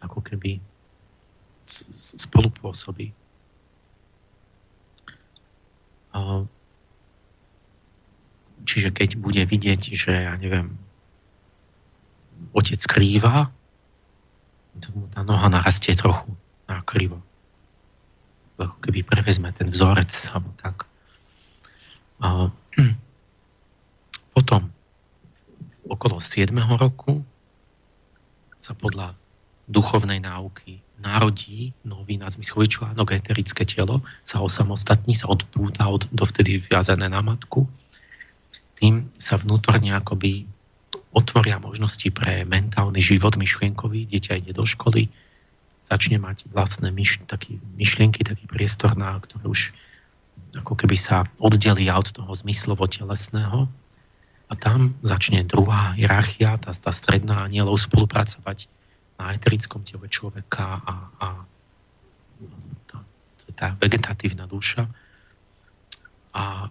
[0.00, 0.62] ako keby
[1.64, 3.10] spolu pôsobí.
[8.64, 10.78] Čiže keď bude vidieť, že ja neviem,
[12.54, 13.50] otec krýva,
[14.78, 16.30] tak mu tá noha narastie trochu
[16.70, 17.23] na krivo.
[18.54, 20.86] Ako keby prevezme ten vzorec alebo tak.
[22.22, 22.48] A,
[24.34, 24.70] potom
[25.90, 26.54] okolo 7.
[26.78, 27.22] roku
[28.56, 29.12] sa podľa
[29.68, 37.12] duchovnej náuky narodí nový nadzmyslový článok, eterické telo, sa osamostatní, sa odpúta od dovtedy viazané
[37.12, 37.68] na matku.
[38.80, 40.48] Tým sa vnútorne akoby
[41.14, 44.08] otvoria možnosti pre mentálny život myšlienkový.
[44.08, 45.12] Dieťa ide do školy,
[45.84, 49.76] začne mať vlastné myš, taký, myšlienky, taký priestor, na ktoré už
[50.56, 53.68] ako keby sa oddelí od toho zmyslovo-telesného
[54.48, 58.66] a tam začne druhá hierarchia, tá, tá stredná anielov spolupracovať
[59.20, 61.28] na eterickom tele človeka a, a
[62.90, 62.98] tá,
[63.54, 64.90] tá vegetatívna duša
[66.34, 66.66] a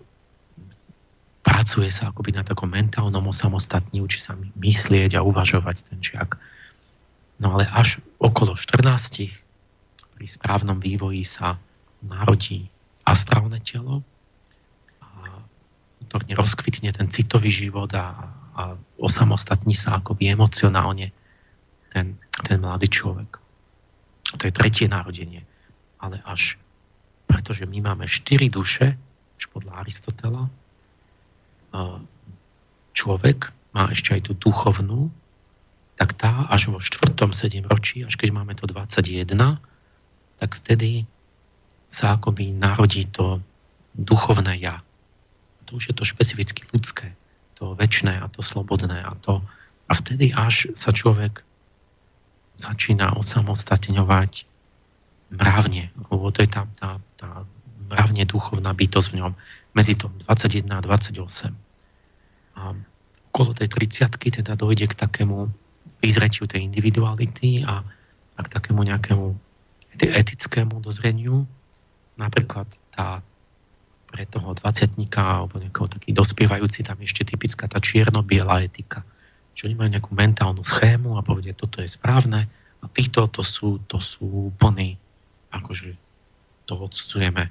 [1.43, 6.39] pracuje sa akoby na takom mentálnom osamostatní, učí sa myslieť a uvažovať ten žiak.
[7.43, 9.27] No ale až okolo 14
[10.15, 11.59] pri správnom vývoji sa
[11.99, 12.71] narodí
[13.03, 13.99] astrálne telo
[15.03, 15.43] a
[15.99, 21.11] vnútorne rozkvitne ten citový život a, a osamostatní sa akoby emocionálne
[21.91, 22.15] ten,
[22.47, 23.35] ten mladý človek.
[24.39, 25.43] To je tretie narodenie.
[25.99, 26.55] Ale až
[27.33, 28.93] pretože my máme štyri duše,
[29.41, 30.47] už podľa Aristotela,
[32.93, 35.09] človek má ešte aj tú duchovnú,
[36.03, 39.23] tak tá až vo štvrtom sedem ročí, až keď máme to 21,
[40.35, 41.07] tak vtedy
[41.87, 43.39] sa akoby narodí to
[43.95, 44.83] duchovné ja.
[45.71, 47.15] To už je to špecificky ľudské,
[47.55, 49.39] to väčšné a to slobodné a to
[49.87, 51.39] a vtedy až sa človek
[52.59, 54.43] začína osamostatňovať
[55.31, 57.47] mravne, lebo to je tá, tá, tá
[57.87, 59.31] mravne duchovná bytosť v ňom,
[59.71, 61.55] medzi tom 21 a 28.
[62.59, 62.75] A
[63.31, 65.62] okolo tej 30 teda dojde k takému
[66.03, 67.79] vyzretiu tej individuality a,
[68.35, 69.31] a k takému nejakému
[69.95, 71.47] etickému dozreniu.
[72.19, 73.23] Napríklad tá
[74.13, 79.01] pre toho 20 alebo nejakého taký dospievajúci, tam ešte typická tá čierno-biela etika.
[79.57, 83.81] Čo oni majú nejakú mentálnu schému a povedia, toto je správne a týchto to sú,
[83.89, 85.01] to sú plní,
[85.49, 85.97] akože
[86.69, 87.49] to odsudzujeme,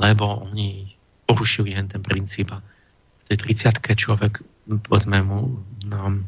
[0.00, 0.88] lebo oni
[1.28, 4.40] porušili len ten princíp a v tej 30 človek,
[4.88, 6.24] povedzme mu, nám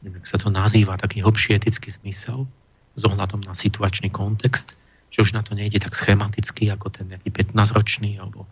[0.00, 2.48] neviem, sa to nazýva, taký hlbší etický zmysel
[2.96, 4.74] s ohľadom na situačný kontext,
[5.10, 8.46] že už na to nejde tak schematicky ako ten nejaký 15-ročný alebo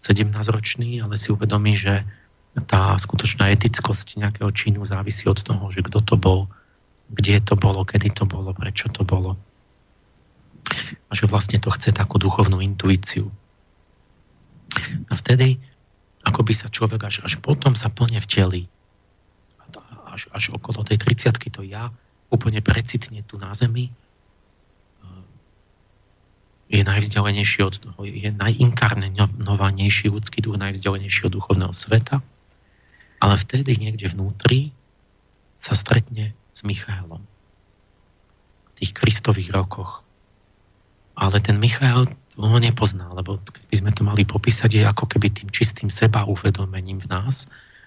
[0.00, 2.04] 17-ročný, ale si uvedomí, že
[2.66, 6.50] tá skutočná etickosť nejakého činu závisí od toho, že kto to bol,
[7.12, 9.38] kde to bolo, kedy to bolo, prečo to bolo.
[11.06, 13.30] A že vlastne to chce takú duchovnú intuíciu.
[15.10, 15.58] A vtedy,
[16.26, 18.66] ako by sa človek až, až potom sa plne vtelí,
[20.20, 21.88] až, až okolo tej 30 to ja
[22.28, 25.24] úplne precitne tu na zemi, eh,
[26.76, 32.20] je najvzdialenejší od toho, je najinkarnovanejší ľudský duch, najvzdialenejší od duchovného sveta,
[33.20, 34.76] ale vtedy niekde vnútri
[35.56, 37.24] sa stretne s Michailom
[38.68, 40.04] v tých kristových rokoch.
[41.16, 42.08] Ale ten Michael
[42.40, 46.96] ho nepozná, lebo keby sme to mali popísať, je ako keby tým čistým seba uvedomením
[46.96, 47.44] v nás,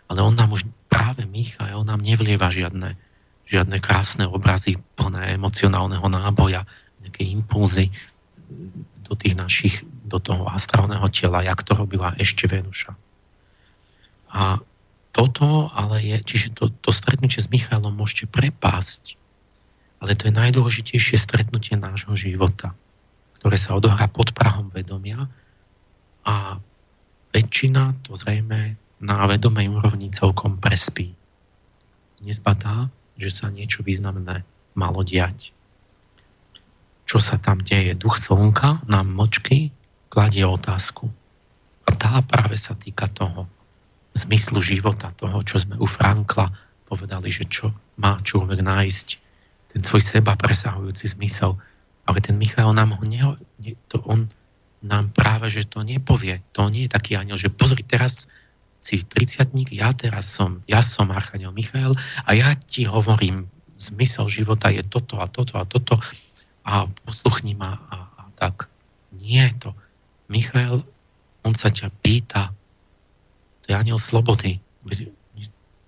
[0.08, 2.96] ale on nám už práve Michael nám nevlieva žiadne,
[3.48, 6.68] žiadne krásne obrazy plné emocionálneho náboja,
[7.04, 7.92] nejaké impulzy
[9.04, 9.76] do tých našich,
[10.08, 12.94] do toho astrálneho tela, jak to robila ešte Venuša.
[14.34, 14.60] A
[15.14, 19.20] toto ale je, čiže to, to stretnutie s Michailom môžete prepásť,
[20.02, 22.74] ale to je najdôležitejšie stretnutie nášho života
[23.44, 25.28] ktoré sa odohrá pod prahom vedomia
[26.24, 26.64] a
[27.36, 31.12] väčšina to zrejme na vedomej úrovni celkom prespí.
[32.24, 32.88] Nezbadá,
[33.20, 34.48] že sa niečo významné
[34.80, 35.52] malo diať.
[37.04, 38.00] Čo sa tam deje?
[38.00, 39.76] Duch slnka nám mlčky
[40.08, 41.12] kladie otázku.
[41.84, 43.44] A tá práve sa týka toho
[44.16, 46.48] zmyslu života, toho, čo sme u Frankla
[46.88, 49.08] povedali, že čo má človek nájsť,
[49.74, 51.58] ten svoj seba presahujúci zmysel,
[52.06, 53.36] ale ten Michal nám ho ne,
[53.90, 54.30] to on
[54.86, 56.44] nám práve, že to nepovie.
[56.54, 58.30] To nie je taký aniel, že pozri, teraz
[58.84, 61.96] si 30 ja teraz som, ja som Archaniel Michael
[62.28, 63.48] a ja ti hovorím,
[63.80, 65.96] zmysel života je toto a toto a toto
[66.68, 68.68] a posluchni ma a, a tak.
[69.16, 69.72] Nie to.
[70.28, 70.84] Michael,
[71.48, 72.52] on sa ťa pýta,
[73.64, 74.60] to je aniel slobody.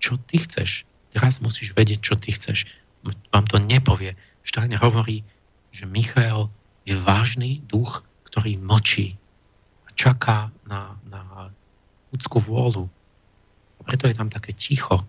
[0.00, 0.88] Čo ty chceš?
[1.12, 2.64] Teraz musíš vedieť, čo ty chceš.
[3.04, 4.16] Vám to nepovie.
[4.40, 5.20] Steiner hovorí,
[5.68, 6.48] že Michael
[6.88, 9.20] je vážny duch, ktorý močí
[9.84, 11.52] a čaká na, na
[12.14, 12.86] ľudskú vôľu.
[13.78, 15.02] A preto je tam také ticho.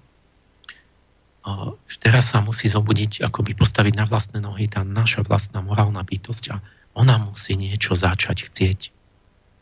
[1.47, 1.71] A
[2.03, 6.59] teraz sa musí zobudiť, akoby postaviť na vlastné nohy tá naša vlastná morálna bytosť a
[6.97, 8.79] ona musí niečo začať chcieť.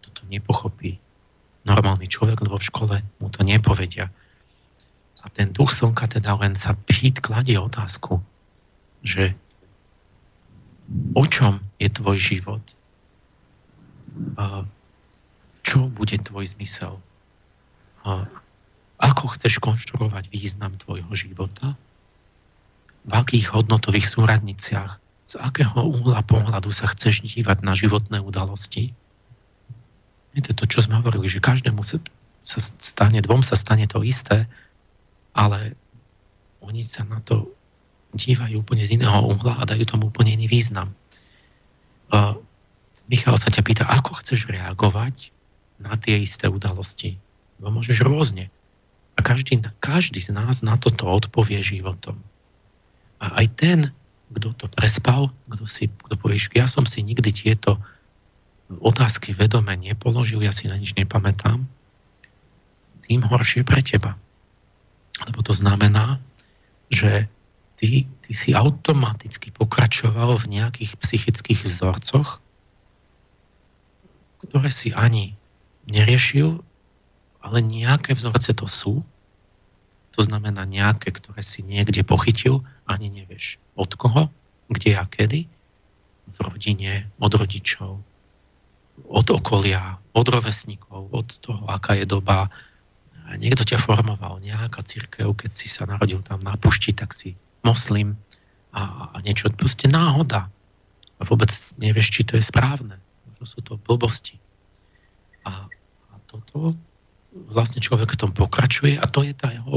[0.01, 0.97] Toto nepochopí.
[1.65, 4.09] Normálny človek, lebo v škole mu to nepovedia.
[5.21, 8.21] A ten duch slnka teda len sa pýt kladie otázku,
[9.05, 9.37] že
[11.13, 12.61] o čom je tvoj život?
[15.65, 17.01] Čo bude tvoj zmysel?
[19.01, 21.73] Ako chceš konštruovať význam tvojho života,
[23.05, 28.93] v akých hodnotových súradniciach, z akého uhla pohľadu sa chceš dívať na životné udalosti.
[30.35, 32.01] To to, čo sme hovorili, že každému sa,
[32.45, 34.45] sa stane, dvom sa stane to isté,
[35.33, 35.77] ale
[36.61, 37.49] oni sa na to
[38.15, 40.95] dívajú úplne z iného uhla a dajú tomu úplne iný význam.
[42.09, 42.39] Uh,
[43.05, 45.29] Michal sa ťa pýta, ako chceš reagovať
[45.77, 47.21] na tie isté udalosti.
[47.59, 48.51] Bo môžeš rôzne.
[49.15, 52.19] A každý, každý z nás na toto odpovie životom.
[53.23, 53.79] A aj ten,
[54.27, 57.79] kto to prespal, kto si kto povieš, ja som si nikdy tieto
[58.67, 61.63] otázky vedome nepoložil, ja si na nič nepamätám,
[63.05, 64.17] tým horšie pre teba.
[65.29, 66.17] Lebo to znamená,
[66.89, 67.29] že
[67.77, 72.41] ty, ty si automaticky pokračoval v nejakých psychických vzorcoch,
[74.41, 75.37] ktoré si ani
[75.85, 76.64] neriešil,
[77.45, 79.05] ale nejaké vzorce to sú.
[80.17, 84.33] To znamená nejaké, ktoré si niekde pochytil, ani nevieš od koho,
[84.65, 85.45] kde a kedy.
[86.25, 88.01] V rodine, od rodičov,
[89.05, 92.49] od okolia, od rovesníkov, od toho, aká je doba.
[93.37, 98.17] Niekto ťa formoval, nejaká církev, keď si sa narodil tam na pušti, tak si moslim
[98.73, 100.49] a, a niečo, proste náhoda.
[101.15, 102.97] A vôbec nevieš, či to je správne.
[103.29, 104.41] Možno sú to blbosti.
[105.45, 105.69] A,
[106.09, 106.73] a toto
[107.35, 109.67] vlastne človek v tom pokračuje a to je tá jeho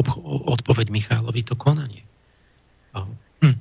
[0.55, 2.07] odpoveď Michailovi, to konanie.
[2.95, 3.59] Hm.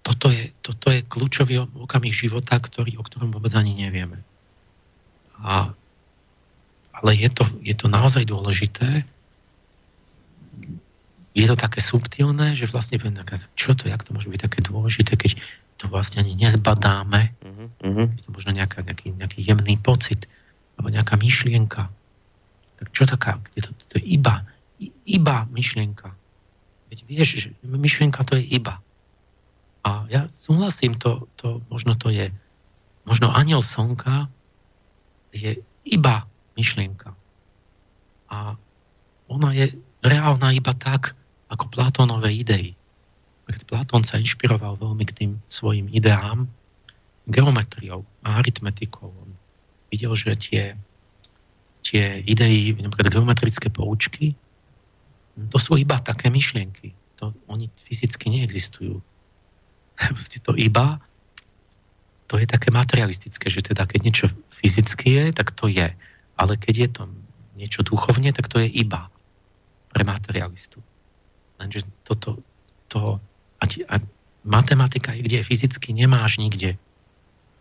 [0.00, 4.24] Toto je, toto je kľúčový okamih života, ktorý, o ktorom vôbec ani nevieme.
[5.38, 5.76] A,
[6.96, 9.04] ale je to, je to naozaj dôležité.
[11.36, 12.98] Je to také subtilné, že vlastne
[13.54, 15.38] čo to, jak to môže byť také dôležité, keď
[15.78, 17.32] to vlastne ani nezbadáme.
[17.38, 18.06] Uh-huh.
[18.10, 20.26] Je to možno nejaká, nejaký, nejaký jemný pocit
[20.74, 21.86] alebo nejaká myšlienka.
[22.78, 23.42] Tak čo taká?
[23.54, 24.46] Je to, to je iba,
[25.06, 26.14] iba myšlienka.
[26.90, 28.78] Veď vieš, že myšlienka to je iba.
[29.82, 32.30] A ja súhlasím, to, to, možno to je,
[33.06, 34.30] možno aniel slnka
[35.34, 37.14] je iba myšlienka.
[38.28, 38.58] A
[39.26, 41.18] ona je reálna iba tak,
[41.48, 42.77] ako Platónové idei.
[43.68, 46.48] Platón sa inšpiroval veľmi k tým svojim ideám
[47.28, 49.08] geometriou a aritmetikou.
[49.12, 49.30] On
[49.92, 50.62] videl, že tie,
[51.84, 54.36] tie idei, napríklad geometrické poučky,
[55.52, 56.96] to sú iba také myšlienky.
[57.20, 58.98] To, oni fyzicky neexistujú.
[60.16, 61.00] Proste to iba,
[62.28, 64.26] to je také materialistické, že teda keď niečo
[64.60, 65.88] fyzicky je, tak to je.
[66.36, 67.02] Ale keď je to
[67.56, 69.08] niečo duchovne, tak to je iba
[69.88, 70.84] pre materialistu.
[71.58, 72.38] Lenže toto,
[72.86, 73.18] to,
[73.58, 73.96] a, a
[74.46, 76.78] matematika je kde fyzicky nemáš nikde.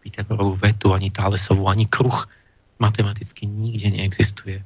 [0.06, 2.30] Pythagorovú vetu, ani Thalesovú, ani kruh
[2.78, 4.61] matematicky nikde neexistuje.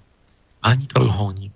[0.62, 1.56] Ani trojuholník.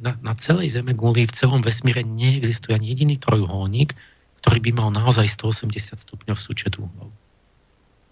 [0.00, 3.94] Na, na celej Zeme guli, v celom vesmíre neexistuje ani jediný trojuholník,
[4.44, 7.08] ktorý by mal naozaj 180 stupňov súčet uhlov.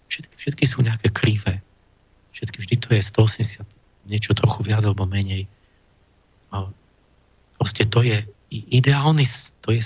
[0.09, 1.61] Všetky, všetky sú nejaké krivé.
[2.33, 3.65] Všetky, vždy to je 180,
[4.09, 5.45] niečo trochu viac alebo menej.
[6.53, 6.69] A
[7.57, 9.25] proste to je ideálny,
[9.65, 9.81] to je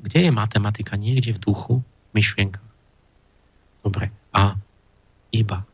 [0.00, 0.94] kde je matematika?
[0.94, 1.74] Niekde v duchu,
[2.12, 2.60] myšlienka.
[3.82, 4.12] Dobre.
[4.30, 4.54] A
[5.32, 5.64] iba.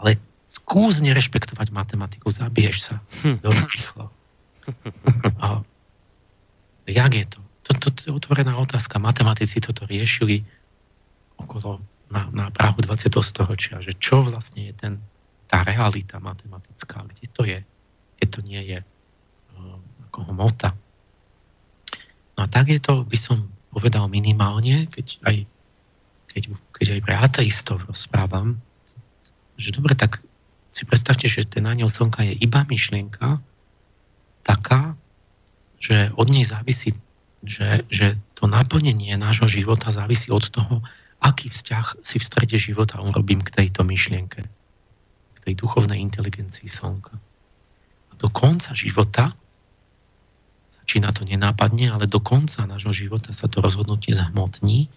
[0.00, 0.16] Ale
[0.48, 3.38] skús nerešpektovať matematiku, zabiješ sa hm.
[3.44, 4.04] veľmi rýchlo.
[5.44, 5.62] A
[6.88, 7.40] jak je to?
[7.70, 8.98] Toto to je otvorená otázka.
[8.98, 10.42] Matematici toto riešili
[11.38, 11.78] okolo
[12.10, 13.14] na, na Prahu 20.
[13.22, 14.92] storočia, že čo vlastne je ten,
[15.46, 17.58] tá realita matematická, kde to je,
[18.18, 19.78] keď to nie je uh,
[20.10, 20.74] ako hmota.
[22.40, 25.36] No a tak je to, by som povedal minimálne, keď aj,
[26.32, 26.42] keď,
[26.72, 28.56] keď aj pre ateistov rozprávam,
[29.60, 30.24] že dobre, tak
[30.72, 33.44] si predstavte, že ten aniel slnka je iba myšlienka
[34.40, 34.96] taká,
[35.84, 36.96] že od nej závisí,
[37.44, 40.80] že, že to naplnenie nášho života závisí od toho,
[41.20, 44.48] aký vzťah si v strede života urobím k tejto myšlienke,
[45.36, 47.12] k tej duchovnej inteligencii slnka.
[48.08, 49.36] A do konca života
[50.90, 54.90] či na to nenápadne, ale do konca nášho života sa to rozhodnutie zhmotní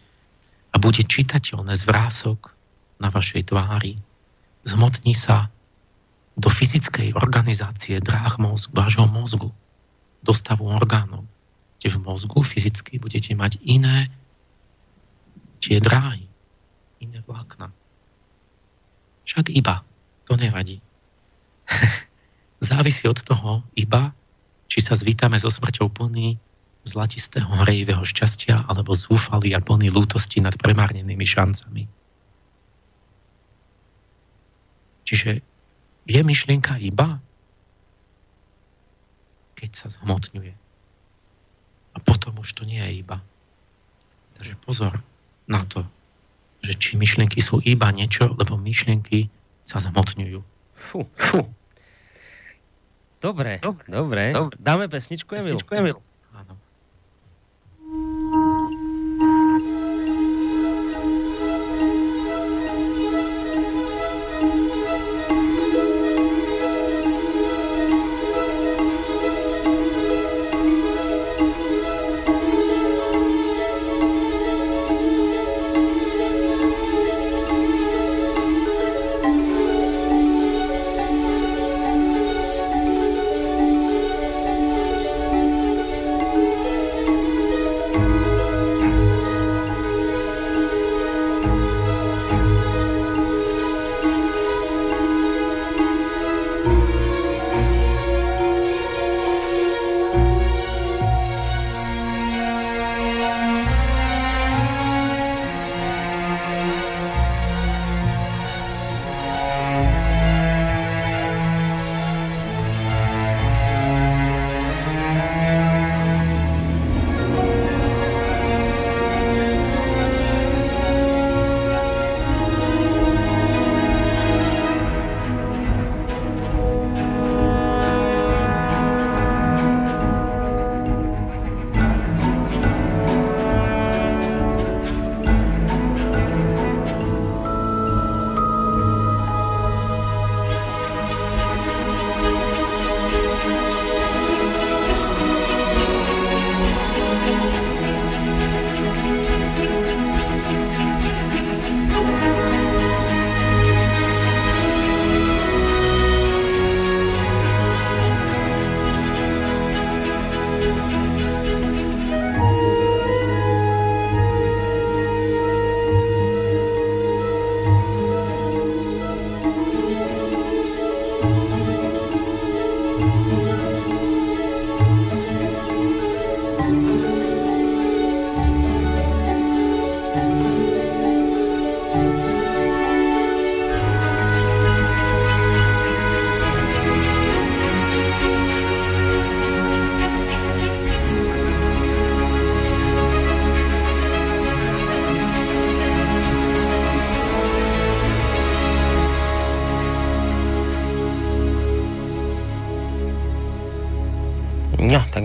[0.74, 1.86] a bude čitateľné z
[2.98, 4.02] na vašej tvári.
[4.66, 5.54] Zhmotní sa
[6.34, 9.54] do fyzickej organizácie dráh mozgu, vášho mozgu,
[10.26, 11.30] do stavu orgánov.
[11.78, 14.10] Ste v mozgu fyzicky budete mať iné
[15.62, 16.26] tie dráhy,
[17.06, 17.70] iné vlákna.
[19.30, 19.86] Však iba,
[20.26, 20.82] to nevadí.
[22.66, 24.10] Závisí od toho iba,
[24.68, 26.40] či sa zvítame so smrťou plný
[26.84, 31.88] zlatistého hrejivého šťastia alebo zúfalý a plný lútosti nad premárnenými šancami.
[35.04, 35.40] Čiže
[36.04, 37.24] je myšlienka iba,
[39.56, 40.54] keď sa zhmotňuje.
[41.94, 43.24] A potom už to nie je iba.
[44.36, 44.94] Takže pozor
[45.48, 45.88] na to,
[46.64, 49.32] že či myšlienky sú iba niečo, lebo myšlienky
[49.64, 50.40] sa zhmotňujú.
[50.76, 51.08] Fú.
[51.16, 51.48] Fú.
[53.24, 54.24] Dobre, dobre, dobre.
[54.36, 54.58] dobre.
[54.60, 55.56] Dáme pesničku, Emil.
[55.56, 55.96] Pesničku, Emil.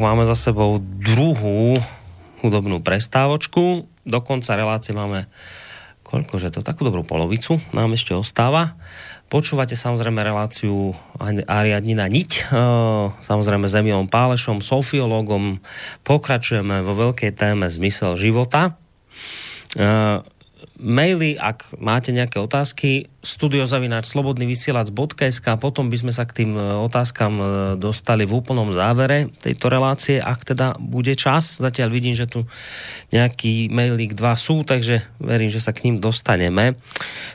[0.08, 1.76] Máme za sebou druhú
[2.40, 3.84] hudobnú prestávočku.
[4.08, 5.28] Do konca relácie máme
[6.00, 8.80] koľko, že to takú dobrú polovicu nám ešte ostáva.
[9.28, 10.96] Počúvate samozrejme reláciu
[11.44, 12.64] Ariadnina Niť, e,
[13.20, 15.60] samozrejme s Emilom Pálešom, sofiológom.
[16.08, 18.80] Pokračujeme vo veľkej téme zmysel života.
[20.88, 27.32] Maily, ak máte nejaké otázky, studiozavináč slobodnyvysielac.sk potom by sme sa k tým e, otázkam
[27.36, 27.44] e,
[27.76, 31.60] dostali v úplnom závere tejto relácie, ak teda bude čas.
[31.60, 32.48] Zatiaľ vidím, že tu
[33.12, 36.80] nejaký mailík dva sú, takže verím, že sa k ním dostaneme.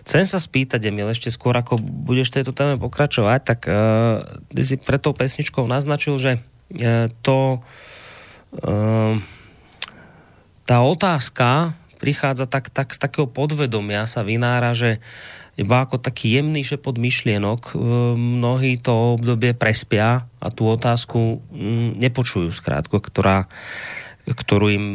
[0.02, 4.82] Chcem sa spýtať, Emil, ešte skôr ako budeš tejto téme pokračovať, tak uh, ty si
[4.82, 7.62] pred tou pesničkou naznačil, že uh, to
[8.66, 9.14] uh,
[10.66, 15.00] tá otázka prichádza tak, tak z takého podvedomia sa vynára, že
[15.56, 17.74] iba ako taký jemný šepot myšlienok e,
[18.20, 23.48] mnohí to obdobie prespia a tú otázku mm, nepočujú skrátko, ktorá,
[24.28, 24.86] ktorú im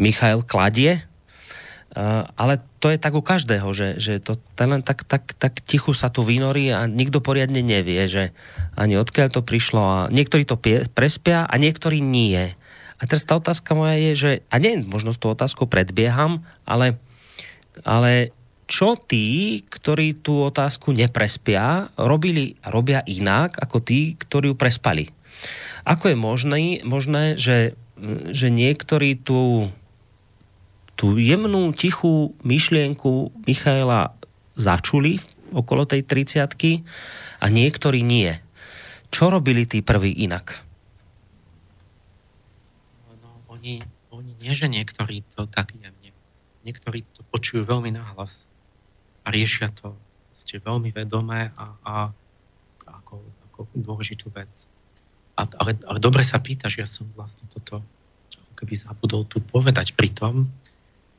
[0.00, 0.96] Michail kladie.
[0.96, 5.92] E, ale to je tak u každého, že, že to len tak, tak, tak tichu
[5.92, 8.30] sa tu vynorí a nikto poriadne nevie, že
[8.78, 10.56] ani odkiaľ to prišlo a niektorí to
[10.94, 12.54] prespia a niektorí nie.
[12.96, 16.96] A teraz tá otázka moja je, že, a nie, možno s tou otázkou predbieham, ale,
[17.84, 18.32] ale
[18.66, 25.12] čo tí, ktorí tú otázku neprespia, robili robia inak ako tí, ktorí ju prespali?
[25.86, 27.78] Ako je možné, možné že,
[28.34, 29.70] že niektorí tú,
[30.98, 34.16] tú jemnú, tichú myšlienku Michaela
[34.58, 35.22] začuli
[35.54, 36.42] okolo tej 30
[37.38, 38.34] a niektorí nie.
[39.14, 40.65] Čo robili tí prví inak?
[43.66, 43.82] Oni,
[44.14, 46.14] oni nie, že niektorí to tak jemne.
[46.62, 48.46] Niektorí to počujú veľmi nahlas
[49.26, 49.98] a riešia to
[50.38, 51.94] ste veľmi vedomé a, a
[52.86, 53.18] ako,
[53.50, 54.70] ako dôležitú vec.
[55.34, 57.82] A, ale, ale dobre sa pýtaš, ja som vlastne toto
[58.54, 60.46] keby zabudol tu povedať pri tom,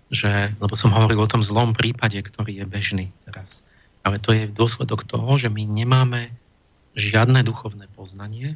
[0.07, 3.59] že, lebo som hovoril o tom zlom prípade, ktorý je bežný teraz.
[4.07, 6.31] Ale to je dôsledok toho, že my nemáme
[6.95, 8.55] žiadne duchovné poznanie,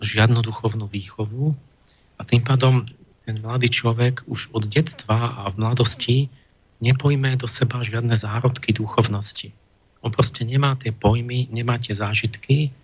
[0.00, 1.52] žiadnu duchovnú výchovu
[2.18, 2.84] a tým pádom
[3.22, 6.16] ten mladý človek už od detstva a v mladosti
[6.82, 9.54] nepojme do seba žiadne zárodky duchovnosti.
[10.02, 12.74] On proste nemá tie pojmy, nemá tie zážitky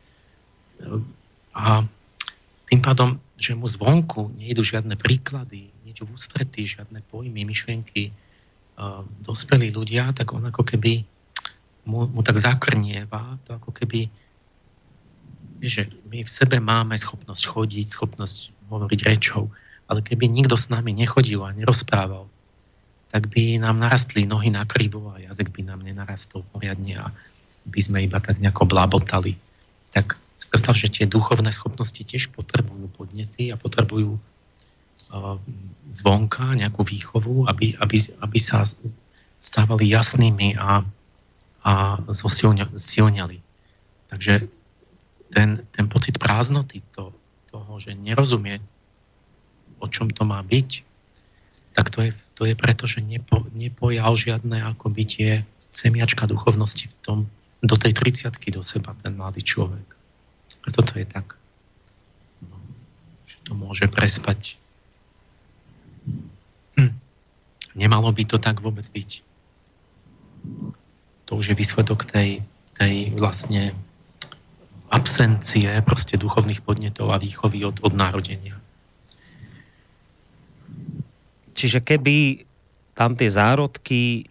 [1.50, 1.82] a
[2.70, 9.02] tým pádom, že mu zvonku nejdu žiadne príklady, nič v ústretí, žiadne pojmy, myšlienky, uh,
[9.26, 11.02] dospelí ľudia, tak on ako keby
[11.88, 14.06] mu, mu tak zakrnieva, to ako keby
[15.58, 19.48] že my v sebe máme schopnosť chodiť, schopnosť hovoriť rečou,
[19.88, 22.28] ale keby nikto s nami nechodil a nerozprával,
[23.08, 27.08] tak by nám narastli nohy na krivo a jazyk by nám nenarastol poriadne a
[27.64, 29.36] by sme iba tak nejako blabotali.
[29.96, 30.46] Tak si
[30.86, 35.36] že tie duchovné schopnosti tiež potrebujú podnety a potrebujú uh,
[35.90, 38.62] zvonka nejakú výchovu, aby, aby, aby sa
[39.42, 40.86] stávali jasnými a,
[41.64, 41.72] a
[42.06, 43.38] zosilňali.
[44.08, 44.34] Takže
[45.34, 47.10] ten, ten pocit prázdnoty, to,
[47.58, 48.62] toho, že nerozumie,
[49.82, 50.86] o čom to má byť,
[51.74, 55.30] tak to je, to je preto, že nepo, nepojal žiadne akoby tie
[55.74, 57.18] semiačka duchovnosti v tom,
[57.58, 59.86] do tej 30 do seba ten mladý človek.
[60.62, 61.34] Preto to je tak,
[62.46, 62.54] no,
[63.26, 64.54] že to môže prespať.
[66.78, 66.94] Hm.
[67.74, 69.10] Nemalo by to tak vôbec byť.
[71.26, 72.46] To už je výsledok tej,
[72.78, 73.74] tej vlastne
[74.88, 78.56] absencie proste duchovných podnetov a výchovy od, od narodenia.
[81.52, 82.46] Čiže keby
[82.94, 84.26] tam tie zárodky,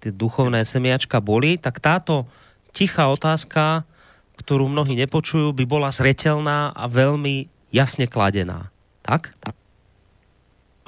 [0.00, 2.24] tie duchovné semiačka boli, tak táto
[2.72, 3.84] tichá otázka,
[4.40, 8.72] ktorú mnohí nepočujú, by bola zretelná a veľmi jasne kladená.
[9.04, 9.36] Tak?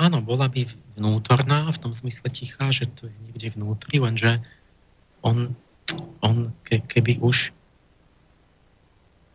[0.01, 0.65] Áno, bola by
[0.97, 4.41] vnútorná, v tom zmysle tichá, že to je niekde vnútri, lenže
[5.21, 5.53] on,
[6.25, 7.53] on ke, keby už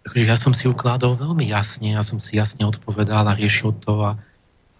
[0.07, 3.93] Takže ja som si ukladol veľmi jasne, ja som si jasne odpovedal a riešil to
[4.01, 4.11] a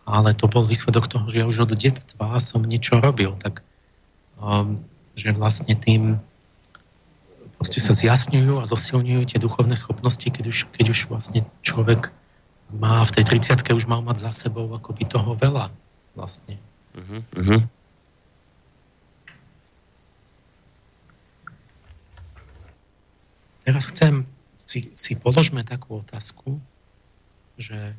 [0.08, 3.60] ale to bol výsledok toho, že ja už od detstva som niečo robil, tak
[4.40, 4.80] um,
[5.20, 6.24] že vlastne tým
[7.60, 12.16] proste sa zjasňujú a zosilňujú tie duchovné schopnosti, keď už, keď už vlastne človek
[12.72, 15.76] má v tej 30 už mal mať za sebou akoby toho veľa
[16.16, 16.56] vlastne.
[16.96, 17.62] Uh-huh, uh-huh.
[23.68, 24.24] Teraz chcem,
[24.68, 26.60] si, si položme takú otázku,
[27.58, 27.96] že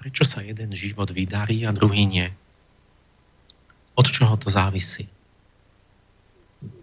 [0.00, 2.32] Prečo sa jeden život vydarí a druhý nie?
[3.92, 5.04] Od čoho to závisí?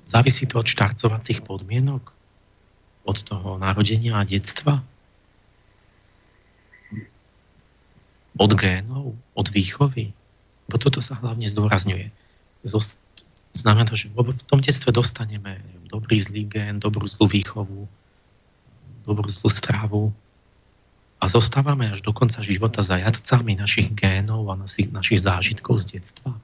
[0.06, 2.14] Závisí to od štarcovacích podmienok?
[3.10, 4.86] Od toho narodenia a detstva?
[8.38, 9.18] Od génov?
[9.34, 10.14] Od výchovy?
[10.70, 12.14] Bo toto sa hlavne zdôrazňuje.
[13.58, 15.58] Znamená to, že v tom detstve dostaneme
[15.90, 17.90] dobrý zlý gén, dobrú zlú výchovu,
[19.08, 20.12] dobrú zlú stravu,
[21.18, 26.38] a zostávame až do konca života zajadcami našich génov a našich, našich zážitkov z detstva?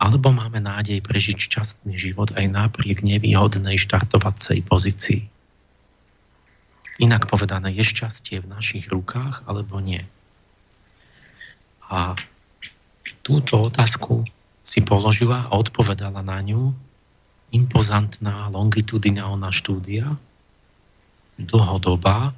[0.00, 5.28] Alebo máme nádej prežiť šťastný život aj napriek nevýhodnej štartovacej pozícii?
[7.00, 10.04] Inak povedané, je šťastie v našich rukách alebo nie?
[11.88, 12.12] A
[13.24, 14.28] túto otázku
[14.60, 16.76] si položila a odpovedala na ňu
[17.50, 20.20] impozantná longitudinálna štúdia,
[21.46, 22.36] dlhodobá,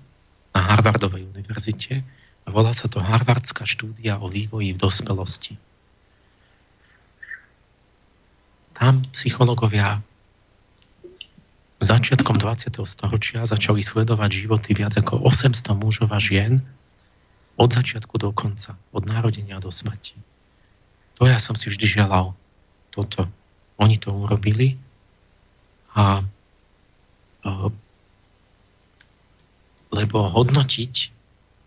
[0.52, 2.04] na Harvardovej univerzite
[2.44, 5.56] a volá sa to Harvardská štúdia o vývoji v dospelosti.
[8.76, 10.02] Tam psychológovia
[11.82, 12.78] začiatkom 20.
[12.86, 16.62] storočia začali sledovať životy viac ako 800 mužov a žien
[17.58, 20.14] od začiatku do konca, od narodenia do smrti.
[21.18, 22.34] To ja som si vždy želal.
[22.94, 23.26] Toto.
[23.82, 24.78] Oni to urobili
[25.92, 26.22] a
[29.92, 30.94] lebo hodnotiť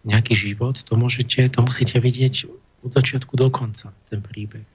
[0.05, 2.49] nejaký život, to môžete, to musíte vidieť
[2.85, 4.65] od začiatku do konca, ten príbeh.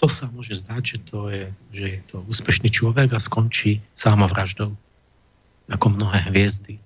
[0.00, 4.76] To sa môže zdať, že to je, že je to úspešný človek a skončí samovraždou,
[5.72, 6.76] ako mnohé hviezdy.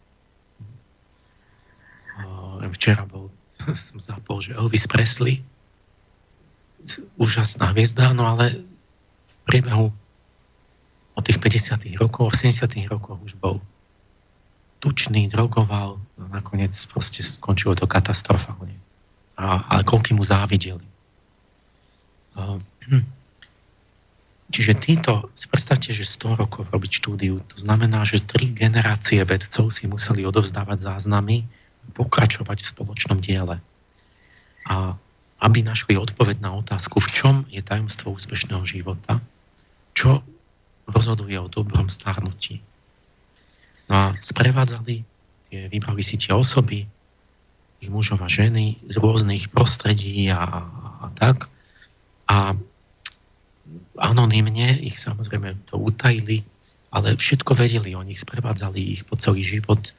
[2.70, 3.34] Včera bol,
[3.86, 5.42] som zapol, že Elvis Presley,
[7.18, 9.90] úžasná hviezda, no ale v priebehu
[11.18, 12.00] od tých 50.
[12.00, 12.88] rokov, v 70.
[12.88, 13.60] rokoch už bol
[14.80, 18.74] tučný, drogoval, no nakoniec proste skončilo to katastrofálne.
[19.36, 20.84] A, ale koľky mu závideli.
[24.50, 29.70] Čiže títo, si predstavte, že 100 rokov robiť štúdiu, to znamená, že tri generácie vedcov
[29.70, 31.46] si museli odovzdávať záznamy,
[31.94, 33.62] pokračovať v spoločnom diele.
[34.66, 34.98] A
[35.40, 39.22] aby našli odpoveď na otázku, v čom je tajomstvo úspešného života,
[39.96, 40.20] čo
[40.90, 42.60] rozhoduje o dobrom starnutí.
[43.90, 45.02] No a sprevádzali,
[45.50, 46.86] tie, vybrali si tie osoby,
[47.80, 50.46] ich mužov a ženy z rôznych prostredí a,
[51.02, 51.50] a tak.
[52.30, 52.54] A
[53.98, 56.46] anonymne ich samozrejme to utajili,
[56.94, 59.90] ale všetko vedeli o nich, sprevádzali ich po celý život,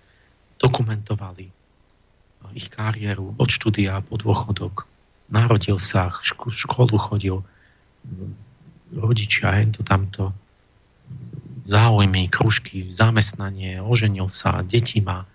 [0.61, 1.51] dokumentovali
[2.51, 4.84] ich kariéru od štúdia po dôchodok.
[5.31, 7.39] Narodil sa, ško- školu chodil,
[8.91, 10.35] rodičia, to tamto,
[11.65, 15.25] záujmy, kružky, zamestnanie, oženil sa, deti má.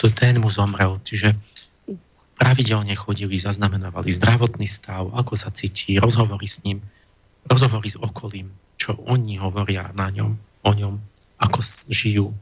[0.00, 0.98] To ten mu zomrel.
[1.04, 1.36] Čiže
[2.34, 6.82] pravidelne chodili, zaznamenávali zdravotný stav, ako sa cíti, rozhovory s ním,
[7.46, 10.34] rozhovory s okolím, čo oni hovoria na ňom,
[10.66, 10.94] o ňom,
[11.38, 11.58] ako
[11.92, 12.34] žijú.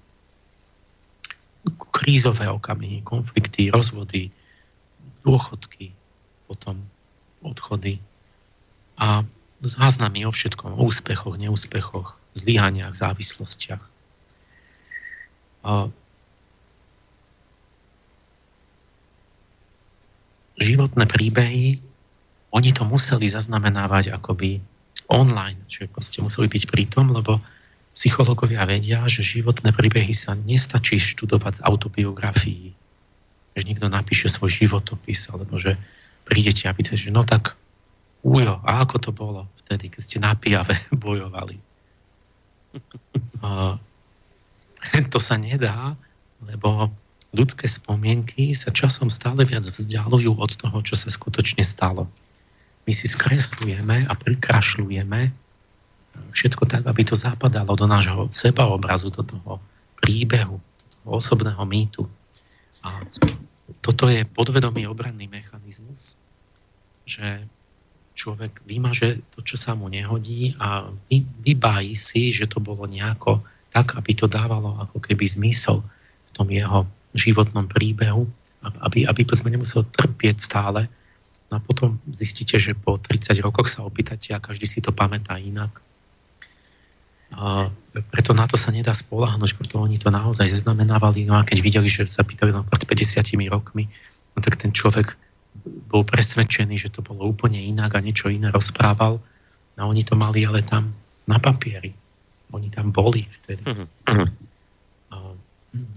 [1.92, 4.32] Krízové okamihy, konflikty, rozvody,
[5.22, 5.92] dôchodky,
[6.48, 6.82] potom
[7.42, 8.02] odchody
[8.98, 9.26] a
[9.62, 13.82] záznamy o všetkom, o úspechoch, neúspechoch, zlyhaniach, závislostiach.
[20.62, 21.82] životné príbehy,
[22.52, 24.62] oni to museli zaznamenávať akoby
[25.08, 27.40] online, že proste museli byť pri lebo
[27.92, 32.72] psychológovia vedia, že životné príbehy sa nestačí študovať z autobiografií.
[33.52, 35.76] Že niekto napíše svoj životopis, alebo že
[36.24, 37.56] prídete a pýtate, že no tak
[38.22, 41.58] ujo, a ako to bolo vtedy, keď ste na pijave bojovali?
[45.12, 45.94] to sa nedá,
[46.42, 46.90] lebo
[47.32, 52.10] ľudské spomienky sa časom stále viac vzdialujú od toho, čo sa skutočne stalo.
[52.82, 55.20] My si skreslujeme a prikrašľujeme
[56.12, 59.62] všetko tak, aby to zapadalo do nášho sebaobrazu, do toho
[60.02, 62.04] príbehu, do toho osobného mýtu.
[62.82, 63.00] A
[63.80, 66.18] toto je podvedomý obranný mechanizmus,
[67.06, 67.46] že
[68.12, 70.88] človek vymaže to, čo sa mu nehodí a
[71.42, 73.40] vybájí si, že to bolo nejako
[73.72, 75.80] tak, aby to dávalo ako keby zmysel
[76.28, 76.84] v tom jeho
[77.16, 78.28] životnom príbehu,
[78.84, 80.88] aby, aby sme nemuseli trpieť stále.
[81.48, 85.36] No a potom zistíte, že po 30 rokoch sa opýtate a každý si to pamätá
[85.36, 85.80] inak.
[87.32, 87.72] A
[88.12, 91.24] preto na to sa nedá spolahnuť, preto oni to naozaj zaznamenávali.
[91.24, 93.88] No a keď videli, že sa pýtali pred 50 rokmi,
[94.36, 95.16] no tak ten človek
[95.62, 99.20] bol presvedčený, že to bolo úplne inak a niečo iné rozprával.
[99.78, 100.90] No oni to mali ale tam
[101.28, 101.92] na papieri.
[102.52, 103.62] Oni tam boli vtedy.
[103.64, 104.28] Uh-huh.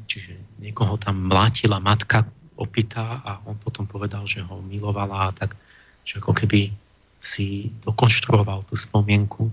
[0.08, 2.24] Čiže niekoho tam mlátila matka
[2.56, 5.60] opýta a on potom povedal, že ho milovala a tak,
[6.08, 6.72] že ako keby
[7.20, 9.52] si dokonštruoval tú spomienku,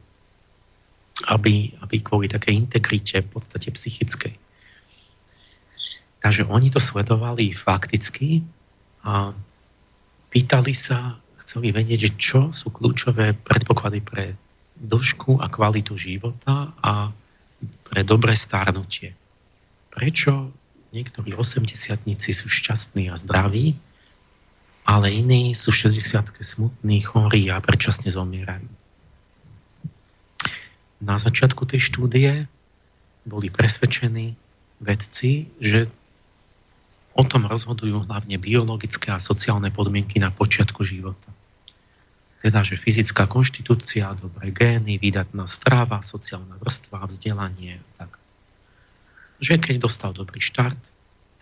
[1.26, 4.38] aby, aby kvôli takej integrite v podstate psychickej.
[6.22, 8.46] Takže oni to sledovali fakticky
[9.02, 9.34] a
[10.32, 14.24] pýtali sa, chceli vedieť, že čo sú kľúčové predpoklady pre
[14.80, 17.12] dĺžku a kvalitu života a
[17.86, 19.14] pre dobré stárnutie
[19.92, 20.48] prečo
[20.96, 21.76] niektorí 80
[22.16, 23.76] sú šťastní a zdraví,
[24.88, 28.66] ale iní sú 60 smutní, chorí a predčasne zomierajú.
[31.04, 32.30] Na začiatku tej štúdie
[33.28, 34.34] boli presvedčení
[34.82, 35.86] vedci, že
[37.12, 41.28] o tom rozhodujú hlavne biologické a sociálne podmienky na počiatku života.
[42.42, 48.22] Teda, že fyzická konštitúcia, dobré gény, výdatná strava, sociálna vrstva, vzdelanie tak
[49.42, 50.78] že keď dostal dobrý štart,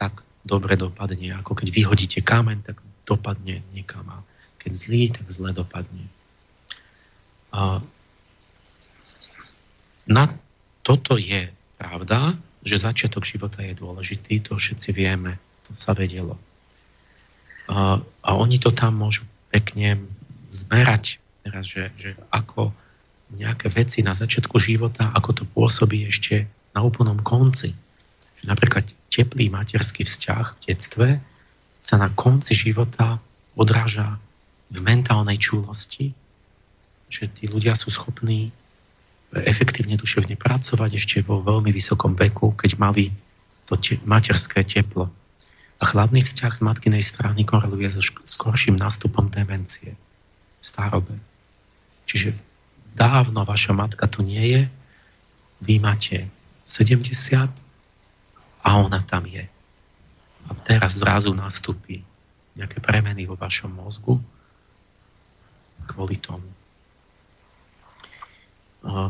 [0.00, 1.36] tak dobre dopadne.
[1.36, 4.08] Ako keď vyhodíte kameň, tak dopadne niekam.
[4.08, 4.24] A
[4.56, 6.08] keď zlý, tak zle dopadne.
[7.52, 7.84] A
[10.08, 10.24] na
[10.80, 15.36] toto je pravda, že začiatok života je dôležitý, to všetci vieme,
[15.70, 16.34] to sa vedelo.
[17.70, 19.22] A, a oni to tam môžu
[19.54, 20.02] pekne
[20.50, 22.74] zmerať, teraz, že, že ako
[23.30, 27.70] nejaké veci na začiatku života, ako to pôsobí ešte na úplnom konci
[28.40, 31.08] že napríklad teplý materský vzťah v detstve
[31.80, 33.20] sa na konci života
[33.52, 34.16] odráža
[34.72, 36.16] v mentálnej čúlosti,
[37.12, 38.48] že tí ľudia sú schopní
[39.36, 43.12] efektívne duševne pracovať ešte vo veľmi vysokom veku, keď mali
[43.68, 45.12] to te- materské teplo.
[45.80, 51.16] A chladný vzťah z matkinej strany koreluje so skorším nástupom demencie v starobe.
[52.04, 52.36] Čiže
[52.92, 54.62] dávno vaša matka tu nie je,
[55.64, 56.28] vy máte
[56.68, 57.48] 70,
[58.60, 59.48] a ona tam je.
[60.48, 62.04] A teraz zrazu nastúpi
[62.56, 64.20] nejaké premeny vo vašom mozgu
[65.88, 66.46] kvôli tomu.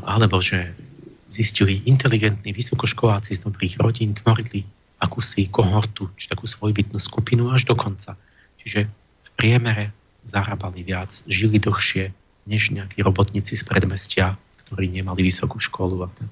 [0.06, 0.74] Alebo že
[1.30, 4.66] zistili inteligentní vysokoškoláci z dobrých rodín, tvorili
[5.00, 8.20] akúsi kohortu, či takú svojbytnú skupinu až do konca.
[8.60, 8.86] Čiže
[9.24, 9.96] v priemere
[10.28, 12.12] zarábali viac, žili dlhšie,
[12.44, 14.36] než nejakí robotníci z predmestia,
[14.66, 16.04] ktorí nemali vysokú školu.
[16.04, 16.28] A tak.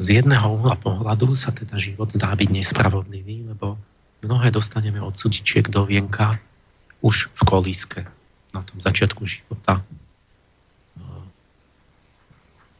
[0.00, 3.76] Z jedného uhla pohľadu sa teda život zdá byť nespravodlivý, lebo
[4.24, 6.40] mnohé dostaneme od sudičiek do vienka
[7.00, 8.00] už v kolíske,
[8.52, 9.84] na tom začiatku života.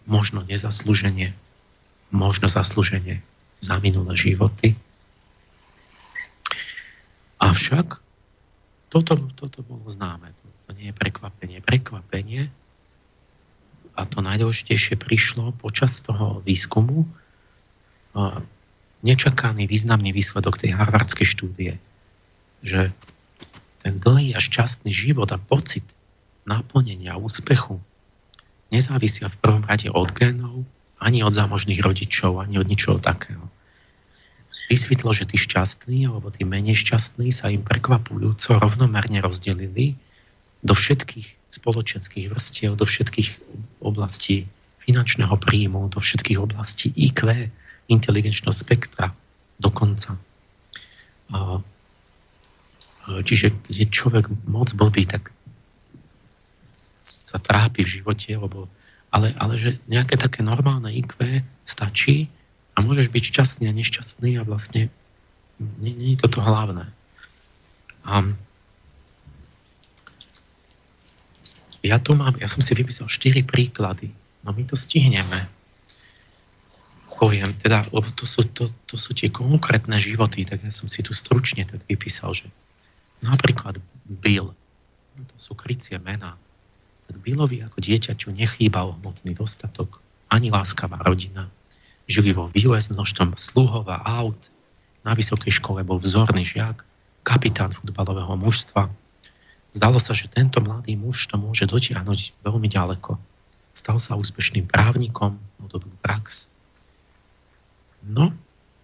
[0.08, 1.36] Možno nezaslúženie,
[2.10, 3.22] možno zaslúženie
[3.60, 4.76] za minulé životy.
[7.40, 8.00] Avšak
[8.90, 10.32] toto, toto bolo známe.
[10.32, 11.62] To, to nie je prekvapenie.
[11.62, 12.50] Prekvapenie
[13.94, 17.04] a to najdôležitejšie prišlo počas toho výskumu
[19.00, 21.72] nečakaný významný výsledok tej harvardskej štúdie,
[22.60, 22.92] že
[23.80, 25.84] ten dlhý a šťastný život a pocit
[26.44, 27.80] naplnenia úspechu
[28.68, 30.64] nezávisia v prvom rade od génov,
[31.00, 33.40] ani od zámožných rodičov, ani od ničoho takého.
[34.70, 39.98] Vysvetlo, že tí šťastní alebo tí menej šťastní sa im prekvapujúco rovnomerne rozdelili
[40.62, 43.42] do všetkých spoločenských vrstiev, do všetkých
[43.82, 44.46] oblastí
[44.86, 47.50] finančného príjmu, do všetkých oblastí IQ,
[47.90, 49.10] inteligenčného spektra
[49.58, 50.14] dokonca.
[53.10, 55.34] Čiže keď je človek moc blbý, tak
[57.02, 58.70] sa trápi v živote, lebo,
[59.10, 62.30] ale, ale že nejaké také normálne IQ stačí
[62.78, 64.88] a môžeš byť šťastný a nešťastný a vlastne
[65.82, 66.88] nie, nie je toto hlavné.
[68.06, 68.24] A
[71.84, 74.08] ja tu mám, ja som si vypísal 4 príklady,
[74.46, 75.48] no my to stihneme.
[77.20, 81.04] Poviem, teda, lebo to sú, to, to sú tie konkrétne životy, tak ja som si
[81.04, 82.48] tu stručne tak vypísal, že
[83.20, 83.76] napríklad
[84.08, 84.56] Bill,
[85.20, 86.40] to sú krycie mená,
[87.10, 89.98] tak Billovi ako dieťaťu nechýbal hmotný dostatok,
[90.30, 91.50] ani láskavá rodina.
[92.06, 94.38] Žili vo výle s množstvom sluhov a aut,
[95.02, 96.86] na vysokej škole bol vzorný žiak,
[97.26, 98.86] kapitán futbalového mužstva.
[99.74, 103.18] Zdalo sa, že tento mladý muž to môže dotiahnuť veľmi ďaleko.
[103.74, 106.46] Stal sa úspešným právnikom, mal dobrú prax,
[108.00, 108.32] No,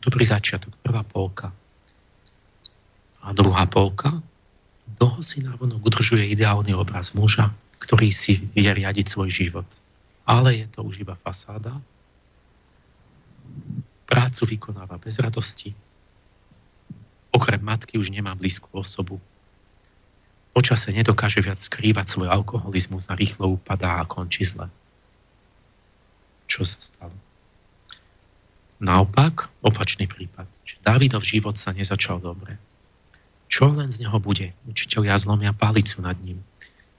[0.05, 1.49] dobrý začiatok, prvá polka.
[3.25, 4.21] A druhá polka,
[5.01, 9.69] dlho si návonok udržuje ideálny obraz muža, ktorý si vie riadiť svoj život.
[10.27, 11.79] Ale je to už iba fasáda.
[14.07, 15.75] Prácu vykonáva bez radosti.
[17.31, 19.21] Okrem matky už nemá blízku osobu.
[20.57, 24.73] Počase nedokáže viac skrývať svoj alkoholizmus a rýchlo upadá a končí zle.
[26.49, 27.13] Čo sa stalo?
[28.81, 32.57] Naopak, opačný prípad, že Davidov život sa nezačal dobre.
[33.53, 34.53] Čo len z neho bude?
[34.69, 36.41] Učiteľia zlomia palicu nad ním.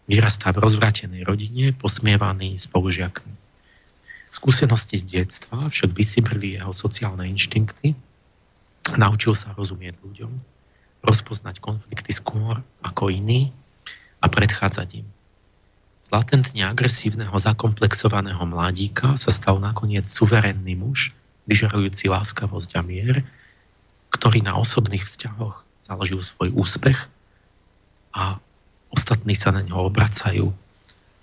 [0.07, 3.35] Vyrastá v rozvratenej rodine, posmievaný spolužiakmi.
[4.31, 7.91] Skúsenosti z detstva však vysibrili jeho sociálne inštinkty,
[8.95, 10.31] naučil sa rozumieť ľuďom,
[11.03, 13.51] rozpoznať konflikty skôr ako iní
[14.23, 15.07] a predchádzať im.
[16.07, 21.11] Z latentne agresívneho zakomplexovaného mladíka sa stal nakoniec suverénny muž,
[21.51, 23.27] vyžarujúci láskavosť a mier,
[24.15, 27.11] ktorý na osobných vzťahoch založil svoj úspech
[28.15, 28.39] a
[28.91, 30.51] ostatní sa na ňo obracajú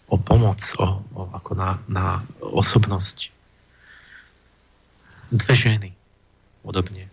[0.09, 3.33] o pomoc, o, o, ako na, na osobnosť.
[5.33, 5.91] Dve ženy,
[6.63, 7.09] podobne.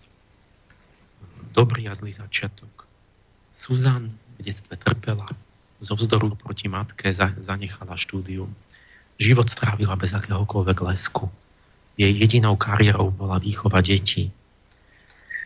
[1.56, 2.86] Dobrý a zlý začiatok.
[3.52, 5.28] Suzan v detstve trpela,
[5.82, 8.53] zo vzdoru proti matke zanechala štúdium.
[9.18, 11.28] Život strávila bez akéhokoľvek lesku
[11.99, 14.32] jej jedinou kariérou bola výchova detí.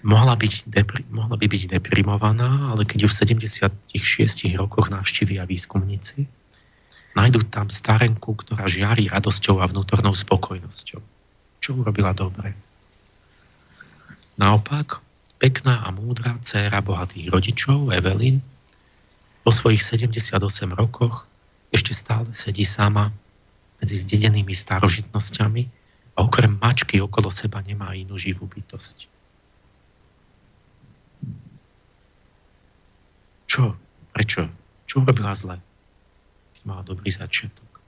[0.05, 3.17] Mohla, byť depri- mohla by byť deprimovaná, ale keď ju v
[3.89, 6.29] 76 rokoch navštívia výskumníci,
[7.17, 11.01] nájdú tam starenku, ktorá žiari radosťou a vnútornou spokojnosťou.
[11.57, 12.53] Čo urobila dobre?
[14.37, 15.01] Naopak,
[15.41, 18.45] pekná a múdra dcéra bohatých rodičov, Evelyn,
[19.41, 20.37] po svojich 78
[20.77, 21.25] rokoch
[21.73, 23.09] ešte stále sedí sama
[23.81, 25.63] medzi zdedenými starožitnosťami
[26.13, 29.14] a okrem mačky okolo seba nemá inú živú bytosť.
[33.55, 33.71] Čo?
[34.11, 34.51] Prečo?
[34.83, 35.63] Čo robila zle?
[36.59, 37.79] Keď mala dobrý začiatok.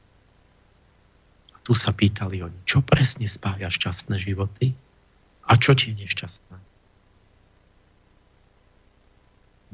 [1.51, 4.71] A tu sa pýtali oni, čo presne spája šťastné životy
[5.43, 6.55] a čo tie nešťastné.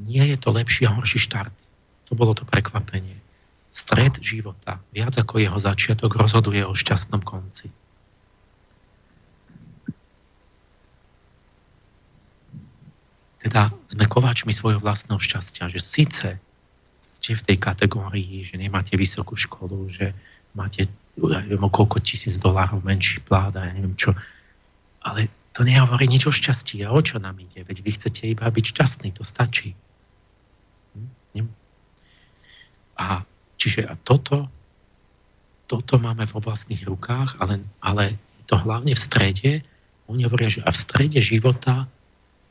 [0.02, 1.54] Nie je to lepší a horší štart.
[2.10, 3.22] To bolo to prekvapenie.
[3.70, 7.70] Stred života, viac ako jeho začiatok, rozhoduje o šťastnom konci.
[13.44, 16.40] Teda sme kováčmi svojho vlastného šťastia, že síce
[17.04, 20.16] ste v tej kategórii, že nemáte vysokú školu, že
[20.56, 24.18] máte ja neviem, koľko tisíc dolárov menší plát a ja neviem čo.
[25.04, 26.82] Ale to nehovorí nič o šťastí.
[26.82, 27.62] A o čo nám ide?
[27.62, 29.78] Veď vy chcete iba byť šťastný, to stačí.
[31.38, 31.46] Hm?
[32.98, 33.22] A
[33.54, 34.50] čiže a toto,
[35.70, 38.18] toto máme vo vlastných rukách, ale, ale
[38.50, 39.52] to hlavne v strede,
[40.10, 41.86] oni hovoria, že a v strede života,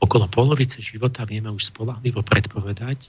[0.04, 3.08] okolo polovice života vieme už spolahlivo predpovedať,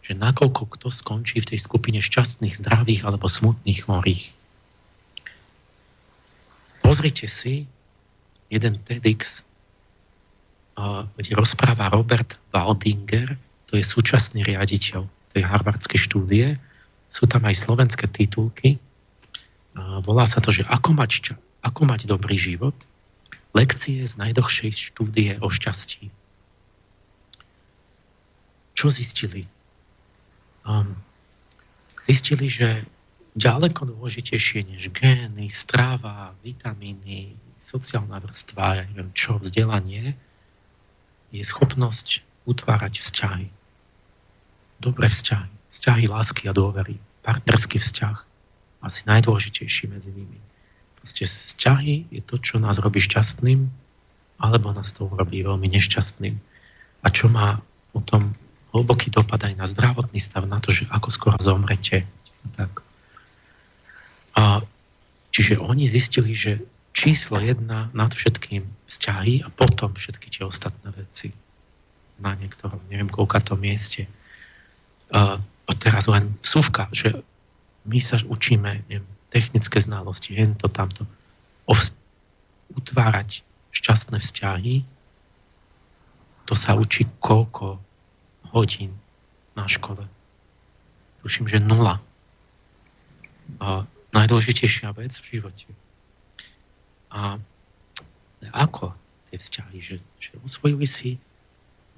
[0.00, 4.32] že nakoľko kto skončí v tej skupine šťastných, zdravých alebo smutných chorých.
[6.80, 7.68] Pozrite si
[8.48, 9.44] jeden TEDx,
[11.20, 13.36] kde rozpráva Robert Waldinger,
[13.68, 15.04] to je súčasný riaditeľ
[15.36, 16.58] tej harvardskej štúdie,
[17.06, 18.80] sú tam aj slovenské titulky,
[20.02, 22.74] volá sa to, že ako mať, ako mať dobrý život,
[23.54, 26.10] lekcie z najdlhšej štúdie o šťastí.
[28.80, 29.44] Čo zistili?
[30.64, 30.96] Um,
[32.08, 32.88] zistili, že
[33.36, 40.16] ďaleko dôležitejšie než gény, stráva, vitamíny, sociálna vrstva, ja neviem čo, vzdelanie,
[41.28, 43.52] je schopnosť utvárať vzťahy.
[44.80, 45.52] Dobré vzťahy.
[45.68, 46.96] Vzťahy lásky a dôvery.
[47.20, 48.16] Partnerský vzťah.
[48.80, 50.40] Asi najdôležitejší medzi nimi.
[50.96, 53.68] Proste vzťahy je to, čo nás robí šťastným,
[54.40, 56.40] alebo nás to urobí veľmi nešťastným.
[57.04, 57.60] A čo má
[57.92, 58.32] potom
[58.70, 62.06] hlboký dopad aj na zdravotný stav, na to, že ako skoro zomrete.
[62.54, 62.82] Tak.
[64.38, 64.62] A,
[65.34, 66.62] čiže oni zistili, že
[66.94, 71.34] číslo jedna nad všetkým vzťahy a potom všetky tie ostatné veci
[72.20, 74.06] na niektorom, neviem koľka to mieste.
[75.10, 75.42] A,
[75.78, 77.22] teraz len súvka, že
[77.86, 81.06] my sa učíme neviem, technické znalosti, jen to tamto,
[81.70, 81.94] vz-
[82.74, 84.82] utvárať šťastné vzťahy,
[86.46, 87.78] to sa učí koľko
[88.52, 88.94] hodín
[89.54, 90.06] na škole.
[91.22, 92.00] Tuším, že nula.
[93.60, 95.68] A najdôležitejšia vec v živote.
[97.10, 97.36] A
[98.54, 98.94] ako
[99.30, 99.78] tie vzťahy?
[99.78, 101.10] Že, že osvojili si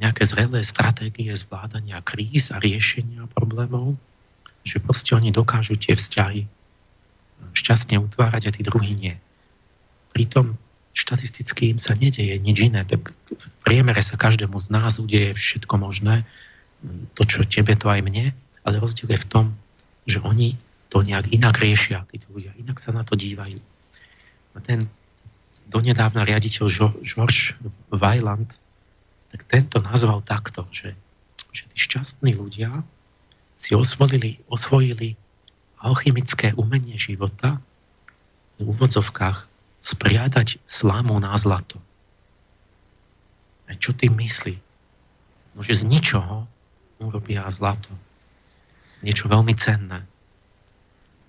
[0.01, 3.95] nejaké zrelé stratégie zvládania kríz a riešenia problémov,
[4.67, 6.49] že proste oni dokážu tie vzťahy
[7.53, 9.15] šťastne utvárať a tí druhí nie.
[10.15, 10.57] Pritom
[10.93, 12.85] štatisticky im sa nedeje nič iné.
[12.85, 16.29] Tak v priemere sa každému z nás udeje všetko možné,
[17.17, 18.35] to, čo tebe, to aj mne,
[18.67, 19.47] ale rozdiel je v tom,
[20.05, 20.59] že oni
[20.93, 23.57] to nejak inak riešia, títo ľudia, inak sa na to dívajú.
[24.53, 24.85] A ten
[25.73, 26.69] donedávna riaditeľ
[27.01, 27.57] George
[27.89, 28.61] Weiland,
[29.33, 30.93] tak tento nazval takto, že,
[31.57, 32.85] že tí šťastní ľudia
[33.57, 35.17] si osvojili, osvojili
[35.81, 37.57] alchymické umenie života
[38.61, 39.52] v úvodzovkách
[39.83, 41.83] spriadať slámu na zlato.
[43.67, 44.55] A čo tým myslí?
[45.53, 46.47] No, že z ničoho
[47.03, 47.91] urobia zlato.
[49.03, 50.07] Niečo veľmi cenné.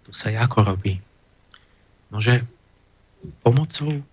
[0.06, 1.02] To sa ako robí?
[2.14, 2.46] No, že
[3.42, 4.06] pomocou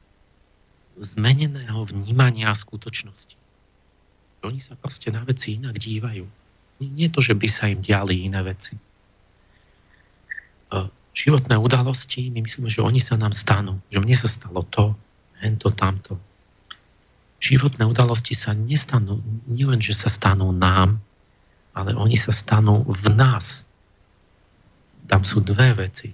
[0.97, 3.37] zmeneného vnímania skutočnosti.
[4.41, 6.25] Oni sa proste na veci inak dívajú.
[6.81, 8.73] Nie to, že by sa im diali iné veci.
[11.21, 13.77] Životné udalosti, my myslíme, že oni sa nám stanú.
[13.93, 14.97] Že mne sa stalo to,
[15.45, 16.17] hento, tamto.
[17.45, 20.97] Životné udalosti sa nestanú, nielen, že sa stanú nám,
[21.77, 23.69] ale oni sa stanú v nás.
[25.13, 26.09] Tam sú dve veci.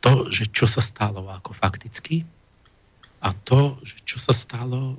[0.00, 2.24] To, že čo sa stalo ako fakticky,
[3.20, 4.96] a to, že čo sa stalo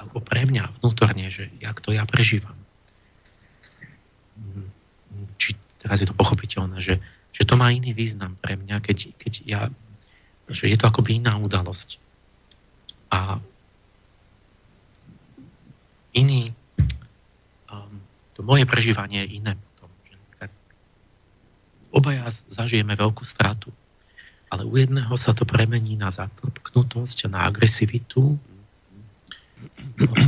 [0.00, 2.56] ako pre mňa vnútorne, že jak to ja prežívam.
[5.38, 5.54] Či
[5.84, 6.98] teraz je to pochopiteľné, že,
[7.30, 9.60] že to má iný význam pre mňa, keď, keď ja,
[10.48, 12.00] že je to akoby iná udalosť.
[13.12, 13.38] A
[16.16, 16.56] iný,
[17.68, 18.00] um,
[18.32, 19.92] to moje prežívanie je iné potom.
[20.08, 20.16] Že
[21.92, 23.68] obaja zažijeme veľkú stratu
[24.54, 28.38] ale u jedného sa to premení na zatrpknutosť a na agresivitu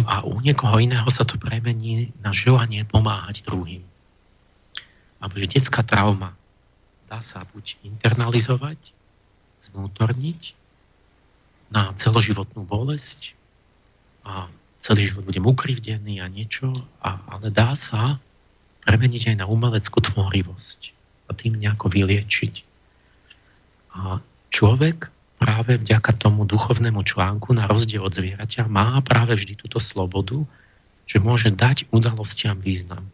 [0.03, 3.87] a u niekoho iného sa to premení na želanie pomáhať druhým.
[5.21, 6.37] Alebo že detská trauma
[7.07, 8.79] dá sa buď internalizovať,
[9.63, 10.59] zvnútorniť
[11.71, 13.35] na celoživotnú bolesť
[14.27, 14.51] a
[14.83, 16.71] celý život budem ukrivdený a niečo,
[17.03, 18.19] a, ale dá sa
[18.87, 20.81] premeniť aj na umeleckú tvorivosť
[21.27, 22.55] a tým nejako vyliečiť.
[23.99, 24.23] A
[24.55, 25.11] človek
[25.43, 30.47] práve vďaka tomu duchovnému článku, na rozdiel od zvieraťa, má práve vždy túto slobodu,
[31.07, 33.11] že môže dať udalostiam význam.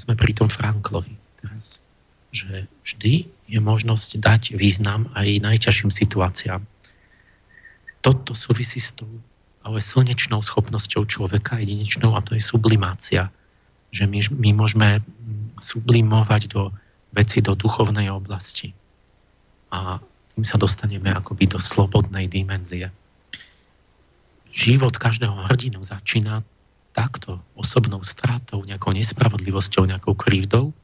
[0.00, 1.12] Sme pri tom Franklovi
[1.44, 1.84] teraz.
[2.32, 6.64] Že vždy je možnosť dať význam aj najťažším situáciám.
[8.00, 9.10] Toto súvisí s tou
[9.60, 13.28] ale slnečnou schopnosťou človeka, jedinečnou, a to je sublimácia.
[13.92, 14.88] Že my, my môžeme
[15.60, 16.72] sublimovať do
[17.12, 18.72] veci do duchovnej oblasti
[19.74, 19.98] a
[20.34, 22.88] tým sa dostaneme akoby do slobodnej dimenzie.
[24.54, 26.42] Život každého hrdinu začína
[26.90, 30.74] takto osobnou stratou, nejakou nespravodlivosťou, nejakou krivdou,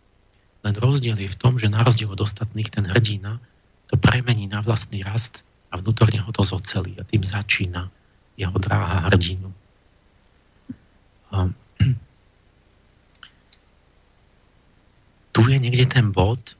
[0.62, 3.38] len rozdiel je v tom, že na rozdiel od ostatných ten hrdina
[3.86, 7.90] to premení na vlastný rast a vnútorne ho to zocelí a tým začína
[8.34, 9.54] jeho dráha hrdinu.
[11.30, 11.50] A
[15.34, 16.58] tu je niekde ten bod,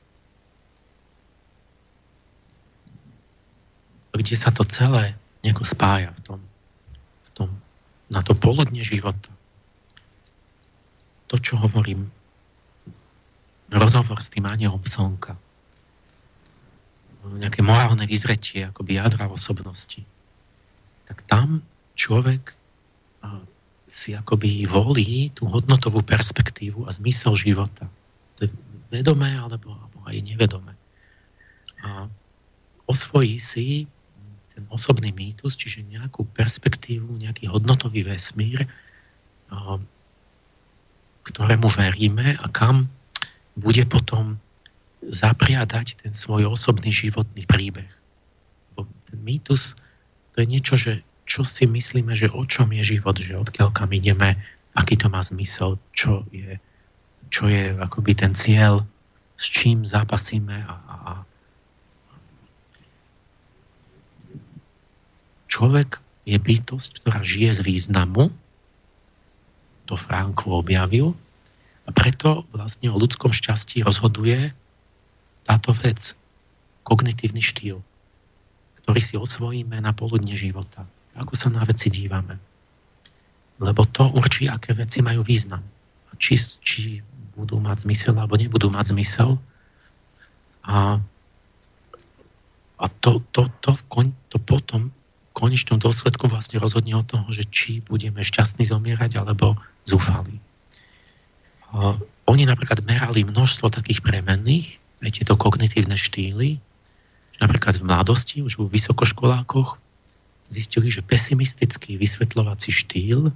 [4.17, 5.13] kde sa to celé
[5.45, 6.39] nejako spája v tom,
[7.27, 7.49] v tom
[8.09, 9.29] na to poludne života.
[11.27, 12.07] To, čo hovorím,
[13.67, 15.35] rozhovor s tým anielom slnka.
[17.27, 20.07] Nejaké morálne vyzretie, akoby jadra osobnosti.
[21.11, 21.59] Tak tam
[21.99, 22.55] človek
[23.87, 27.87] si akoby volí tú hodnotovú perspektívu a zmysel života.
[28.39, 28.51] To je
[28.91, 30.75] vedomé alebo, alebo aj nevedomé.
[31.83, 32.07] A
[32.87, 33.87] osvojí si
[34.55, 38.67] ten osobný mýtus, čiže nejakú perspektívu, nejaký hodnotový vesmír,
[41.27, 42.87] ktorému veríme a kam
[43.59, 44.39] bude potom
[45.03, 47.89] zapriadať ten svoj osobný životný príbeh.
[49.07, 49.79] Ten mýtus
[50.35, 53.91] to je niečo, že čo si myslíme, že o čom je život, že odkiaľ kam
[53.91, 54.39] ideme,
[54.77, 56.61] aký to má zmysel, čo je,
[57.33, 58.85] čo je akoby ten cieľ,
[59.35, 61.11] s čím zápasíme a, a,
[65.57, 65.97] človek
[66.29, 68.29] je bytosť, ktorá žije z významu,
[69.87, 71.15] to Franko objavil,
[71.87, 74.51] a preto vlastne o ľudskom šťastí rozhoduje
[75.47, 76.11] táto vec,
[76.83, 77.79] kognitívny štýl,
[78.83, 80.83] ktorý si osvojíme na poludne života.
[81.15, 82.35] Ako sa na veci dívame.
[83.63, 85.63] Lebo to určí, aké veci majú význam.
[86.19, 86.81] Či, či
[87.39, 89.39] budú mať zmysel, alebo nebudú mať zmysel.
[90.67, 90.99] A,
[92.75, 94.91] a to, to, to, to, to potom
[95.37, 99.53] konečnom dôsledku vlastne rozhodne od toho, že či budeme šťastní zomierať alebo
[99.87, 100.35] zúfali.
[102.27, 106.59] Oni napríklad merali množstvo takých premenných, aj tieto kognitívne štýly,
[107.39, 109.79] napríklad v mladosti, už v vysokoškolákoch,
[110.51, 113.31] zistili, že pesimistický vysvetľovací štýl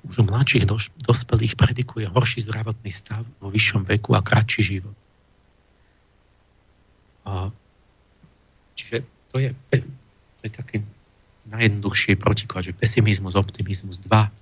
[0.00, 0.64] už u mladších
[1.04, 4.96] dospelých predikuje horší zdravotný stav vo vyššom veku a kratší život.
[7.28, 7.52] A,
[8.72, 10.76] čiže to je, to je také
[11.52, 14.32] najjednoduchšie protiklad, že pesimizmus, optimizmus, dva,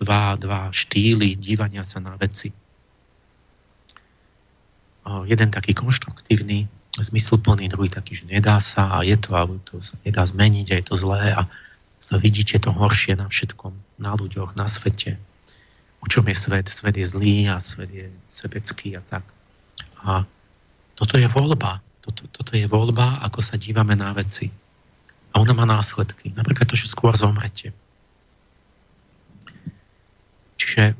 [0.00, 2.48] dva, dva štýly dívania sa na veci.
[5.04, 9.96] Jeden taký konštruktívny, zmysluplný, druhý taký, že nedá sa a je to, alebo to sa
[10.04, 11.44] nedá zmeniť a je to zlé a
[12.00, 15.20] sa vidíte to horšie na všetkom, na ľuďoch, na svete.
[16.00, 16.64] O čom je svet?
[16.72, 19.24] Svet je zlý a svet je sebecký a tak.
[20.00, 20.24] A
[20.96, 21.84] toto je voľba.
[22.00, 24.48] Toto, toto je voľba, ako sa dívame na veci.
[25.36, 26.32] A ona má následky.
[26.32, 27.76] Napríklad to, že skôr zomrete.
[30.70, 30.94] Čiže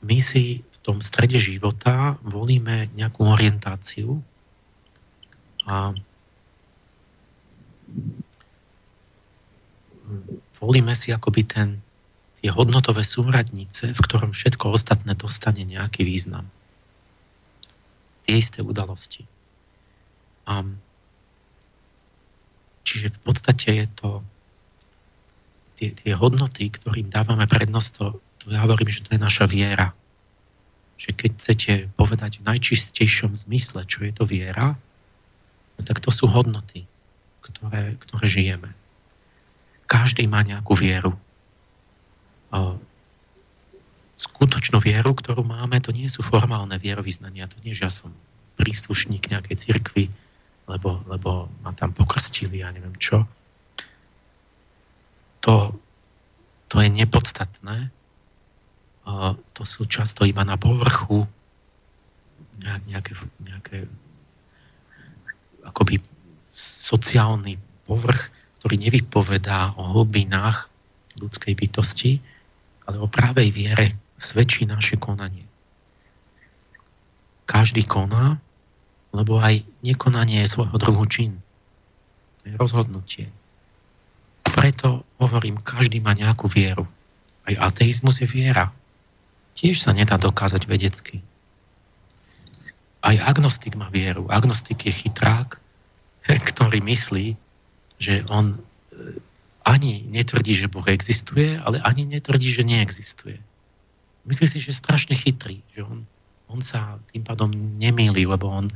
[0.00, 4.16] my si v tom strede života volíme nejakú orientáciu
[5.68, 5.92] a
[10.56, 11.84] volíme si akoby ten,
[12.40, 16.48] tie hodnotové súhradnice, v ktorom všetko ostatné dostane nejaký význam.
[18.24, 19.28] Tie isté udalosti.
[20.48, 20.64] A
[22.88, 24.24] Čiže v podstate je to
[25.76, 29.92] tie, tie hodnoty, ktorým dávame prednosť, to, to ja hovorím, že to je naša viera.
[30.98, 34.74] Že keď chcete povedať v najčistejšom zmysle, čo je to viera,
[35.78, 36.86] no tak to sú hodnoty,
[37.42, 38.70] ktoré, ktoré žijeme.
[39.88, 41.16] Každý má nejakú vieru.
[44.18, 48.10] Skutočnú vieru, ktorú máme, to nie sú formálne vierovýznania, to nie, že ja som
[48.58, 50.10] príslušník nejakej cirkvi,
[50.66, 53.24] lebo, lebo ma tam pokrstili a neviem čo.
[55.46, 55.72] To,
[56.66, 57.94] to je nepodstatné.
[59.56, 61.24] To sú často iba na povrchu
[62.60, 63.88] nejaké, nejaké
[65.64, 66.02] akoby
[66.52, 67.56] sociálny
[67.88, 68.28] povrch,
[68.60, 70.68] ktorý nevypovedá o hlbinách
[71.16, 72.20] ľudskej bytosti,
[72.84, 75.46] ale o pravej viere svedčí naše konanie.
[77.48, 78.36] Každý koná
[79.12, 81.40] lebo aj nekonanie je svojho druhu čin.
[82.42, 83.26] To je rozhodnutie.
[84.44, 86.84] Preto hovorím, každý má nejakú vieru.
[87.48, 88.68] Aj ateizmus je viera.
[89.58, 91.18] Tiež sa nedá dokázať vedecky.
[93.02, 94.30] Aj agnostik má vieru.
[94.30, 95.58] Agnostik je chytrák,
[96.50, 97.34] ktorý myslí,
[97.98, 98.58] že on e,
[99.66, 103.42] ani netvrdí, že Boh existuje, ale ani netvrdí, že neexistuje.
[104.30, 106.06] Myslí si, že je strašne chytrý, že on,
[106.46, 107.50] on sa tým pádom
[107.82, 108.70] nemýli, lebo on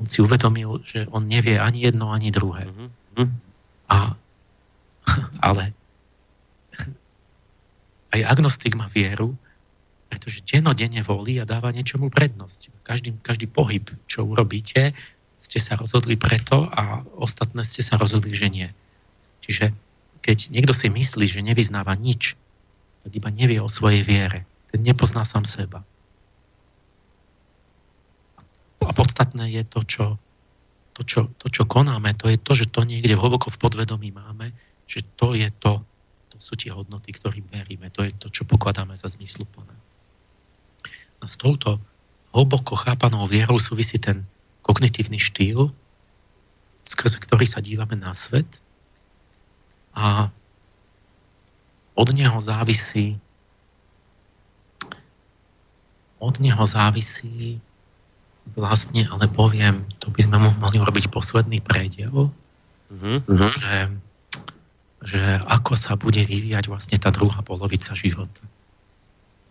[0.00, 2.64] on si uvedomil, že on nevie ani jedno, ani druhé.
[2.64, 3.28] Mm-hmm.
[3.92, 4.16] A,
[5.52, 5.76] ale
[8.16, 9.36] aj agnostik má vieru,
[10.10, 12.82] pretože denodenne volí a dáva niečomu prednosť.
[12.82, 14.90] Každý, každý pohyb, čo urobíte,
[15.40, 18.68] ste sa rozhodli preto a ostatné ste sa rozhodli, že nie.
[19.46, 19.72] Čiže
[20.20, 22.36] keď niekto si myslí, že nevyznáva nič,
[23.06, 24.44] tak iba nevie o svojej viere.
[24.68, 25.80] Ten nepozná sám seba.
[28.84, 30.04] A podstatné je to, čo,
[30.92, 34.52] to, čo, to, čo konáme, to je to, že to niekde hlboko v podvedomí máme,
[34.84, 35.80] že to je to,
[36.34, 39.89] to sú tie hodnoty, ktorým veríme, to je to, čo pokladáme za zmysluplné.
[41.20, 41.80] A s touto
[42.32, 44.24] hlboko chápanou vierou súvisí ten
[44.64, 45.72] kognitívny štýl,
[46.84, 48.46] skrze ktorý sa dívame na svet
[49.92, 50.32] a
[51.98, 53.20] od neho závisí
[56.20, 57.58] od neho závisí
[58.54, 62.28] vlastne, ale poviem, to by sme mohli urobiť posledný prediel,
[62.92, 63.18] mm-hmm.
[63.40, 63.74] že,
[65.00, 68.44] že ako sa bude vyvíjať vlastne tá druhá polovica života.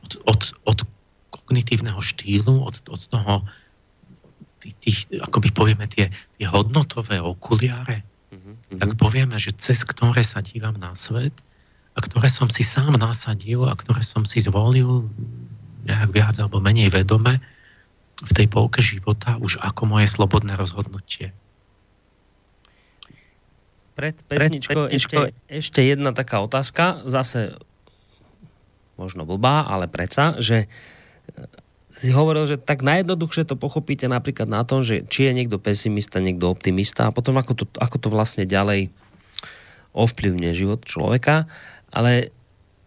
[0.06, 0.80] Od, od, od
[1.30, 3.46] kognitívneho štýlu, od, od toho,
[4.60, 8.04] tých, ako by povieme, tie, tie hodnotové okuliare,
[8.34, 8.80] mm-hmm.
[8.82, 11.34] tak povieme, že cez ktoré sa dívam na svet
[11.96, 15.08] a ktoré som si sám nasadil a ktoré som si zvolil
[15.88, 17.40] nejak viac alebo menej vedome
[18.20, 21.32] v tej polke života už ako moje slobodné rozhodnutie.
[23.96, 27.56] Pred pesničkou, Pred pesničkou ešte, ešte jedna taká otázka, zase
[29.00, 30.68] možno blbá, ale predsa, že
[31.90, 36.24] si hovoril, že tak najjednoduchšie to pochopíte napríklad na tom, že či je niekto pesimista,
[36.24, 38.94] niekto optimista a potom ako to, ako to vlastne ďalej
[39.92, 41.50] ovplyvne život človeka.
[41.90, 42.32] Ale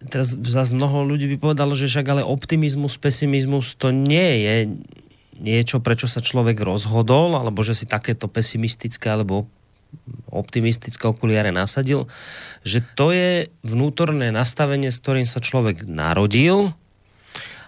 [0.06, 4.56] teraz zase mnoho ľudí by povedalo, že však ale optimizmus, pesimizmus to nie je
[5.42, 9.50] niečo, prečo sa človek rozhodol, alebo že si takéto pesimistické alebo
[10.32, 12.08] optimistické okuliare nasadil,
[12.64, 16.72] že to je vnútorné nastavenie, s ktorým sa človek narodil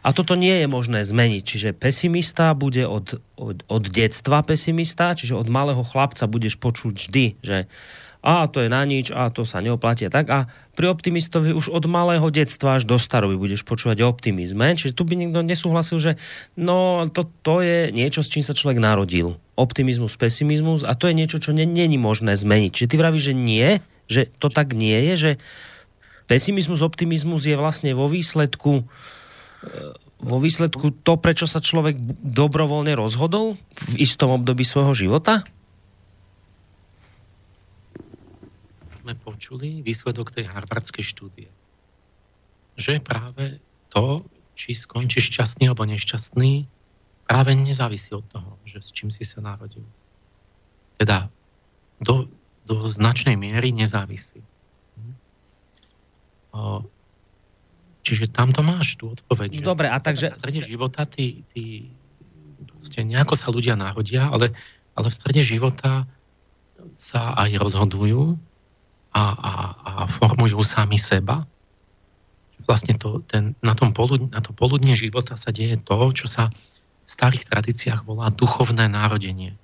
[0.04, 1.42] a toto nie je možné zmeniť.
[1.42, 7.26] Čiže pesimista bude od, od, od detstva pesimista, čiže od malého chlapca budeš počuť vždy,
[7.40, 7.64] že
[8.24, 10.32] a to je na nič, a to sa neoplatí tak.
[10.32, 14.72] A pri optimistovi už od malého detstva až do staroby budeš počúvať o optimizme.
[14.72, 16.12] Čiže tu by niekto nesúhlasil, že
[16.56, 19.36] no to, to je niečo, s čím sa človek narodil.
[19.60, 22.72] Optimizmus, pesimizmus a to je niečo, čo není možné zmeniť.
[22.72, 23.68] Čiže ty vravíš, že nie,
[24.08, 25.30] že to tak nie je, že
[26.24, 28.88] pesimizmus, optimizmus je vlastne vo výsledku
[30.24, 33.60] vo výsledku to, prečo sa človek dobrovoľne rozhodol
[33.92, 35.44] v istom období svojho života?
[39.04, 41.50] Sme počuli výsledok tej harvardskej štúdie.
[42.80, 43.60] Že práve
[43.92, 44.24] to,
[44.56, 46.64] či skončíš šťastný alebo nešťastný,
[47.28, 49.84] práve nezávisí od toho, že s čím si sa narodil.
[50.96, 51.28] Teda
[52.00, 52.32] do,
[52.64, 54.40] do značnej miery nezávisí.
[58.04, 59.58] Čiže tam to máš tú odpoveď.
[59.58, 60.28] Že Dobre, a takže...
[60.28, 61.88] V strede života ty, ty
[62.68, 64.52] proste nejako sa ľudia náhodia, ale,
[64.92, 66.04] ale v strede života
[66.92, 68.36] sa aj rozhodujú
[69.16, 71.48] a, a, a formujú sami seba.
[72.68, 76.52] Vlastne to, ten, na, tom poludne, na to poludne života sa deje to, čo sa
[77.04, 79.56] v starých tradíciách volá duchovné národenie.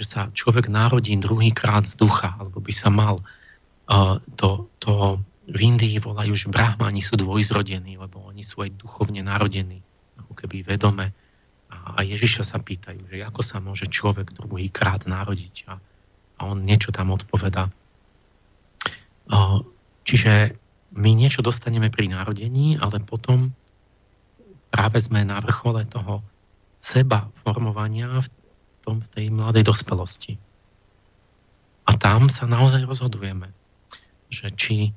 [0.00, 3.20] Že sa človek narodí druhýkrát z ducha, alebo by sa mal
[3.92, 9.20] uh, to, to v Indii volajú, že brahmani sú dvojzrodení, lebo oni sú aj duchovne
[9.20, 9.84] narodení,
[10.16, 11.12] ako keby vedome.
[11.68, 15.76] A Ježiša sa pýtajú, že ako sa môže človek druhýkrát narodiť a,
[16.38, 17.68] a on niečo tam odpovedá.
[20.04, 20.54] Čiže
[20.94, 23.50] my niečo dostaneme pri narodení, ale potom
[24.70, 26.22] práve sme na vrchole toho
[26.78, 28.28] seba formovania v,
[28.84, 30.36] tom, v tej mladej dospelosti.
[31.84, 33.50] A tam sa naozaj rozhodujeme,
[34.32, 34.92] že či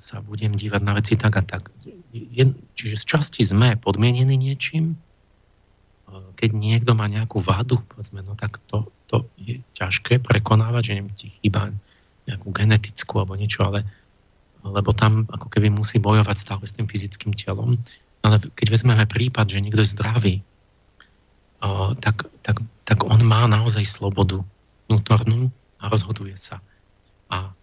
[0.00, 1.68] sa budem dívať na veci tak a tak.
[2.74, 4.96] čiže z časti sme podmienení niečím,
[6.34, 11.28] keď niekto má nejakú vádu, povedzme, no tak to, to je ťažké prekonávať, že ti
[11.38, 11.70] chýba
[12.24, 13.84] nejakú genetickú alebo niečo, ale
[14.60, 17.80] lebo tam ako keby musí bojovať stále s tým fyzickým telom.
[18.20, 20.34] Ale keď vezmeme prípad, že niekto je zdravý,
[22.00, 24.44] tak, tak, tak on má naozaj slobodu
[24.88, 25.48] vnútornú
[25.80, 26.60] a rozhoduje sa.
[27.32, 27.56] A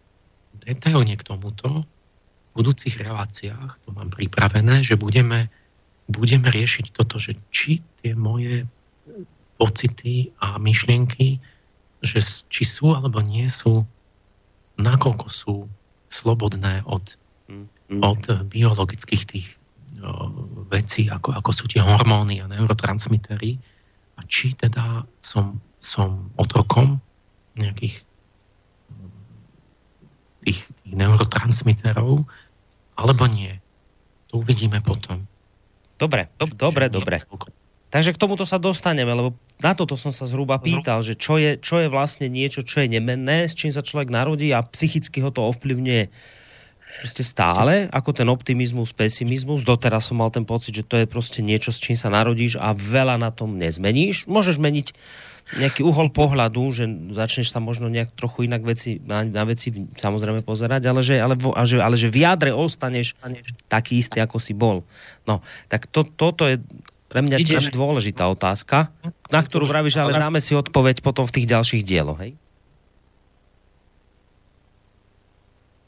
[0.58, 1.86] detailne k tomuto
[2.58, 5.54] budúcich reláciách, to mám pripravené, že budeme,
[6.10, 8.66] budeme riešiť toto, že či tie moje
[9.62, 11.38] pocity a myšlienky,
[12.02, 12.20] že
[12.50, 13.86] či sú alebo nie sú,
[14.82, 15.56] nakoľko sú
[16.10, 17.18] slobodné od,
[17.50, 18.02] mm.
[18.02, 19.48] od biologických tých
[20.02, 20.30] o,
[20.70, 23.58] vecí, ako, ako sú tie hormóny a neurotransmitery,
[24.18, 26.98] a či teda som, som otrokom
[27.58, 28.02] nejakých
[30.48, 32.24] tých, tých neurotransmiterov,
[32.98, 33.62] alebo nie.
[34.34, 35.30] To uvidíme potom.
[36.02, 37.18] Dobre, dobre, dobre.
[37.88, 39.32] Takže k tomuto sa dostaneme, lebo
[39.64, 42.92] na toto som sa zhruba pýtal, že čo je, čo je vlastne niečo, čo je
[42.92, 46.12] nemenné, s čím sa človek narodí a psychicky ho to ovplyvňuje
[46.98, 49.64] proste stále, ako ten optimizmus, pesimizmus.
[49.64, 52.74] Doteraz som mal ten pocit, že to je proste niečo, s čím sa narodíš a
[52.74, 54.26] veľa na tom nezmeníš.
[54.26, 54.98] Môžeš meniť
[55.56, 56.84] nejaký uhol pohľadu, že
[57.16, 61.40] začneš sa možno nejak trochu inak veci, na, na veci samozrejme pozerať, ale že, ale,
[61.40, 63.16] ale, že, ale že v jadre ostaneš
[63.72, 64.84] taký istý, ako si bol.
[65.24, 65.40] No,
[65.72, 66.60] tak to, toto je
[67.08, 68.92] pre mňa tiež dôležitá otázka,
[69.32, 72.36] na ktorú vravíš, ale dáme si odpoveď potom v tých ďalších dieloch, hej?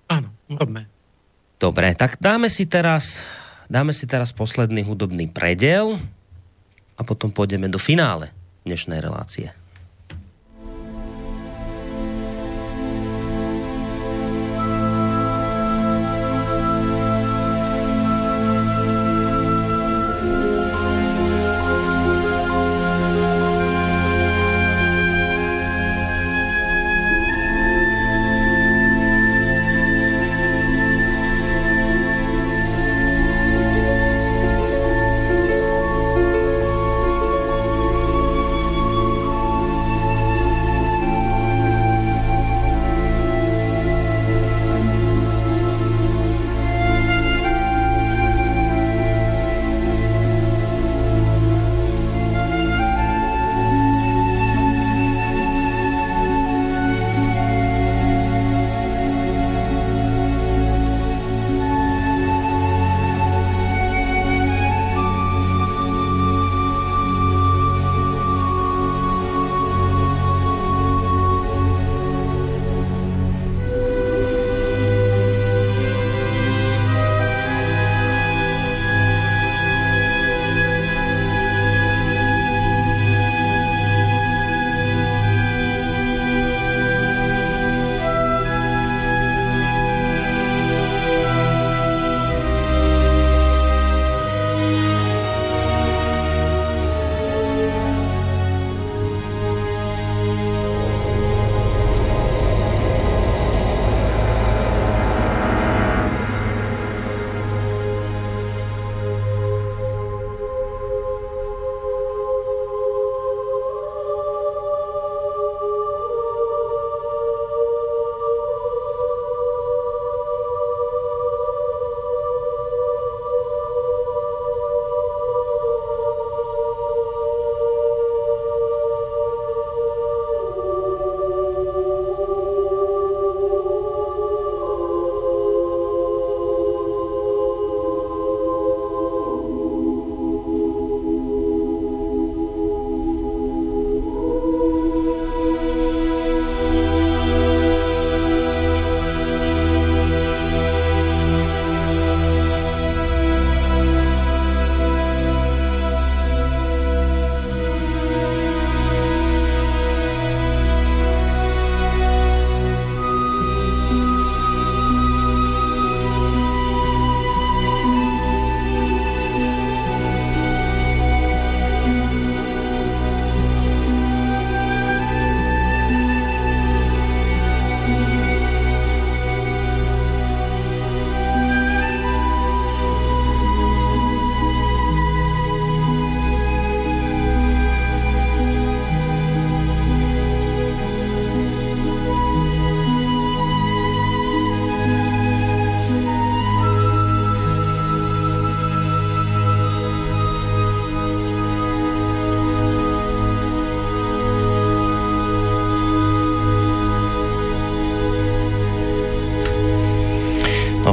[0.08, 0.88] Áno, robme.
[1.60, 3.28] Dobre, tak dáme si teraz,
[3.68, 6.00] dáme si teraz posledný hudobný predel
[6.96, 8.32] a potom pôjdeme do finále
[8.70, 9.50] dnešnej relácie.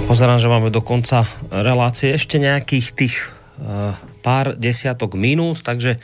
[0.07, 3.27] Pozerám, že máme do konca relácie ešte nejakých tých
[3.59, 5.99] uh, pár desiatok minút, takže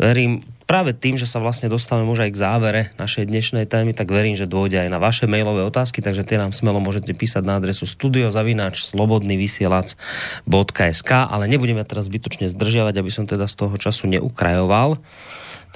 [0.00, 4.08] verím, práve tým, že sa vlastne dostávame už aj k závere našej dnešnej témy, tak
[4.08, 7.60] verím, že dôjde aj na vaše mailové otázky, takže tie nám smelo môžete písať na
[7.60, 14.96] adresu studiozavináč slobodnyvysielac.sk ale nebudeme teraz zbytočne zdržiavať, aby som teda z toho času neukrajoval.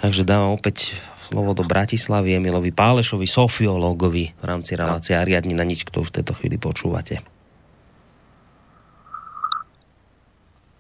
[0.00, 0.96] Takže dávam opäť
[1.28, 6.16] slovo do Bratislavy Emilovi Pálešovi, sofiológovi v rámci relácie a riadni na nič, kto v
[6.16, 7.36] tejto chvíli počúvate.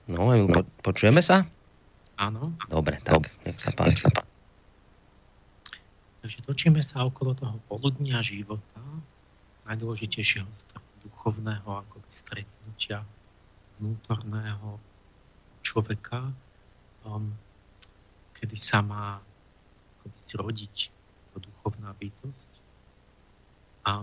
[0.08, 1.44] No, po, počujeme sa?
[2.16, 2.56] Áno.
[2.66, 4.08] Dobre, tak nech sa páči.
[6.24, 8.82] Takže točíme sa okolo toho poludnia života,
[9.68, 13.04] najdôležitejšieho stavu duchovného, akoby stretnutia
[13.78, 14.80] vnútorného,
[15.60, 16.32] človeka,
[17.04, 17.30] um,
[18.34, 19.20] kedy sa má
[20.00, 20.76] akoby zrodiť
[21.38, 22.50] duchovná bytosť.
[23.86, 24.02] A,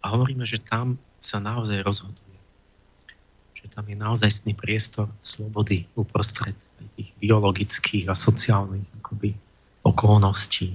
[0.00, 2.27] a hovoríme, že tam sa naozaj rozhoduje.
[3.78, 6.58] Tam je naozaj priestor slobody uprostred
[6.98, 9.38] tých biologických a sociálnych akoby,
[9.86, 10.74] okolností.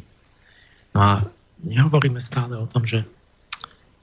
[0.96, 1.12] No a
[1.68, 3.04] nehovoríme stále o tom, že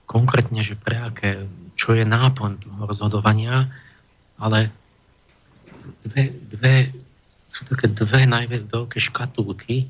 [0.05, 1.49] konkrétne, že pre aké,
[1.81, 3.73] čo je náplň toho rozhodovania,
[4.37, 4.69] ale
[6.05, 6.93] dve, dve,
[7.49, 9.89] sú také dve najväčšie veľké škatulky,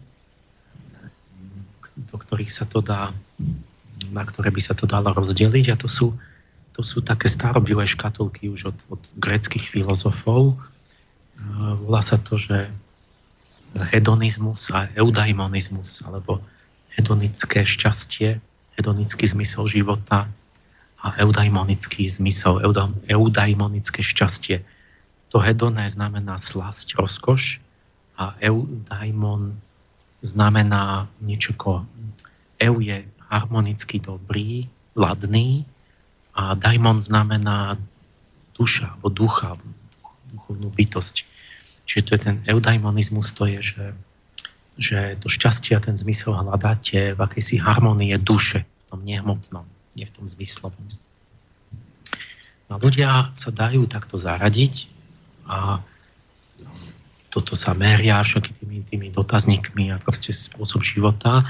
[1.98, 3.10] do ktorých sa to dá,
[4.14, 6.14] na ktoré by sa to dalo rozdeliť a to sú,
[6.80, 10.56] to sú také starobilé škatulky už od, od greckých filozofov.
[11.84, 12.72] Volá sa to, že
[13.92, 16.40] hedonizmus a eudaimonizmus, alebo
[16.96, 18.40] hedonické šťastie,
[18.80, 20.24] hedonický zmysel života
[21.04, 22.64] a eudaimonický zmysel,
[23.12, 24.64] eudaimonické šťastie.
[25.36, 27.60] To hedoné znamená slasť, rozkoš
[28.16, 29.52] a eudaimon
[30.24, 31.84] znamená niečo ako
[32.56, 34.64] eu je harmonicky dobrý,
[34.96, 35.68] ladný
[36.40, 37.76] a daimon znamená
[38.56, 39.60] duša alebo ducha,
[40.32, 41.16] duchovnú bytosť.
[41.84, 43.86] Čiže to je ten eudaimonizmus, to je, že,
[44.80, 50.08] že to šťastie a ten zmysel hľadáte v akejsi harmonie duše, v tom nehmotnom, nie
[50.08, 50.80] v tom zmyslovom.
[52.72, 54.88] No ľudia sa dajú takto zaradiť
[55.44, 55.82] a
[57.28, 61.44] toto sa meria všetky tými, tými dotazníkmi a proste spôsob života,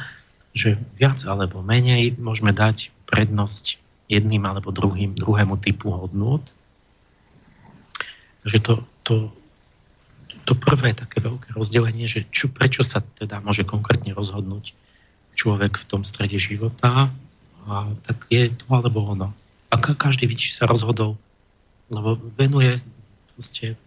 [0.56, 3.79] že viac alebo menej môžeme dať prednosť
[4.10, 6.42] jedným alebo druhým, druhému typu hodnôt.
[8.42, 8.74] Takže to,
[9.06, 9.14] to,
[10.44, 14.74] to prvé také veľké rozdelenie, že čo, prečo sa teda môže konkrétne rozhodnúť
[15.38, 17.14] človek v tom strede života,
[17.70, 19.30] a tak je to alebo ono.
[19.70, 21.14] A každý vidí, sa rozhodol,
[21.86, 22.82] lebo venuje
[23.36, 23.78] proste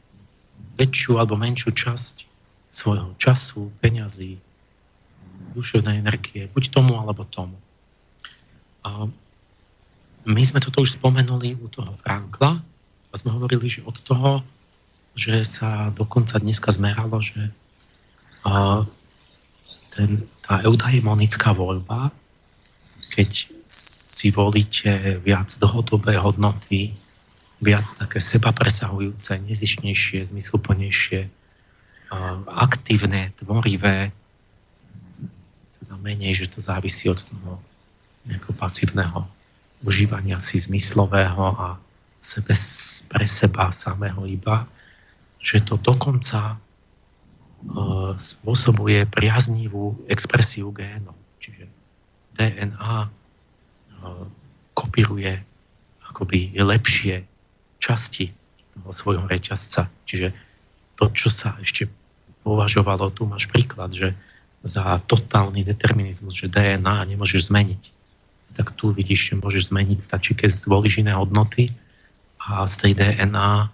[0.80, 2.16] väčšiu alebo menšiu časť
[2.72, 4.40] svojho času, peňazí,
[5.54, 7.58] duševnej energie, buď tomu alebo tomu.
[8.88, 9.06] A
[10.24, 12.64] my sme toto už spomenuli u toho Frankla
[13.12, 14.40] a sme hovorili, že od toho,
[15.14, 17.52] že sa dokonca dneska zmeralo, že
[18.48, 18.84] a,
[19.94, 22.10] ten, tá eudaimonická voľba,
[23.14, 26.96] keď si volíte viac dlhodobé hodnoty,
[27.62, 31.30] viac také seba presahujúce, nezišnejšie, zmysluplnejšie,
[32.46, 34.14] aktívne, tvorivé,
[35.82, 37.58] teda menej, že to závisí od toho
[38.30, 39.26] nejakého pasívneho
[39.84, 41.68] užívania si zmyslového a
[42.24, 42.56] sebe,
[43.12, 44.64] pre seba samého iba,
[45.44, 46.58] že to dokonca e,
[48.16, 51.20] spôsobuje priaznivú expresiu génov.
[51.44, 51.68] Čiže
[52.40, 53.08] DNA e,
[54.72, 55.34] kopíruje
[56.08, 57.28] akoby lepšie
[57.84, 58.32] časti
[58.72, 59.92] toho svojho reťazca.
[60.08, 60.32] Čiže
[60.96, 61.92] to, čo sa ešte
[62.48, 64.16] považovalo, tu máš príklad, že
[64.64, 68.03] za totálny determinizmus, že DNA nemôžeš zmeniť.
[68.54, 71.74] Tak tu vidíš, že môžeš zmeniť, stačí, keď zvolíš iné hodnoty
[72.38, 73.70] a z tej DNA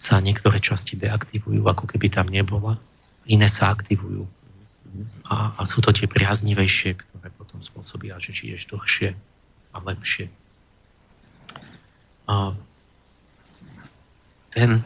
[0.00, 2.80] sa niektoré časti deaktivujú, ako keby tam nebola,
[3.28, 4.24] iné sa aktivujú.
[5.28, 9.12] A, a sú to tie priaznivejšie, ktoré potom spôsobia, že žiješ dlhšie
[9.70, 10.26] a lepšie.
[12.26, 12.56] A
[14.50, 14.82] ten,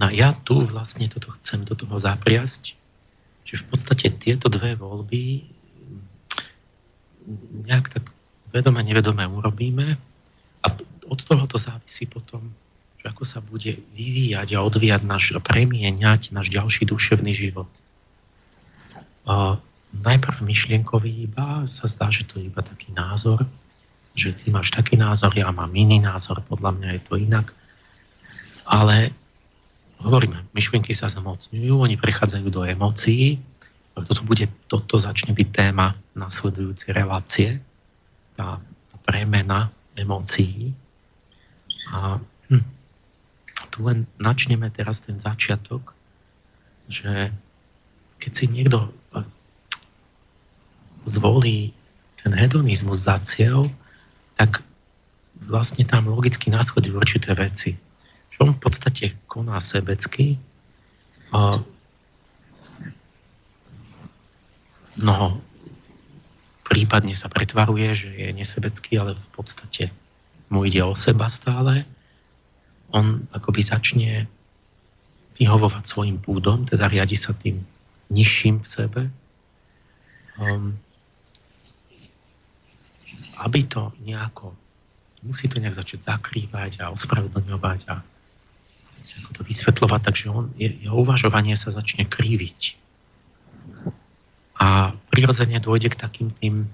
[0.00, 2.76] no ja tu vlastne toto chcem do toho zapriasť,
[3.46, 5.44] že v podstate tieto dve voľby
[7.66, 8.15] nejak tak
[8.52, 9.96] vedome, nevedome urobíme
[10.62, 10.66] a
[11.06, 12.50] od toho to závisí potom,
[12.98, 17.70] že ako sa bude vyvíjať a odvíjať náš, premieňať náš ďalší duševný život.
[19.26, 19.58] A
[19.94, 23.46] najprv myšlienkový iba, sa zdá, že to je iba taký názor,
[24.16, 27.52] že ty máš taký názor, ja mám iný názor, podľa mňa je to inak
[28.66, 29.14] ale
[30.02, 33.38] hovoríme, myšlienky sa zamotňujú, oni prechádzajú do emócií.
[33.96, 37.64] Toto, bude, toto začne byť téma nasledujúcej relácie,
[38.36, 38.60] tá,
[39.06, 40.74] premena emócií.
[41.94, 42.64] A hm,
[43.70, 45.94] tu len načneme teraz ten začiatok,
[46.90, 47.32] že
[48.20, 49.24] keď si niekto eh,
[51.08, 51.72] zvolí
[52.20, 53.70] ten hedonizmus za cieľ,
[54.36, 54.60] tak
[55.46, 57.78] vlastne tam logicky následujú určité veci
[58.36, 60.36] že on v podstate koná sebecky
[61.32, 61.64] a
[65.00, 65.40] no,
[66.66, 69.94] prípadne sa pretvaruje, že je nesebecký, ale v podstate
[70.50, 71.86] mu ide o seba stále.
[72.94, 74.10] On akoby začne
[75.36, 77.60] vyhovovať svojim púdom, teda riadi sa tým
[78.10, 79.02] nižším v sebe.
[80.36, 80.78] Um,
[83.36, 84.56] aby to nejako,
[85.22, 88.00] musí to nejak začať zakrývať a ospravedlňovať a
[89.32, 92.85] to vysvetľovať, takže on, jeho uvažovanie sa začne kriviť.
[94.56, 96.68] A prirodzene dôjde k takým tým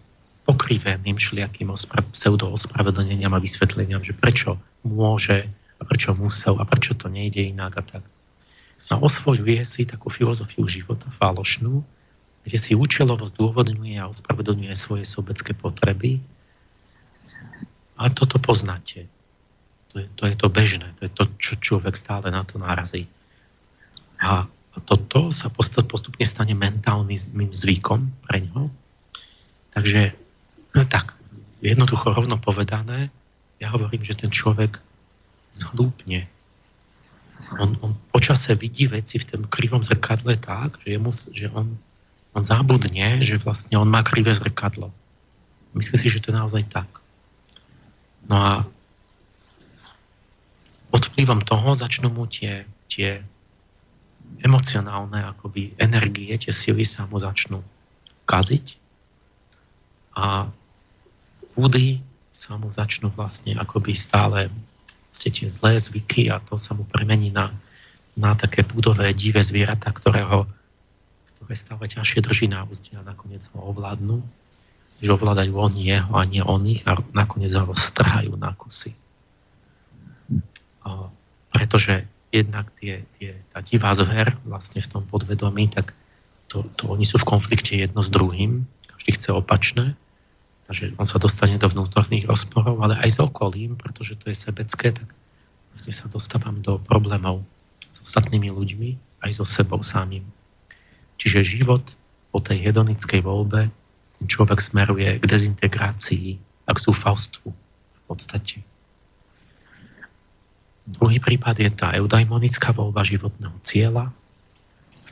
[0.47, 5.51] pokriveným všelijakým ospra- pseudo-ospravedlneniam a vysvetleniam, že prečo môže
[5.85, 8.05] prečo musel a prečo to nejde inak a tak.
[8.91, 11.83] A osvojuje si takú filozofiu života falošnú,
[12.43, 16.19] kde si účelovo zdôvodňuje a ospravedlňuje svoje sobecké potreby.
[17.94, 19.07] A toto poznáte.
[19.94, 23.07] To je, to je to bežné, to je to, čo človek stále na to narazí.
[24.19, 28.73] A, a toto sa postupne stane mentálnym zvykom pre ňo.
[29.73, 30.17] Takže
[30.73, 31.12] no tak,
[31.60, 33.12] jednoducho rovno povedané,
[33.60, 34.81] ja hovorím, že ten človek
[35.52, 36.25] zhlúpne.
[37.60, 41.76] On, on počase vidí veci v tom krivom zrkadle tak, že, mu, že on
[42.33, 44.89] on zabudne, že vlastne on má krivé zrkadlo.
[45.76, 46.89] Myslí si, že to je naozaj tak.
[48.28, 48.52] No a
[50.92, 53.25] pod vplyvom toho začnú mu tie, tie
[54.41, 57.61] emocionálne akoby energie, tie sily sa mu začnú
[58.25, 58.81] kaziť
[60.17, 60.49] a
[61.59, 62.01] údy
[62.33, 64.49] sa mu začnú vlastne akoby stále
[65.12, 67.52] ste tie zlé zvyky a to sa mu premení na,
[68.17, 70.49] na také budové divé zvieratá, ktorého
[71.43, 74.23] ktoré stále ťažšie drží na úzde a nakoniec ho ovládnu,
[75.02, 78.94] že ovládajú oni jeho a nie on a nakoniec ho roztrhajú na kusy.
[80.86, 81.11] A
[81.51, 85.93] pretože jednak tie, tie, tá divá zver vlastne v tom podvedomí, tak
[86.49, 89.93] to, to oni sú v konflikte jedno s druhým, každý chce opačné,
[90.67, 94.97] takže on sa dostane do vnútorných rozporov, ale aj s okolím, pretože to je sebecké,
[94.97, 95.12] tak
[95.77, 97.44] vlastne sa dostávam do problémov
[97.93, 98.97] s ostatnými ľuďmi,
[99.28, 100.25] aj so sebou samým.
[101.20, 101.85] Čiže život
[102.33, 103.69] po tej hedonickej voľbe
[104.19, 108.65] ten človek smeruje k dezintegrácii a k zúfalstvu v podstate.
[110.93, 114.12] Druhý prípad je tá eudaimonická voľba životného cieľa.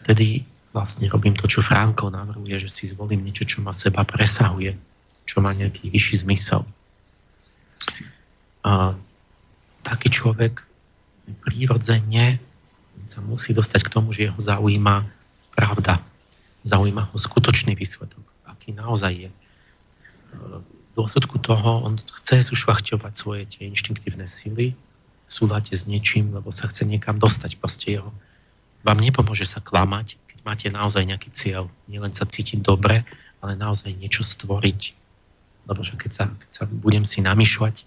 [0.05, 4.77] Vtedy vlastne robím to, čo Franko navrhuje, že si zvolím niečo, čo ma seba presahuje,
[5.25, 6.63] čo má nejaký vyšší zmysel.
[8.61, 8.95] A
[9.83, 10.63] taký človek
[11.49, 12.39] prírodzene
[13.09, 15.09] sa musí dostať k tomu, že jeho zaujíma
[15.57, 15.99] pravda.
[16.63, 19.31] Zaujíma ho skutočný výsledok, aký naozaj je.
[20.31, 24.77] V dôsledku toho on chce zušľachťovať svoje tie inštinktívne sily
[25.31, 27.57] súlade s niečím, lebo sa chce niekam dostať.
[27.63, 28.11] Proste jeho.
[28.83, 31.71] Vám nepomôže sa klamať, keď máte naozaj nejaký cieľ.
[31.87, 33.07] Nielen sa cítiť dobre,
[33.39, 34.99] ale naozaj niečo stvoriť.
[35.71, 37.87] Lebo že keď sa, keď sa budem si namýšľať,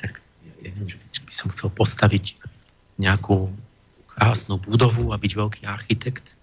[0.00, 0.24] tak
[0.64, 0.72] ja
[1.28, 2.40] by som chcel postaviť
[2.96, 3.52] nejakú
[4.16, 6.40] krásnu budovu a byť veľký architekt,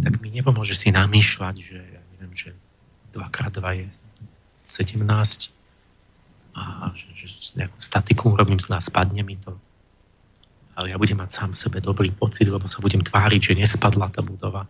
[0.00, 2.50] tak mi nepomôže si namýšľať, že ja neviem, že
[3.12, 3.86] 2x2 je
[4.62, 5.59] 17
[6.54, 9.54] a že, že nejakú statiku robím zle a spadne mi to.
[10.74, 14.10] Ale ja budem mať sám v sebe dobrý pocit, lebo sa budem tváriť, že nespadla
[14.10, 14.64] tá budova.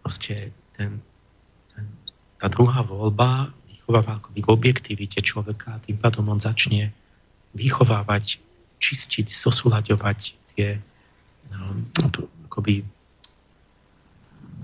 [0.00, 0.98] Proste ten,
[1.74, 1.84] ten,
[2.40, 6.94] tá druhá voľba vychováva akoby k objektivite človeka a tým pádom on začne
[7.54, 8.40] vychovávať,
[8.80, 10.18] čistiť, zosúľaďovať
[10.56, 10.80] tie
[11.52, 11.84] no,
[12.48, 12.86] akoby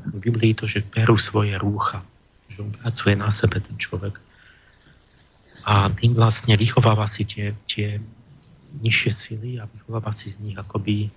[0.07, 2.00] v Biblii to, že perú svoje rúcha,
[2.49, 4.16] že on pracuje na sebe ten človek.
[5.67, 7.99] A tým vlastne vychováva si tie, tie
[8.86, 11.11] nižšie sily a vychováva si z nich akoby e,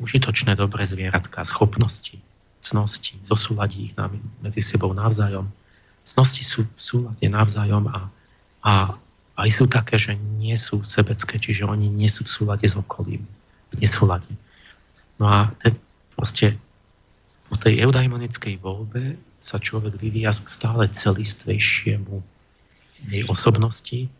[0.00, 2.16] užitočné dobré zvieratka, schopnosti,
[2.64, 3.94] cnosti, zosúladí ich
[4.40, 5.44] medzi sebou navzájom.
[6.00, 8.08] Cnosti sú v súlade navzájom a,
[8.64, 8.72] a
[9.36, 13.24] aj sú také, že nie sú sebecké, čiže oni nie sú v súlade s okolím,
[13.72, 14.32] v nesúlade.
[15.20, 15.76] No a ten,
[16.16, 16.56] proste
[17.52, 22.39] po tej eudaimonickej voľbe sa človek vyvíja stále celistvejšiemu
[23.08, 24.10] jej osobnosti,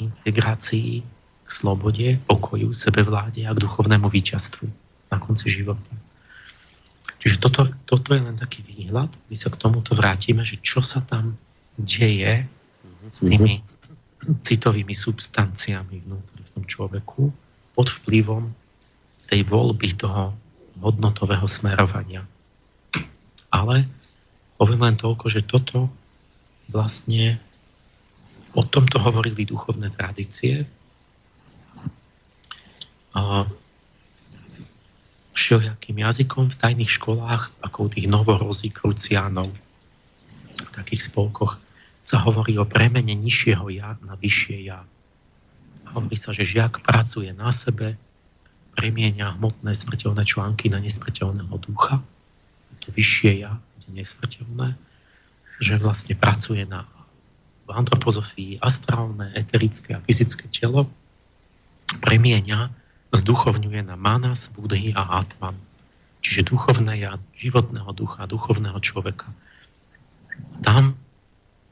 [0.00, 1.04] integrácii,
[1.46, 4.66] k slobode, pokoju, sebevláde a k duchovnému víťazstvu
[5.14, 5.94] na konci života.
[7.22, 11.00] Čiže toto, toto je len taký výhľad, my sa k tomuto vrátime, že čo sa
[11.06, 11.38] tam
[11.78, 12.44] deje
[13.10, 13.62] s tými
[14.42, 17.30] citovými substanciami vnútri v tom človeku
[17.78, 18.50] pod vplyvom
[19.30, 20.34] tej voľby toho
[20.82, 22.26] hodnotového smerovania.
[23.54, 23.86] Ale
[24.58, 25.86] poviem len toľko, že toto
[26.66, 27.38] vlastne
[28.56, 30.64] o tomto hovorili duchovné tradície.
[35.36, 39.52] Všelijakým jazykom v tajných školách, ako u tých novorozí kruciánov,
[40.56, 41.60] v takých spolkoch,
[42.00, 44.80] sa hovorí o premene nižšieho ja na vyššie ja.
[45.92, 48.00] Hovorí sa, že žiak pracuje na sebe,
[48.76, 52.00] premienia hmotné smrteľné články na nesmrteľného ducha
[52.86, 53.58] to vyššie ja,
[53.90, 54.78] nesmrteľné,
[55.58, 56.86] že vlastne pracuje na
[57.66, 60.86] v antropozofii astrálne, eterické a fyzické telo
[62.02, 62.70] premieňa,
[63.14, 65.54] zduchovňuje na manas, budhy a atman.
[66.22, 69.30] Čiže duchovné ja, životného ducha, duchovného človeka.
[70.60, 70.98] Tam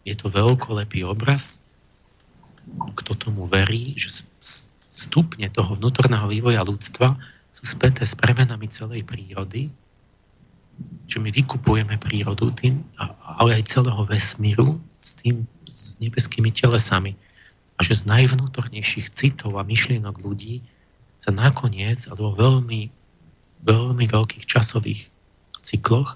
[0.07, 1.59] je to veľkolepý obraz,
[2.97, 4.25] kto tomu verí, že
[4.95, 7.19] stupne toho vnútorného vývoja ľudstva
[7.51, 9.69] sú späté s premenami celej prírody,
[11.07, 12.83] že my vykupujeme prírodu tým,
[13.39, 15.45] ale aj celého vesmíru s tým,
[15.75, 17.19] s nebeskými telesami.
[17.75, 20.63] A že z najvnútornejších citov a myšlienok ľudí
[21.19, 22.87] sa nakoniec, alebo veľmi,
[23.67, 25.11] veľmi veľkých časových
[25.67, 26.15] cykloch,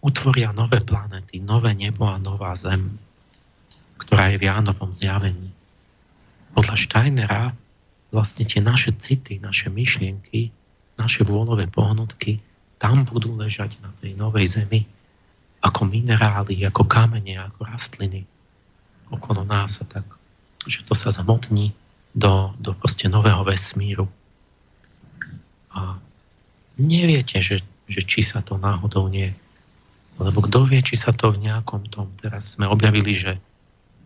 [0.00, 2.96] utvoria nové planety, nové nebo a nová Zem,
[4.00, 5.52] ktorá je v Jánovom zjavení.
[6.56, 7.42] Podľa Steinera
[8.14, 10.50] vlastne tie naše city, naše myšlienky,
[10.98, 12.40] naše vôľové pohnutky
[12.80, 14.88] tam budú ležať na tej novej zemi
[15.60, 18.24] ako minerály, ako kamene, ako rastliny
[19.10, 20.06] okolo nás a tak,
[20.66, 21.74] že to sa zhmotní
[22.14, 24.06] do, do proste nového vesmíru.
[25.70, 25.98] A
[26.78, 29.34] neviete, že, že či sa to náhodou nie
[30.20, 33.40] lebo kto vie, či sa to v nejakom tom, teraz sme objavili, že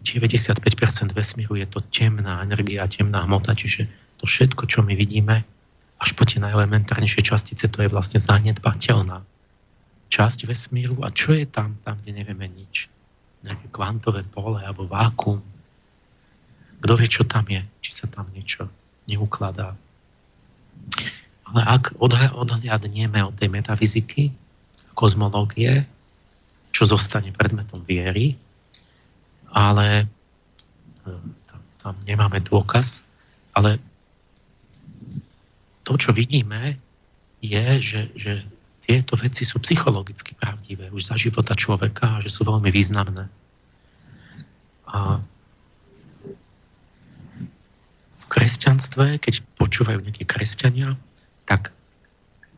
[0.06, 0.62] 95%
[1.10, 3.90] vesmíru je to temná energia, temná hmota, čiže
[4.22, 5.42] to všetko, čo my vidíme,
[5.98, 9.26] až po tie najelementárnejšie častice, to je vlastne zanedbateľná
[10.14, 11.02] časť vesmíru.
[11.02, 12.86] A čo je tam, tam, kde nevieme nič?
[13.44, 15.38] Nejaké kvantové pole alebo vákum.
[16.80, 17.60] Kto vie, čo tam je?
[17.84, 18.68] Či sa tam niečo
[19.04, 19.76] neukladá?
[21.44, 24.32] Ale ak odhľadnieme od tej metafyziky,
[24.96, 25.84] kozmológie,
[26.74, 28.34] čo zostane predmetom viery,
[29.54, 30.08] ale
[31.06, 33.06] hm, tam, tam nemáme dôkaz,
[33.54, 33.78] ale
[35.84, 36.80] to, čo vidíme,
[37.44, 38.32] je, že, že
[38.84, 43.32] tieto veci sú psychologicky pravdivé už za života človeka a že sú veľmi významné.
[44.92, 45.24] A
[48.20, 51.00] v kresťanstve, keď počúvajú nejaké kresťania,
[51.48, 51.72] tak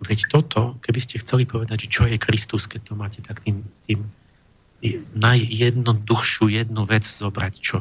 [0.02, 3.62] veď toto, keby ste chceli povedať, že čo je Kristus, keď to máte, tak tým,
[3.86, 4.02] tým
[5.14, 7.80] najjednoduchšiu jednu vec zobrať, čo?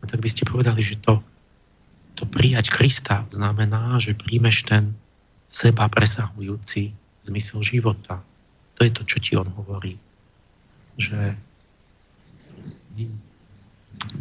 [0.00, 1.24] No tak by ste povedali, že to,
[2.14, 4.94] to prijať Krista znamená, že príjmeš ten
[5.50, 8.22] seba presahujúci zmysel života.
[8.76, 10.00] To je to, čo ti on hovorí.
[10.96, 11.36] Že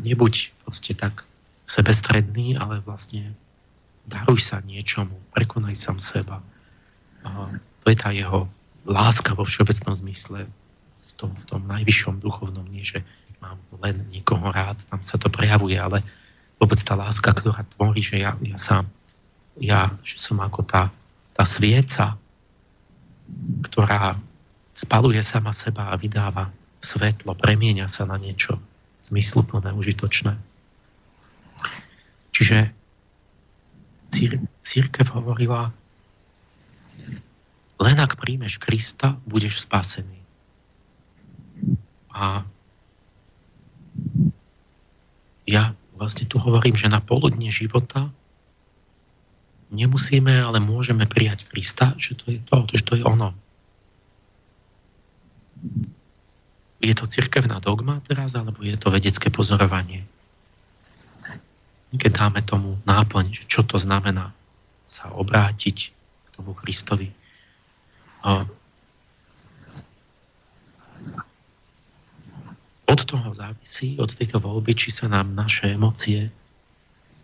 [0.03, 1.23] nebuď proste tak
[1.63, 3.33] sebestredný, ale vlastne
[4.09, 6.41] daruj sa niečomu, prekonaj sám seba.
[7.23, 7.53] A
[7.83, 8.49] to je tá jeho
[8.89, 10.49] láska vo všeobecnom zmysle,
[11.09, 13.05] v tom, v tom najvyššom duchovnom, nie že
[13.39, 16.03] mám len niekoho rád, tam sa to prejavuje, ale
[16.59, 18.91] vôbec tá láska, ktorá tvorí, že ja, ja sám,
[19.59, 20.91] ja, že som ako tá,
[21.31, 22.18] tá svieca,
[23.65, 24.17] ktorá
[24.71, 28.59] spaluje sama seba a vydáva svetlo, premieňa sa na niečo
[29.03, 30.35] zmysluplné, užitočné.
[32.31, 32.71] Čiže
[34.11, 35.75] cír, církev hovorila,
[37.79, 40.19] len ak príjmeš Krista, budeš spasený.
[42.11, 42.43] A
[45.47, 48.11] ja vlastne tu hovorím, že na poludne života
[49.69, 53.33] nemusíme, ale môžeme prijať Krista, že to je to, že to je ono.
[56.79, 60.07] Je to cirkevná dogma teraz, alebo je to vedecké pozorovanie?
[61.89, 64.31] Keď dáme tomu náplň, čo to znamená
[64.89, 67.11] sa obrátiť k tomu Kristovi.
[72.89, 76.33] od toho závisí, od tejto voľby, či sa nám naše emócie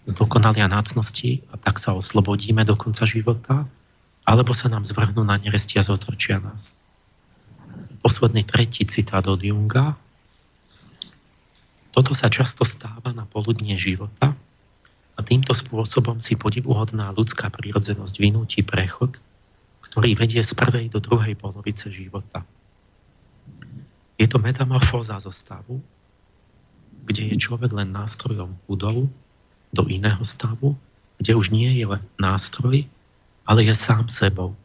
[0.05, 3.65] zdokonalia nácnosti a tak sa oslobodíme do konca života,
[4.25, 6.77] alebo sa nám zvrhnú na nerestia z otročia nás.
[8.01, 9.97] Posledný tretí citát od Junga.
[11.89, 14.33] Toto sa často stáva na poludnie života
[15.15, 19.17] a týmto spôsobom si podivuhodná ľudská prírodzenosť vynúti prechod,
[19.89, 22.43] ktorý vedie z prvej do druhej polovice života.
[24.19, 25.31] Je to metamorfóza zo
[27.05, 29.07] kde je človek len nástrojom údolu
[29.75, 30.79] do iného stavu,
[31.19, 32.87] kde už nie je len nástroj,
[33.43, 34.55] ale je sám sebou.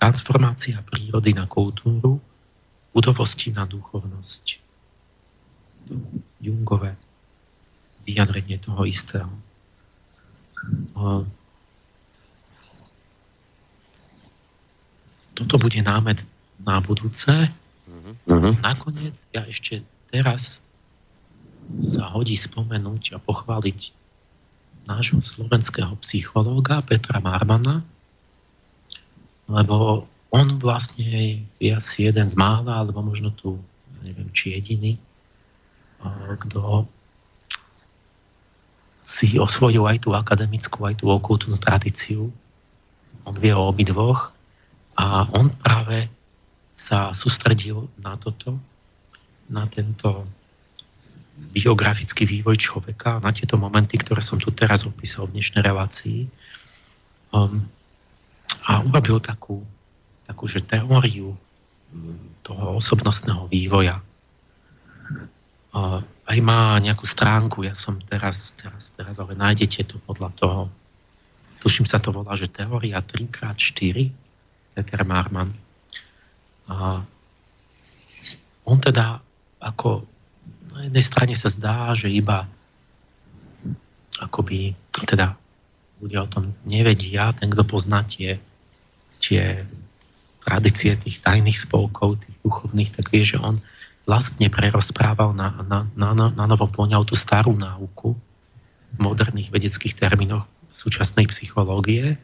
[0.00, 2.16] Transformácia prírody na kultúru,
[2.96, 4.64] budovosti na duchovnosť.
[6.40, 6.96] Jungové
[8.08, 9.28] vyjadrenie toho istého.
[15.36, 16.24] Toto bude námed
[16.64, 17.52] na budúce,
[18.24, 18.56] Uh-huh.
[18.64, 20.64] Nakoniec ja ešte teraz
[21.84, 23.92] sa hodí spomenúť a pochváliť
[24.84, 27.80] nášho slovenského psychológa Petra Marmana,
[29.48, 33.60] lebo on vlastne je asi jeden z mála, alebo možno tu,
[34.02, 34.98] neviem, či jediný,
[36.44, 36.84] kto
[39.04, 42.32] si osvojil aj tú akademickú, aj tú okultnú tradíciu.
[43.28, 44.32] On vie o obidvoch
[44.96, 46.08] a on práve
[46.74, 48.58] sa sústredil na toto,
[49.46, 50.24] na tento
[51.34, 56.30] biografický vývoj človeka, na tieto momenty, ktoré som tu teraz opísal v dnešnej relácii.
[57.34, 57.66] Um,
[58.64, 59.62] a urobil takú,
[60.26, 61.34] takú že teóriu
[62.42, 63.98] toho osobnostného vývoja.
[65.74, 70.60] Uh, aj má nejakú stránku, ja som teraz, teraz, teraz, ale nájdete to podľa toho,
[71.58, 74.10] tuším sa to volá, že teória 3x4,
[74.74, 75.50] Peter Marman.
[76.70, 77.02] A
[78.64, 79.20] on teda
[79.60, 80.13] ako
[80.74, 82.50] na jednej strane sa zdá, že iba
[84.18, 84.74] akoby
[85.06, 85.38] teda
[86.02, 88.42] ľudia o tom nevedia, ten, kto pozná tie,
[89.22, 89.62] tie
[90.42, 93.62] tradície tých tajných spolkov, tých duchovných, tak vie, že on
[94.04, 98.12] vlastne prerozprával na, na, na, na novo poňal tú starú náuku
[98.94, 100.44] v moderných vedeckých termínoch
[100.74, 102.20] súčasnej psychológie.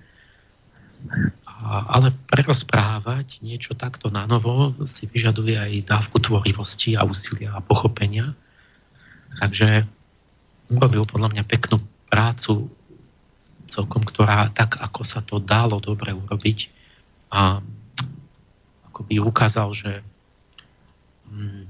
[1.61, 8.33] Ale prerozprávať niečo takto na novo si vyžaduje aj dávku tvorivosti a úsilia a pochopenia.
[9.39, 9.85] Takže
[10.73, 12.73] urobil podľa mňa peknú prácu
[13.71, 16.59] celkom, ktorá tak, ako sa to dalo dobre urobiť
[17.31, 17.63] a
[18.91, 20.03] ako by ukázal, že
[21.31, 21.63] mm,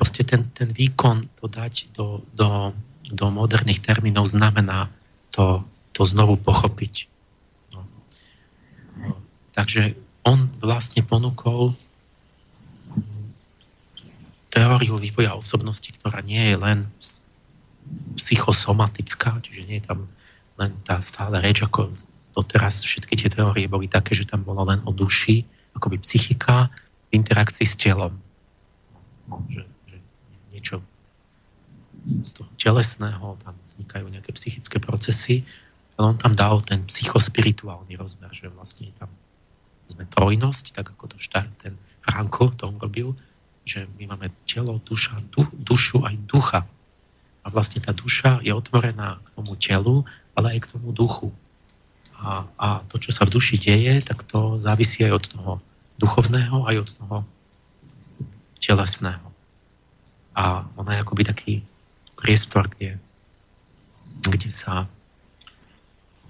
[0.00, 2.74] proste ten, ten výkon to dať do, do,
[3.06, 4.90] do moderných termínov znamená
[5.30, 5.62] to,
[5.94, 7.06] to znovu pochopiť.
[9.54, 9.94] Takže
[10.26, 11.78] on vlastne ponúkol
[14.50, 16.78] teóriu vývoja osobnosti, ktorá nie je len
[18.14, 20.06] psychosomatická, čiže nie je tam
[20.58, 21.90] len tá stále reč, ako
[22.34, 25.42] doteraz všetky tie teórie boli také, že tam bolo len o duši,
[25.74, 26.70] akoby psychika
[27.10, 28.14] v interakcii s telom.
[29.26, 29.66] No, že
[30.54, 30.78] niečo
[32.22, 35.42] z toho telesného, tam vznikajú nejaké psychické procesy,
[35.98, 39.10] ale on tam dal ten psychospirituálny rozmer, že vlastne tam
[39.90, 43.16] sme trojnosť, tak ako to štát, ten Franko to robil,
[43.64, 46.60] že my máme telo, duša, du, dušu aj ducha.
[47.44, 50.04] A vlastne tá duša je otvorená k tomu telu,
[50.36, 51.32] ale aj k tomu duchu.
[52.20, 55.52] A, a to, čo sa v duši deje, tak to závisí aj od toho
[56.00, 57.16] duchovného, aj od toho
[58.60, 59.34] telesného
[60.34, 61.54] a ona je akoby taký
[62.18, 62.98] priestor, kde,
[64.26, 64.90] kde sa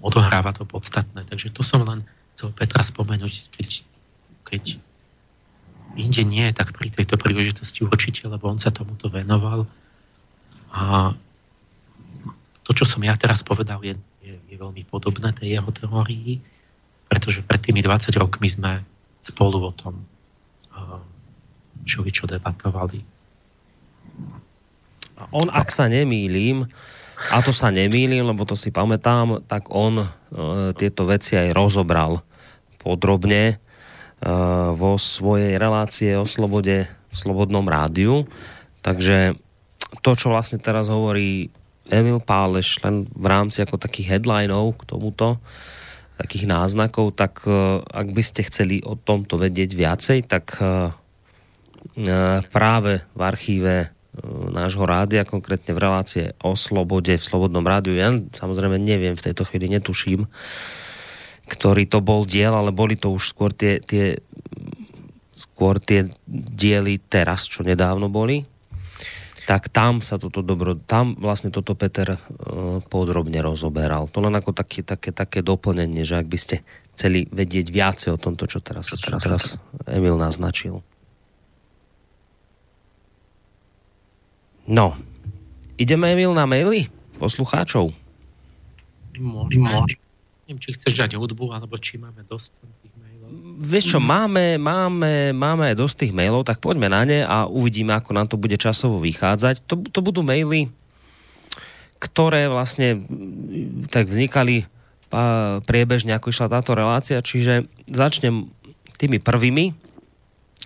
[0.05, 1.25] odohráva to podstatné.
[1.25, 3.69] Takže to som len chcel Petra spomenúť, keď,
[4.45, 4.63] keď
[5.95, 9.71] inde nie, tak pri tejto príležitosti určite, lebo on sa tomuto venoval.
[10.75, 11.15] A
[12.67, 16.43] to, čo som ja teraz povedal, je, je, je veľmi podobné tej jeho teórii,
[17.07, 18.83] pretože pred tými 20 rokmi sme
[19.23, 20.03] spolu o tom
[21.85, 23.05] čo, debatovali.
[25.31, 26.67] On, ak sa nemýlim,
[27.31, 30.07] a to sa nemýlim, lebo to si pamätám, tak on e,
[30.77, 32.21] tieto veci aj rozobral
[32.83, 33.57] podrobne e,
[34.75, 38.27] vo svojej relácie o slobode v Slobodnom rádiu.
[38.85, 39.39] Takže
[40.03, 41.49] to, čo vlastne teraz hovorí
[41.89, 45.39] Emil Páleš len v rámci ako takých headlinov k tomuto,
[46.19, 50.91] takých náznakov, tak e, ak by ste chceli o tomto vedieť viacej, tak e,
[52.03, 53.94] e práve v archíve
[54.55, 57.99] nášho rádia, konkrétne v relácie o slobode v Slobodnom rádiu.
[57.99, 60.31] Ja samozrejme neviem, v tejto chvíli netuším,
[61.51, 64.23] ktorý to bol diel, ale boli to už skôr tie, tie
[65.35, 68.47] skôr tie diely teraz, čo nedávno boli,
[69.45, 74.09] tak tam sa toto dobro, tam vlastne toto Peter uh, podrobne rozoberal.
[74.09, 76.57] To len ako také, také, také doplnenie, že ak by ste
[76.97, 80.81] chceli vedieť viacej o tomto, čo teraz, čo teraz Emil naznačil.
[84.65, 84.97] No,
[85.77, 86.89] ideme Emil na maily
[87.21, 87.93] poslucháčov?
[89.21, 89.85] Môžeme.
[90.45, 92.53] Neviem, či chceš dať hudbu, alebo či máme dosť
[92.85, 93.29] tých mailov.
[93.61, 98.11] Vieš čo, máme, máme, máme dosť tých mailov, tak poďme na ne a uvidíme, ako
[98.13, 99.65] nám to bude časovo vychádzať.
[99.65, 100.69] To, to budú maily,
[101.97, 103.05] ktoré vlastne
[103.89, 104.69] tak vznikali
[105.65, 108.51] priebežne, ako išla táto relácia, čiže začnem
[108.99, 109.73] tými prvými,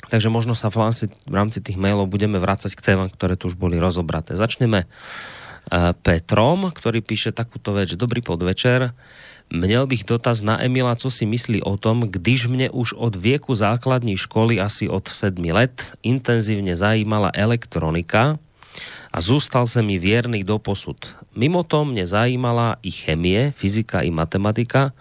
[0.06, 3.50] Takže možno sa v rámci, v rámci tých mailov budeme vrácať k témam, ktoré tu
[3.50, 4.38] už boli rozobraté.
[4.38, 7.90] Začneme uh, Petrom, ktorý píše takúto vec.
[7.98, 8.94] Dobrý podvečer.
[9.48, 13.54] Měl bych dotaz na Emila, co si myslí o tom, když mě už od věku
[13.54, 18.38] základní školy asi od 7 let intenzívne zajímala elektronika
[19.12, 21.16] a zůstal se mi věrný do posud.
[21.36, 24.92] Mimo to mě zajímala i chemie, fyzika i matematika,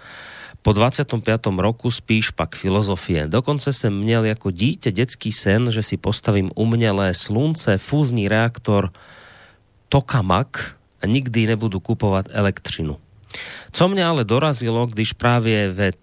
[0.68, 1.24] po 25.
[1.64, 3.32] roku spíš pak filozofie.
[3.32, 8.92] Dokonce jsem měl jako dítě detský sen, že si postavím umělé slunce, fúzní reaktor
[9.88, 13.00] tokamak a nikdy nebudú kupovať elektrinu.
[13.72, 15.96] Co mňa ale dorazilo, když právě ve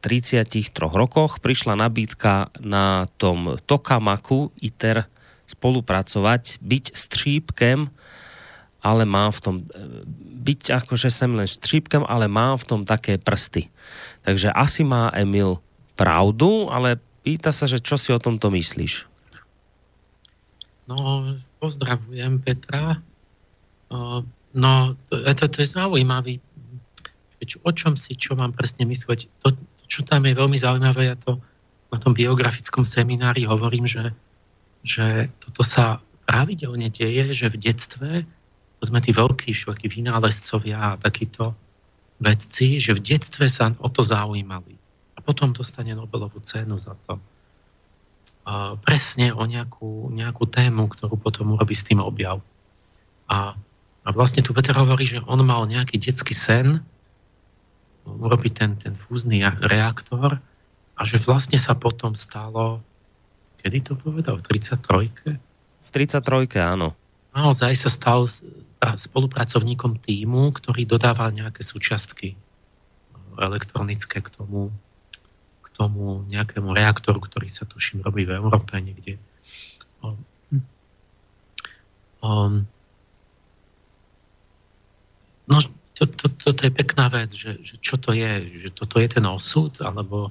[0.00, 5.04] 33 rokoch prišla nabídka na tom Tokamaku ITER
[5.44, 7.92] spolupracovať, byť střípkem,
[8.84, 9.54] ale mám v tom,
[10.44, 13.72] byť akože sem len střípkem, ale mám v tom také prsty.
[14.20, 15.56] Takže asi má Emil
[15.96, 19.08] pravdu, ale pýta sa, že čo si o tomto myslíš?
[20.84, 21.24] No,
[21.64, 23.00] pozdravujem Petra.
[24.52, 24.72] No,
[25.08, 26.44] to, to, to je zaujímavý.
[27.64, 29.28] O čom si, čo mám presne mysleť?
[29.44, 29.52] To,
[29.88, 31.40] čo tam je veľmi zaujímavé, ja to
[31.88, 34.12] na tom biografickom seminári hovorím, že,
[34.84, 38.10] že toto sa pravidelne deje, že v detstve
[38.84, 41.56] sme tí veľkí šoky vynálezcovia a takíto
[42.22, 44.76] vedci, že v detstve sa o to zaujímali.
[45.14, 47.18] A potom dostane Nobelovú cenu za to.
[48.44, 52.44] A presne o nejakú, nejakú tému, ktorú potom urobí s tým objav.
[53.26, 53.56] A,
[54.04, 56.84] a vlastne tu Peter hovorí, že on mal nejaký detský sen,
[58.04, 60.36] urobiť ten, ten fúzny reaktor
[60.94, 62.84] a že vlastne sa potom stalo,
[63.64, 65.08] kedy to povedal, v 33?
[65.88, 66.92] V 33, áno.
[67.34, 68.28] Naozaj sa stal
[68.92, 72.36] spolupracovníkom týmu, ktorý dodával nejaké súčiastky
[73.38, 74.70] elektronické k tomu,
[75.64, 79.18] k tomu nejakému reaktoru, ktorý sa tuším robí v Európe niekde.
[80.04, 80.20] Um,
[82.22, 82.54] um,
[85.50, 85.58] no,
[85.94, 89.78] to, to, je pekná vec, že, že čo to je, že toto je ten osud,
[89.82, 90.30] alebo,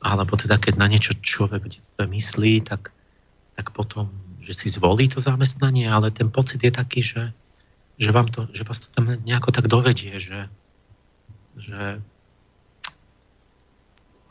[0.00, 1.68] alebo teda keď na niečo človek
[2.00, 2.92] myslí, tak,
[3.60, 4.08] tak potom,
[4.40, 7.32] že si zvolí to zamestnanie, ale ten pocit je taký, že,
[8.00, 10.48] že, vám to, že vás to tam nejako tak dovedie, že,
[11.60, 12.00] že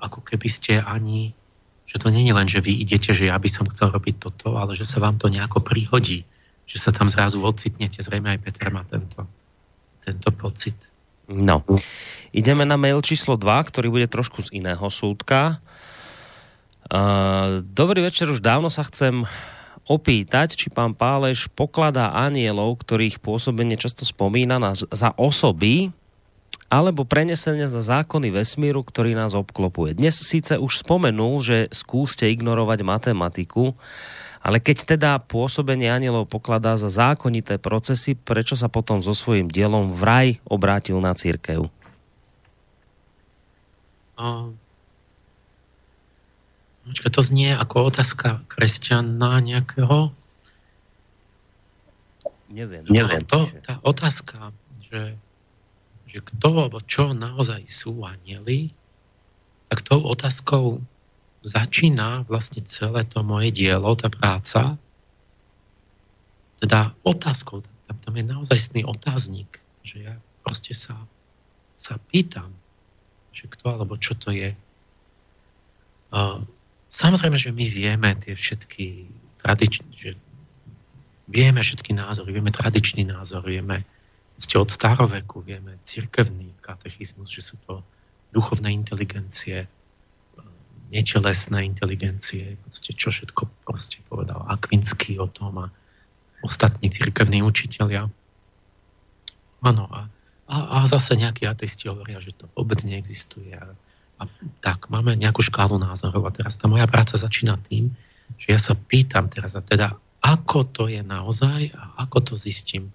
[0.02, 1.38] ako keby ste ani,
[1.86, 4.58] že to nie je len, že vy idete, že ja by som chcel robiť toto,
[4.58, 6.26] ale že sa vám to nejako prihodí,
[6.66, 9.30] že sa tam zrazu ocitnete, zrejme aj Peter má tento
[10.10, 10.76] tento pocit.
[11.30, 11.62] No.
[12.34, 15.62] Ideme na mail číslo 2, ktorý bude trošku z iného súdka.
[16.90, 19.30] Uh, dobrý večer, už dávno sa chcem
[19.90, 25.90] opýtať, či pán Páleš pokladá anielov, ktorých pôsobenie často spomína na, za osoby,
[26.70, 29.98] alebo prenesenie za zákony vesmíru, ktorý nás obklopuje.
[29.98, 33.74] Dnes síce už spomenul, že skúste ignorovať matematiku,
[34.40, 39.92] ale keď teda pôsobenie anielov pokladá za zákonité procesy, prečo sa potom so svojím dielom
[39.92, 41.68] vraj obrátil na církev?
[46.90, 50.12] Uh, to znie ako otázka kresťana nejakého.
[52.50, 52.84] Neviem.
[52.90, 53.24] Neviem.
[53.30, 54.50] To, tá otázka,
[54.82, 55.14] že,
[56.10, 58.74] že kto alebo čo naozaj sú anieli,
[59.70, 60.82] tak tou otázkou
[61.46, 64.76] začína vlastne celé to moje dielo, tá práca,
[66.60, 70.98] teda otázkou, tam, tam je naozajstný otáznik, že ja proste sa,
[71.78, 72.52] sa pýtam,
[73.32, 74.52] že kto alebo čo to je.
[76.10, 76.44] Uh,
[76.90, 79.08] samozrejme, že my vieme tie všetky
[79.40, 80.12] tradičné, že
[81.30, 83.86] vieme všetky názory, vieme tradičný názor, vieme
[84.36, 87.86] ste od staroveku, vieme cirkevný katechizmus, že sú to
[88.34, 89.70] duchovné inteligencie,
[90.90, 95.68] netelesné inteligencie, proste čo všetko proste povedal Akvinský o tom a
[96.42, 98.10] ostatní cirkevní učiteľia.
[99.60, 100.08] Áno, a,
[100.50, 103.54] a, a zase nejakí ateisti hovoria, že to vôbec neexistuje.
[103.54, 103.76] A,
[104.20, 104.28] a
[104.60, 107.96] tak, máme nejakú škálu názorov a teraz tá moja práca začína tým,
[108.36, 112.92] že ja sa pýtam teraz a teda, ako to je naozaj a ako to zistím.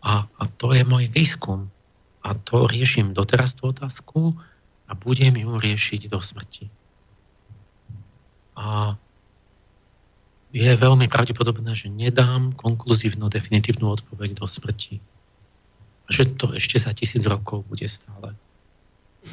[0.00, 1.68] A, a to je môj výskum.
[2.24, 4.34] A to riešim doteraz tú otázku,
[4.86, 6.70] a budem ju riešiť do smrti.
[8.56, 8.94] A
[10.54, 15.02] je veľmi pravdepodobné, že nedám konkluzívnu, definitívnu odpoveď do smrti.
[16.06, 18.38] Že to ešte za tisíc rokov bude stále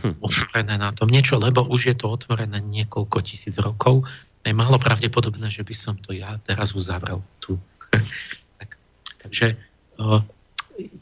[0.01, 0.17] hm.
[0.23, 4.07] otvorené na tom niečo, lebo už je to otvorené niekoľko tisíc rokov.
[4.43, 7.59] Je málo pravdepodobné, že by som to ja teraz uzavrel tu.
[8.59, 8.75] tak,
[9.21, 9.55] takže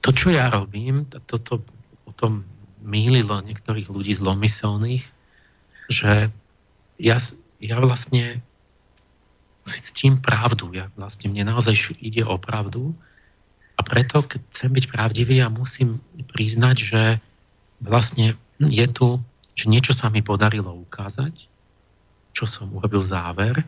[0.02, 1.64] to, čo ja robím, toto
[2.06, 2.44] o tom
[2.82, 5.06] mýlilo niektorých ľudí zlomyselných,
[5.88, 6.34] že
[6.98, 7.18] ja,
[7.62, 8.42] ja vlastne
[9.62, 10.74] si ctím pravdu.
[10.74, 12.98] Ja vlastne mne naozaj ide o pravdu
[13.78, 16.02] a preto, keď chcem byť pravdivý, ja musím
[16.34, 17.02] priznať, že
[17.82, 18.38] vlastne
[18.70, 19.18] je tu,
[19.56, 21.48] že niečo sa mi podarilo ukázať,
[22.32, 23.66] čo som urobil záver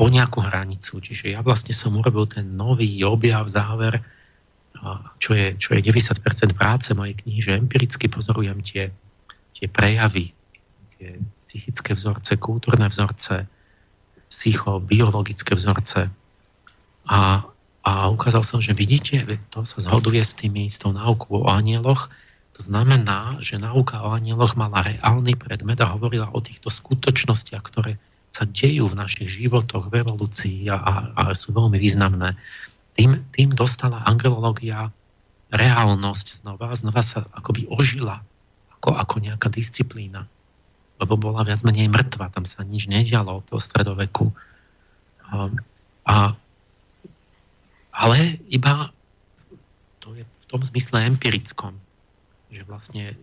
[0.00, 1.04] po nejakú hranicu.
[1.04, 4.00] Čiže ja vlastne som urobil ten nový objav, záver,
[5.20, 8.88] čo je, čo je 90% práce mojej knihy, že empiricky pozorujem tie,
[9.52, 10.32] tie prejavy,
[10.96, 13.44] tie psychické vzorce, kultúrne vzorce,
[14.30, 16.08] psychobiologické vzorce
[17.10, 17.44] a,
[17.82, 22.08] a ukázal som, že vidíte, to sa zhoduje s, tými, s tou náukou o anieloch.
[22.60, 27.96] To znamená, že náuka o anieloch mala reálny predmet a hovorila o týchto skutočnostiach, ktoré
[28.28, 32.36] sa dejú v našich životoch, v evolúcii a, a, a sú veľmi významné.
[33.00, 34.92] Tým, tým dostala angelológia
[35.48, 38.20] reálnosť znova, znova sa akoby ožila
[38.76, 40.28] ako, ako nejaká disciplína,
[41.00, 44.36] lebo bola viac menej mŕtva, tam sa nič nedialo toho stredoveku.
[45.32, 45.48] A,
[46.04, 46.14] a
[47.96, 48.92] ale iba
[50.04, 51.80] to je v tom zmysle empirickom,
[52.50, 53.14] že vlastne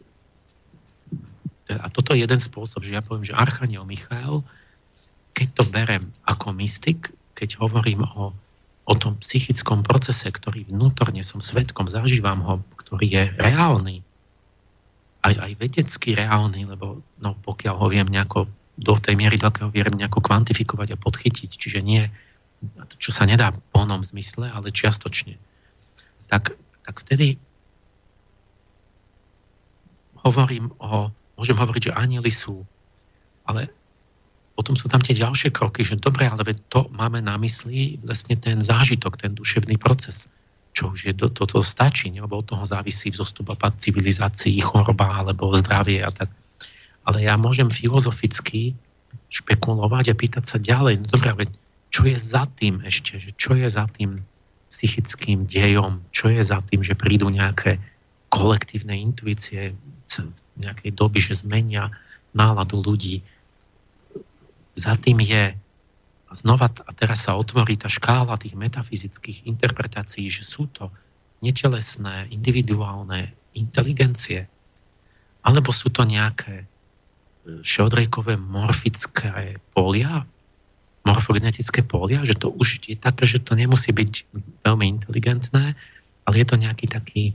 [1.68, 4.40] a toto je jeden spôsob, že ja poviem, že Archaniel Michael,
[5.36, 8.32] keď to berem ako mystik, keď hovorím o,
[8.88, 14.00] o tom psychickom procese, ktorý vnútorne som svetkom, zažívam ho, ktorý je reálny,
[15.28, 18.48] aj, aj vedecky reálny, lebo no, pokiaľ ho viem nejako
[18.80, 22.08] do tej miery, do akého viem nejako kvantifikovať a podchytiť, čiže nie
[22.98, 25.38] čo sa nedá v plnom zmysle, ale čiastočne,
[26.26, 27.38] tak, tak vtedy
[30.28, 32.62] hovorím o, môžem hovoriť, že anieli sú,
[33.48, 33.72] ale
[34.58, 36.42] potom sú tam tie ďalšie kroky, že dobre, ale
[36.74, 40.26] to máme na mysli vlastne ten zážitok, ten duševný proces,
[40.74, 45.22] čo už je, to, to, to stačí, lebo od toho závisí vzostup pad civilizácií, choroba
[45.22, 46.34] alebo zdravie a tak.
[47.06, 48.74] Ale ja môžem filozoficky
[49.30, 51.44] špekulovať a pýtať sa ďalej, no dobre, ale
[51.94, 54.26] čo je za tým ešte, že čo je za tým
[54.74, 57.80] psychickým dejom, čo je za tým, že prídu nejaké
[58.34, 59.72] kolektívne intuície
[60.58, 61.92] nejakej doby, že zmenia
[62.32, 63.22] náladu ľudí.
[64.78, 65.54] Za tým je
[66.32, 70.92] znova a teraz sa otvorí tá škála tých metafyzických interpretácií, že sú to
[71.40, 74.50] netelesné, individuálne inteligencie,
[75.46, 76.68] alebo sú to nejaké
[77.64, 80.28] šeodrejkové morfické polia,
[81.08, 84.28] morfogenetické polia, že to už je také, že to nemusí byť
[84.68, 85.80] veľmi inteligentné,
[86.28, 87.32] ale je to nejaký taký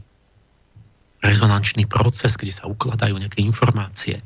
[1.23, 4.21] rezonančný proces, kde sa ukladajú nejaké informácie.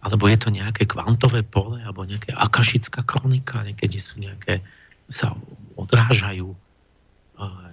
[0.00, 4.64] Alebo je to nejaké kvantové pole, alebo nejaká akašická kronika, niekedy sú nejaké,
[5.10, 5.36] sa
[5.76, 6.54] odrážajú.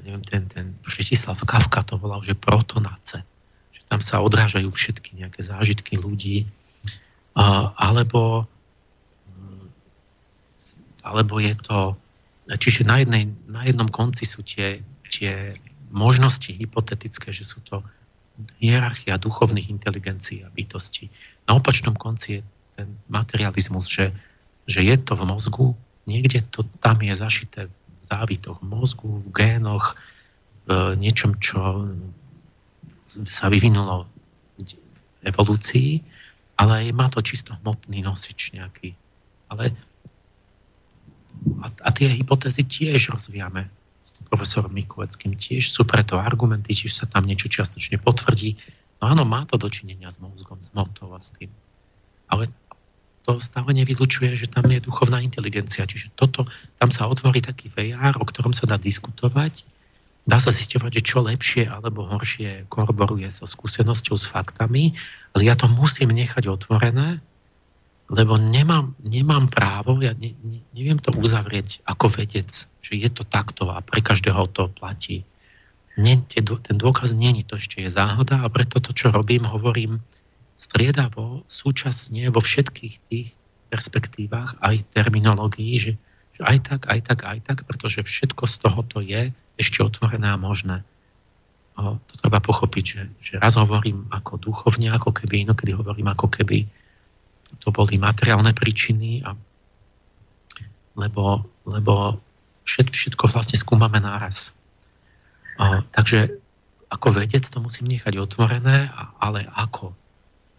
[0.03, 3.23] Neviem, ten, ten Žetislav Kafka to volal, že protonace.
[3.71, 6.49] Že tam sa odrážajú všetky nejaké zážitky ľudí.
[7.37, 8.49] Uh, alebo
[11.07, 11.95] alebo je to...
[12.47, 14.79] Čiže na, jednej, na jednom konci sú tie,
[15.11, 15.55] tie
[15.91, 17.83] možnosti hypotetické, že sú to
[18.61, 21.09] hierarchia duchovných inteligencií a bytostí.
[21.49, 22.41] Na opačnom konci je
[22.77, 24.13] ten materializmus, že,
[24.69, 25.67] že je to v mozgu,
[26.05, 29.97] niekde to tam je zašité v závitoch mozgu, v génoch,
[30.69, 31.89] v niečom, čo
[33.07, 34.05] sa vyvinulo
[34.57, 36.03] v evolúcii,
[36.59, 38.93] ale má to čisto hmotný nosič nejaký.
[39.47, 39.71] Ale
[41.63, 43.69] a, a tie hypotézy tiež rozvíjame
[44.27, 45.33] profesorom Mikuleckým.
[45.33, 48.59] Tiež sú preto argumenty, čiže sa tam niečo čiastočne potvrdí.
[48.99, 51.49] No áno, má to dočinenia s mozgom, s motou a s tým.
[52.27, 52.51] Ale
[53.27, 55.83] to stále nevylučuje, že tam je duchovná inteligencia.
[55.83, 56.47] Čiže toto,
[56.79, 59.67] tam sa otvorí taký VR, o ktorom sa dá diskutovať.
[60.27, 64.95] Dá sa zisťovať, že čo lepšie alebo horšie koroboruje so skúsenosťou, s faktami,
[65.31, 67.23] ale ja to musím nechať otvorené,
[68.07, 72.47] lebo nemám, nemám právo, ja ne, ne, neviem to uzavrieť ako vedec,
[72.79, 75.27] že je to takto a pre každého to platí.
[75.99, 79.99] Nie, ten dôkaz není, to ešte je záhada a preto to, čo robím, hovorím
[80.55, 83.27] striedavo, súčasne vo všetkých tých
[83.67, 85.93] perspektívach aj terminológií, že,
[86.37, 90.39] že aj tak, aj tak, aj tak, pretože všetko z tohoto je ešte otvorené a
[90.39, 90.85] možné.
[91.77, 96.29] O, to treba pochopiť, že, že raz hovorím ako duchovne, ako keby, inokedy hovorím ako
[96.29, 96.65] keby
[97.67, 99.35] to boli materiálne príčiny, a,
[100.95, 102.15] lebo, lebo
[102.63, 104.55] všet, všetko vlastne skúmame náraz.
[105.59, 106.39] A, takže
[106.87, 108.87] ako vedec to musím nechať otvorené,
[109.19, 109.91] ale ako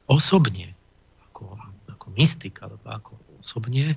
[0.05, 0.77] osobne,
[1.33, 1.57] ako,
[1.89, 3.97] ako mystik, alebo ako osobne,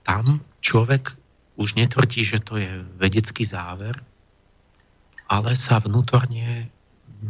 [0.00, 1.12] tam človek
[1.60, 3.92] už netvrdí, že to je vedecký záver,
[5.28, 6.72] ale sa vnútorne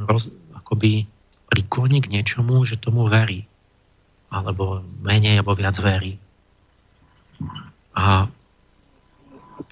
[0.07, 1.11] roz, akoby
[1.51, 3.50] prikloní k niečomu, že tomu verí
[4.31, 6.17] alebo menej, alebo viac verí.
[7.99, 8.31] A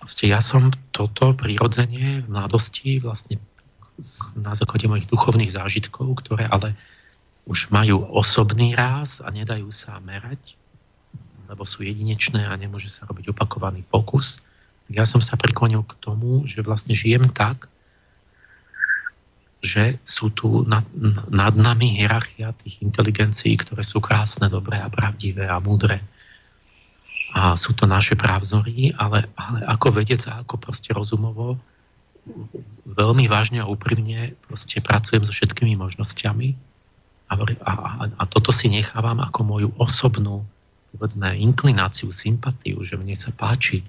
[0.03, 3.39] proste ja som toto prirodzene v mladosti vlastne
[4.39, 6.75] na základe mojich duchovných zážitkov, ktoré ale
[7.49, 10.59] už majú osobný ráz a nedajú sa merať,
[11.49, 14.45] lebo sú jedinečné a nemôže sa robiť opakovaný pokus.
[14.93, 17.73] Ja som sa priklonil k tomu, že vlastne žijem tak,
[19.59, 20.87] že sú tu nad,
[21.29, 25.99] nad nami hierarchia tých inteligencií, ktoré sú krásne, dobré a pravdivé a múdre.
[27.35, 31.59] A sú to naše právzory, ale, ale ako vedec a ako proste rozumovo
[32.87, 36.49] veľmi vážne a úprimne proste pracujem so všetkými možnosťami
[37.29, 37.73] a, a,
[38.09, 40.45] a toto si nechávam ako moju osobnú
[40.93, 43.85] povedzme, inklináciu, sympatiu, že mne sa páči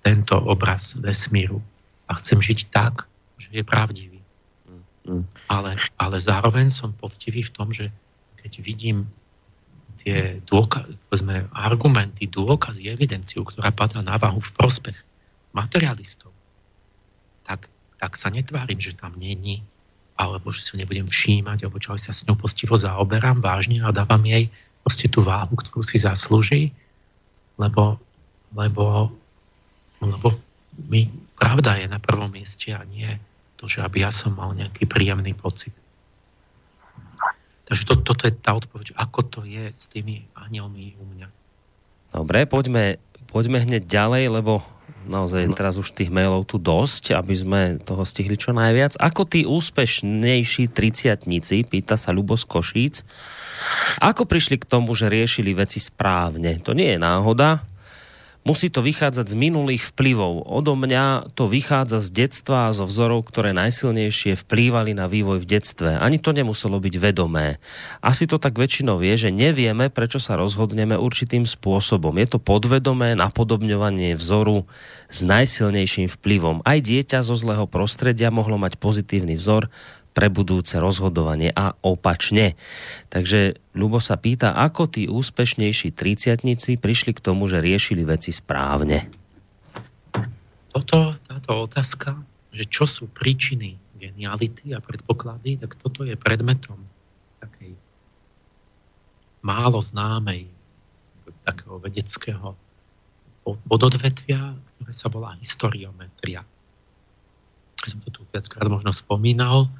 [0.00, 1.60] tento obraz vesmíru
[2.08, 3.04] a chcem žiť tak,
[3.36, 4.17] že je pravdivý.
[5.48, 7.88] Ale, ale zároveň som poctivý v tom, že
[8.38, 9.08] keď vidím
[9.98, 14.98] tie dôka- povedzme, argumenty, dôkazy, evidenciu, ktorá padá na váhu v prospech
[15.56, 16.30] materialistov,
[17.42, 17.66] tak,
[17.98, 19.64] tak sa netvárim, že tam není
[20.18, 23.94] alebo že si ju nebudem všímať, alebo čo sa s ňou postivo zaoberám vážne a
[23.94, 24.50] dávam jej
[24.82, 26.74] proste tú váhu, ktorú si zaslúži,
[27.54, 28.02] lebo,
[28.50, 29.14] lebo,
[30.02, 30.28] lebo
[30.90, 31.06] my,
[31.38, 33.14] pravda je na prvom mieste a nie
[33.58, 35.74] to, že aby ja som mal nejaký príjemný pocit.
[37.66, 41.28] Takže to, toto je tá odpoveď, ako to je s tými anielmi u mňa.
[42.16, 42.96] Dobre, poďme,
[43.28, 44.64] poďme hneď ďalej, lebo
[45.04, 48.96] naozaj teraz už tých mailov tu dosť, aby sme toho stihli čo najviac.
[48.96, 53.04] Ako tí úspešnejší triciatnici, pýta sa Ľubos Košíc,
[54.00, 56.56] ako prišli k tomu, že riešili veci správne?
[56.64, 57.68] To nie je náhoda,
[58.48, 60.48] Musí to vychádzať z minulých vplyvov.
[60.48, 65.60] Odo mňa to vychádza z detstva a zo vzorov, ktoré najsilnejšie vplývali na vývoj v
[65.60, 66.00] detstve.
[66.00, 67.60] Ani to nemuselo byť vedomé.
[68.00, 72.16] Asi to tak väčšinou vie, že nevieme, prečo sa rozhodneme určitým spôsobom.
[72.16, 74.64] Je to podvedomé napodobňovanie vzoru
[75.12, 76.64] s najsilnejším vplyvom.
[76.64, 79.68] Aj dieťa zo zlého prostredia mohlo mať pozitívny vzor,
[80.18, 82.58] pre budúce rozhodovanie a opačne.
[83.06, 89.06] Takže Ľubo sa pýta, ako tí úspešnejší triciatnici prišli k tomu, že riešili veci správne.
[90.74, 92.18] Toto, táto otázka,
[92.50, 96.82] že čo sú príčiny geniality a predpoklady, tak toto je predmetom
[97.38, 97.78] takej
[99.46, 100.50] málo známej
[101.46, 102.58] takého vedeckého
[103.46, 106.42] pododvetvia, ktoré sa volá historiometria.
[107.86, 109.70] Som to tu viackrát možno spomínal.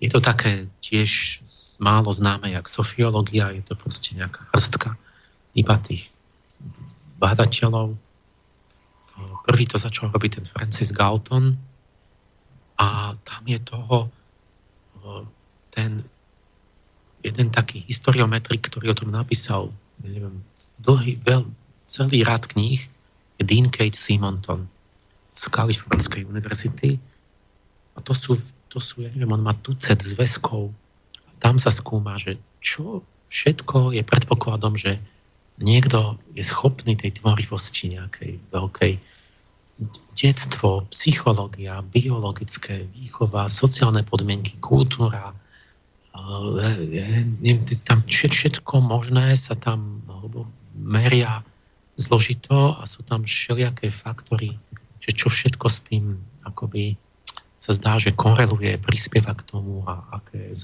[0.00, 1.40] Je to také tiež
[1.80, 4.96] málo známe, jak sofiológia, je to proste nejaká hrstka
[5.56, 6.12] iba tých
[7.16, 7.96] badateľov.
[9.48, 11.56] Prvý to začal robiť ten Francis Galton
[12.76, 14.12] a tam je toho
[15.72, 16.04] ten
[17.24, 19.72] jeden taký historiometrik, ktorý o tom napísal
[20.04, 20.44] neviem,
[20.84, 21.48] dlhý, veľ,
[21.88, 22.84] celý rad kníh
[23.40, 24.68] je Dean Kate Simonton
[25.32, 27.00] z Kalifornskej univerzity.
[27.96, 28.36] A to sú
[28.76, 30.68] to sú, ja neviem, on má tucet zväzkov.
[31.40, 33.00] Tam sa skúma, že čo
[33.32, 35.00] všetko je predpokladom, že
[35.56, 38.92] niekto je schopný tej tvorivosti nejakej veľkej
[40.12, 45.32] detstvo, psychológia, biologické výchova, sociálne podmienky, kultúra,
[47.84, 50.04] tam všetko možné sa tam
[50.76, 51.44] meria
[51.96, 54.56] zložito a sú tam všelijaké faktory,
[55.00, 56.96] že čo všetko s tým akoby
[57.66, 60.54] sa zdá, že koreluje, prispieva k tomu a aké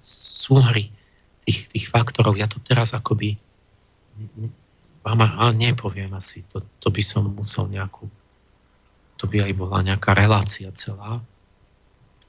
[0.00, 0.88] súhry
[1.44, 2.40] tých, tých faktorov.
[2.40, 3.36] Ja to teraz akoby
[5.04, 5.20] vám
[5.52, 6.40] nepoviem asi.
[6.48, 8.08] To, to by som musel nejakú
[9.20, 11.20] to by aj bola nejaká relácia celá.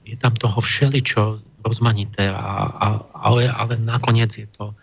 [0.05, 4.75] Je tam toho všeličo rozmanité, a, a, ale, ale nakoniec je to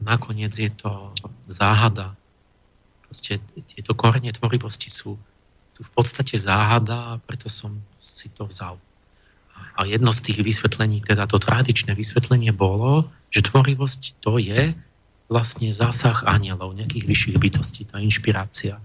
[0.00, 1.12] nakoniec je to
[1.48, 2.12] záhada.
[3.08, 5.16] Proste tieto korene tvorivosti sú
[5.76, 8.80] sú v podstate záhada a preto som si to vzal.
[9.76, 14.72] A jedno z tých vysvetlení, teda to tradičné vysvetlenie bolo, že tvorivosť to je
[15.28, 18.80] vlastne zásah anielov, nejakých vyšších bytostí, tá inšpirácia.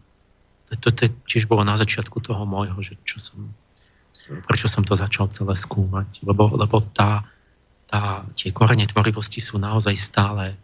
[0.68, 3.40] To, to, tiež bolo na začiatku toho môjho, že čo som,
[4.52, 6.28] prečo som to začal celé skúmať.
[6.28, 7.24] Lebo, lebo tá,
[7.88, 10.60] tá, tie korene tvorivosti sú naozaj stále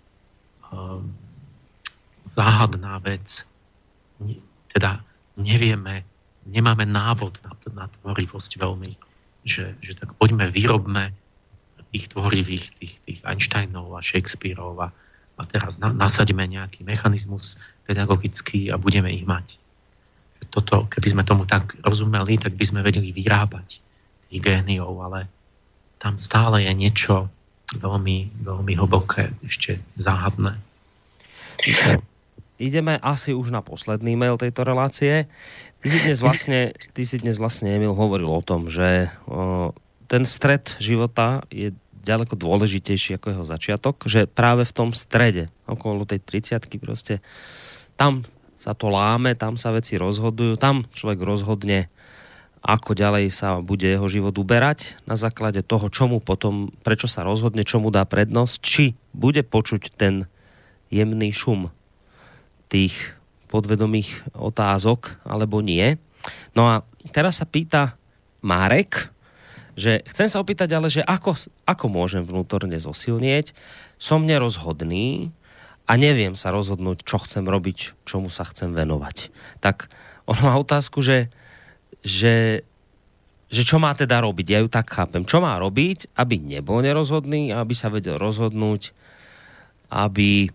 [0.75, 1.07] um,
[2.27, 3.47] záhadná vec.
[4.71, 4.99] Teda
[5.39, 6.03] nevieme,
[6.47, 8.91] nemáme návod na, na tvorivosť veľmi,
[9.43, 11.11] že, že tak poďme, vyrobme
[11.91, 14.89] tých tvorivých, tých, tých Einsteinov a Shakespeareov a,
[15.39, 17.55] a teraz na, nasaďme nejaký mechanizmus
[17.87, 19.59] pedagogický a budeme ich mať.
[20.51, 23.81] Toto, keby sme tomu tak rozumeli, tak by sme vedeli vyrábať
[24.29, 25.27] tých géniov, ale
[25.97, 27.31] tam stále je niečo
[27.75, 30.55] veľmi, veľmi hlboké, ešte záhadné.
[32.57, 35.29] Ideme asi už na posledný mail tejto relácie.
[35.81, 36.59] Ty si dnes vlastne,
[36.97, 39.71] ty si dnes vlastne Emil hovoril o tom, že o,
[40.09, 41.75] ten stred života je
[42.07, 47.19] ďaleko dôležitejší ako jeho začiatok, že práve v tom strede, okolo tej 30 proste,
[47.99, 48.23] tam
[48.55, 51.91] sa to láme, tam sa veci rozhodujú, tam človek rozhodne,
[52.63, 57.61] ako ďalej sa bude jeho život uberať na základe toho, čomu potom, prečo sa rozhodne,
[57.67, 60.25] čomu dá prednosť, či bude počuť ten
[60.89, 61.69] jemný šum
[62.71, 63.16] tých
[63.47, 65.95] podvedomých otázok, alebo nie.
[66.53, 66.83] No a
[67.15, 67.95] teraz sa pýta
[68.43, 69.09] Marek,
[69.77, 71.37] že chcem sa opýtať ale, že ako,
[71.69, 73.53] ako môžem vnútorne zosilnieť,
[74.01, 75.29] som nerozhodný
[75.85, 79.29] a neviem sa rozhodnúť, čo chcem robiť, čomu sa chcem venovať.
[79.61, 79.87] Tak
[80.25, 81.29] on má otázku, že,
[82.01, 82.67] že,
[83.53, 85.23] že čo má teda robiť, ja ju tak chápem.
[85.23, 88.91] Čo má robiť, aby nebol nerozhodný, aby sa vedel rozhodnúť,
[89.93, 90.49] aby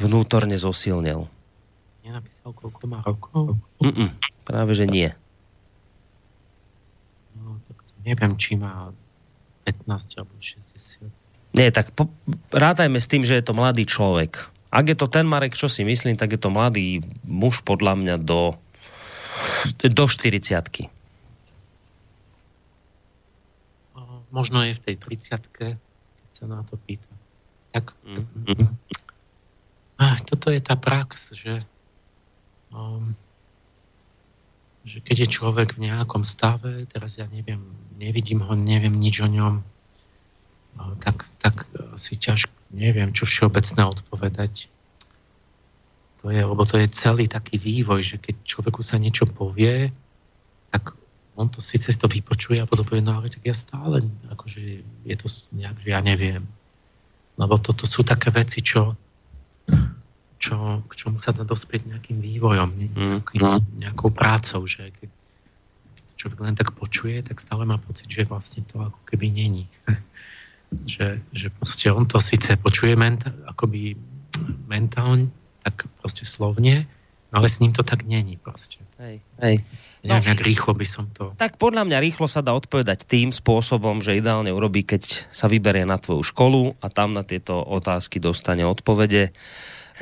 [0.00, 1.35] vnútorne zosilnil.
[2.06, 3.58] Nenapísal, koľko má rokov?
[3.82, 4.14] Mm-mm,
[4.46, 5.10] práve, že nie.
[7.34, 8.94] No, tak to neviem, či má
[9.66, 11.10] 15 alebo 60.
[11.58, 12.06] Nie, tak po,
[12.54, 14.46] rátajme s tým, že je to mladý človek.
[14.70, 18.14] Ak je to ten Marek, čo si myslím, tak je to mladý muž podľa mňa
[18.22, 18.54] do,
[19.82, 20.94] do 40
[24.30, 25.74] Možno je v tej 30 keď
[26.30, 27.08] sa na to pýta.
[27.74, 28.68] Tak, mm-hmm.
[30.28, 31.64] toto je tá prax, že,
[32.76, 33.16] um,
[34.86, 37.64] že keď je človek v nejakom stave, teraz ja neviem,
[37.98, 39.64] nevidím ho, neviem nič o ňom,
[41.02, 44.68] tak, tak si ťažko, neviem, čo všeobecné odpovedať.
[46.22, 49.90] To je, lebo to je celý taký vývoj, že keď človeku sa niečo povie,
[50.70, 50.94] tak
[51.36, 54.60] on to síce to vypočuje a potom povie, no ale tak ja stále, akože
[55.04, 56.46] je to nejak, že ja neviem.
[57.36, 58.96] Lebo toto sú také veci, čo,
[60.46, 63.82] čo, k čomu sa dá dospieť nejakým vývojom, nejakým, mm.
[63.82, 65.10] nejakou prácou, že keď
[66.14, 69.66] človek len tak počuje, tak stále má pocit, že vlastne to ako keby není.
[70.86, 73.98] že, že proste on to síce počuje mentál, akoby
[74.70, 75.34] mentálne,
[75.66, 76.86] tak proste slovne,
[77.34, 78.78] ale s ním to tak není proste.
[79.02, 79.18] Hej.
[79.42, 79.66] Hej.
[80.06, 81.34] Neviem, no, rýchlo by som to...
[81.34, 85.82] Tak podľa mňa rýchlo sa dá odpovedať tým spôsobom, že ideálne urobí, keď sa vyberie
[85.82, 89.34] na tvoju školu a tam na tieto otázky dostane odpovede.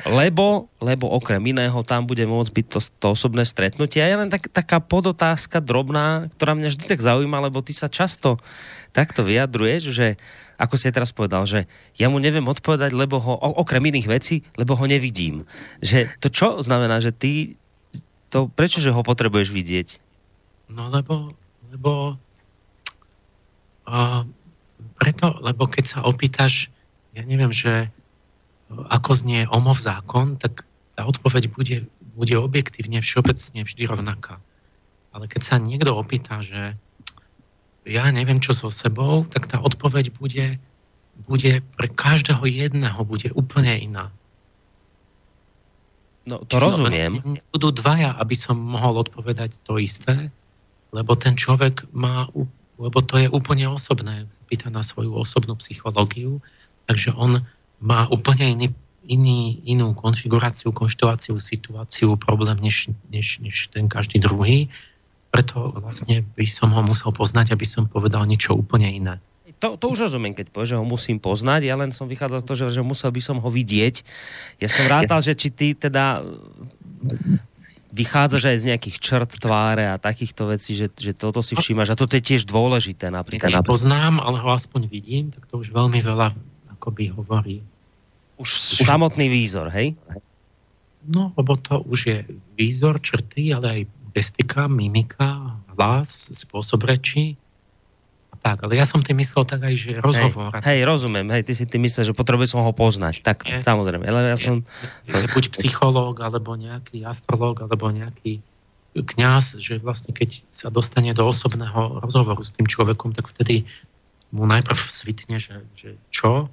[0.03, 4.03] Lebo, lebo okrem iného tam bude môcť byť to, to osobné stretnutie.
[4.03, 7.87] A je len tak, taká podotázka drobná, ktorá mňa vždy tak zaujíma, lebo ty sa
[7.87, 8.35] často
[8.91, 10.07] takto vyjadruješ, že
[10.59, 14.75] ako si teraz povedal, že ja mu neviem odpovedať, lebo ho, okrem iných vecí, lebo
[14.75, 15.47] ho nevidím.
[15.79, 17.59] Že to čo znamená, že ty,
[18.31, 19.87] to prečo, že ho potrebuješ vidieť?
[20.71, 21.35] No lebo,
[21.71, 22.15] lebo
[23.87, 24.21] uh,
[24.95, 26.71] preto, lebo keď sa opýtaš,
[27.15, 27.91] ja neviem, že
[28.69, 30.65] ako znie omov zákon, tak
[30.97, 31.77] tá odpoveď bude,
[32.15, 34.41] bude objektívne všeobecne vždy rovnaká.
[35.15, 36.75] Ale keď sa niekto opýta, že
[37.85, 40.57] ja neviem čo so sebou, tak tá odpoveď bude,
[41.29, 44.09] bude pre každého jedného bude úplne iná.
[46.25, 47.13] No, to Čiže rozumiem.
[47.53, 50.33] Budú dvaja, aby som mohol odpovedať to isté,
[50.89, 52.25] lebo ten človek má,
[52.81, 56.41] lebo to je úplne osobné, pýta na svoju osobnú psychológiu,
[56.89, 57.45] takže on
[57.85, 58.67] má úplne iný,
[59.05, 64.73] iný, inú konfiguráciu, konšteláciu, situáciu, problém, než, než, než ten každý druhý
[65.35, 69.15] preto vlastne by som ho musel poznať, aby som povedal niečo úplne iné.
[69.59, 72.45] To, to už rozumiem, keď povieš, že ho musím poznať, ja len som vychádzal z
[72.47, 74.03] toho, že, že musel by som ho vidieť.
[74.63, 76.23] Ja som rátal, že či ty teda
[77.91, 81.99] vychádzaš aj z nejakých črt tváre a takýchto vecí, že, že toto si všímaš a
[81.99, 83.51] toto je tiež dôležité napríklad.
[83.51, 86.35] Ja poznám, ale ho aspoň vidím, tak to už veľmi veľa
[86.79, 87.63] akoby hovorí.
[88.35, 89.95] Už, už samotný výzor, hej?
[91.05, 92.17] No, lebo to už je
[92.57, 93.81] výzor, črty, ale aj
[94.15, 97.37] gestika, mimika, hlas, spôsob reči.
[98.45, 100.53] Tak, ale ja som tým myslel tak aj, že rozhovor.
[100.61, 103.25] Hej, hej rozumiem, hej, ty si tým myslel, že potrebujem som ho poznať.
[103.25, 104.61] Tak, je, samozrejme, ale ja som...
[105.09, 108.45] Je, buď psychológ, alebo nejaký astrológ, alebo nejaký
[108.95, 113.67] kňaz, že vlastne keď sa dostane do osobného rozhovoru s tým človekom, tak vtedy
[114.31, 116.47] mu najprv svitne, že, že čo,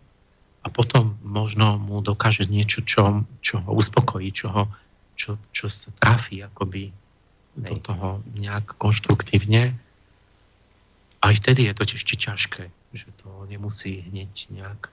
[0.62, 4.64] a potom možno mu dokáže niečo, čo, čo ho uspokojí, čo, ho,
[5.18, 6.94] čo, čo sa trafí akoby
[7.58, 9.74] do toho nejak konštruktívne.
[11.22, 14.88] Aj vtedy je to ešte ťažké, že to nemusí hneď nejak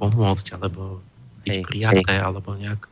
[0.00, 1.04] pomôcť, alebo
[1.44, 2.24] byť hej, prijaté, hej.
[2.24, 2.88] alebo nejak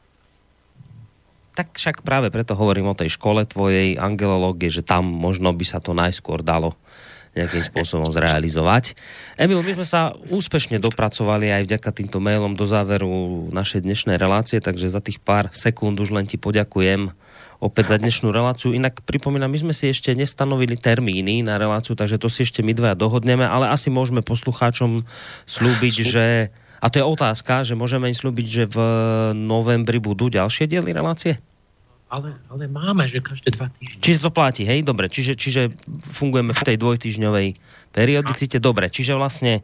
[1.50, 5.82] tak však práve preto hovorím o tej škole tvojej angelológie, že tam možno by sa
[5.82, 6.78] to najskôr dalo
[7.30, 8.98] nejakým spôsobom zrealizovať.
[9.38, 10.00] Emil, my sme sa
[10.34, 15.46] úspešne dopracovali aj vďaka týmto mailom do záveru našej dnešnej relácie, takže za tých pár
[15.54, 17.14] sekúnd už len ti poďakujem
[17.60, 18.72] opäť za dnešnú reláciu.
[18.72, 22.72] Inak pripomínam, my sme si ešte nestanovili termíny na reláciu, takže to si ešte my
[22.72, 25.04] dvaja dohodneme, ale asi môžeme poslucháčom
[25.44, 26.26] slúbiť, že
[26.80, 28.78] a to je otázka, že môžeme im slúbiť, že v
[29.36, 31.36] novembri budú ďalšie diely relácie?
[32.10, 34.02] Ale, ale máme, že každé dva týždne.
[34.02, 34.82] Čiže to platí, hej?
[34.82, 35.70] Dobre, čiže, čiže
[36.10, 37.48] fungujeme v tej dvojtýždňovej
[37.94, 38.58] periodicite.
[38.58, 39.62] Dobre, čiže vlastne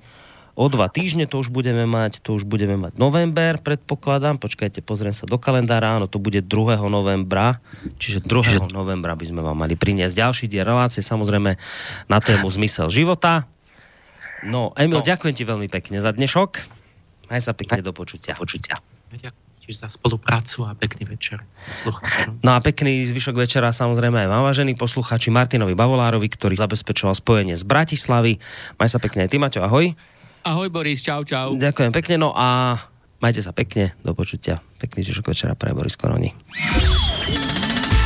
[0.56, 5.12] o dva týždne to už budeme mať, to už budeme mať november, predpokladám, počkajte, pozriem
[5.12, 6.80] sa do kalendára, áno, to bude 2.
[6.88, 7.60] novembra,
[8.00, 8.72] čiže 2.
[8.72, 11.60] novembra by sme vám mali priniesť ďalší diel relácie, samozrejme
[12.08, 13.44] na tému zmysel života.
[14.48, 15.04] No, Emil, no.
[15.04, 16.50] ďakujem ti veľmi pekne za dnešok.
[17.28, 18.38] Maj sa pekne do počutia.
[18.38, 18.80] počutia.
[19.12, 22.38] Ďakujem tiež za spoluprácu a pekný večer poslucháčom.
[22.46, 27.58] No a pekný zvyšok večera samozrejme aj vám, vážení poslucháči Martinovi Bavolárovi, ktorý zabezpečoval spojenie
[27.58, 28.38] z Bratislavy.
[28.78, 29.90] Maj sa pekne aj ty, Maťo, ahoj.
[30.46, 31.58] Ahoj Boris, čau, čau.
[31.58, 32.78] Ďakujem pekne, no a
[33.18, 34.62] majte sa pekne, do počutia.
[34.78, 36.30] Pekný zvyšok večera pre Boris Koroni.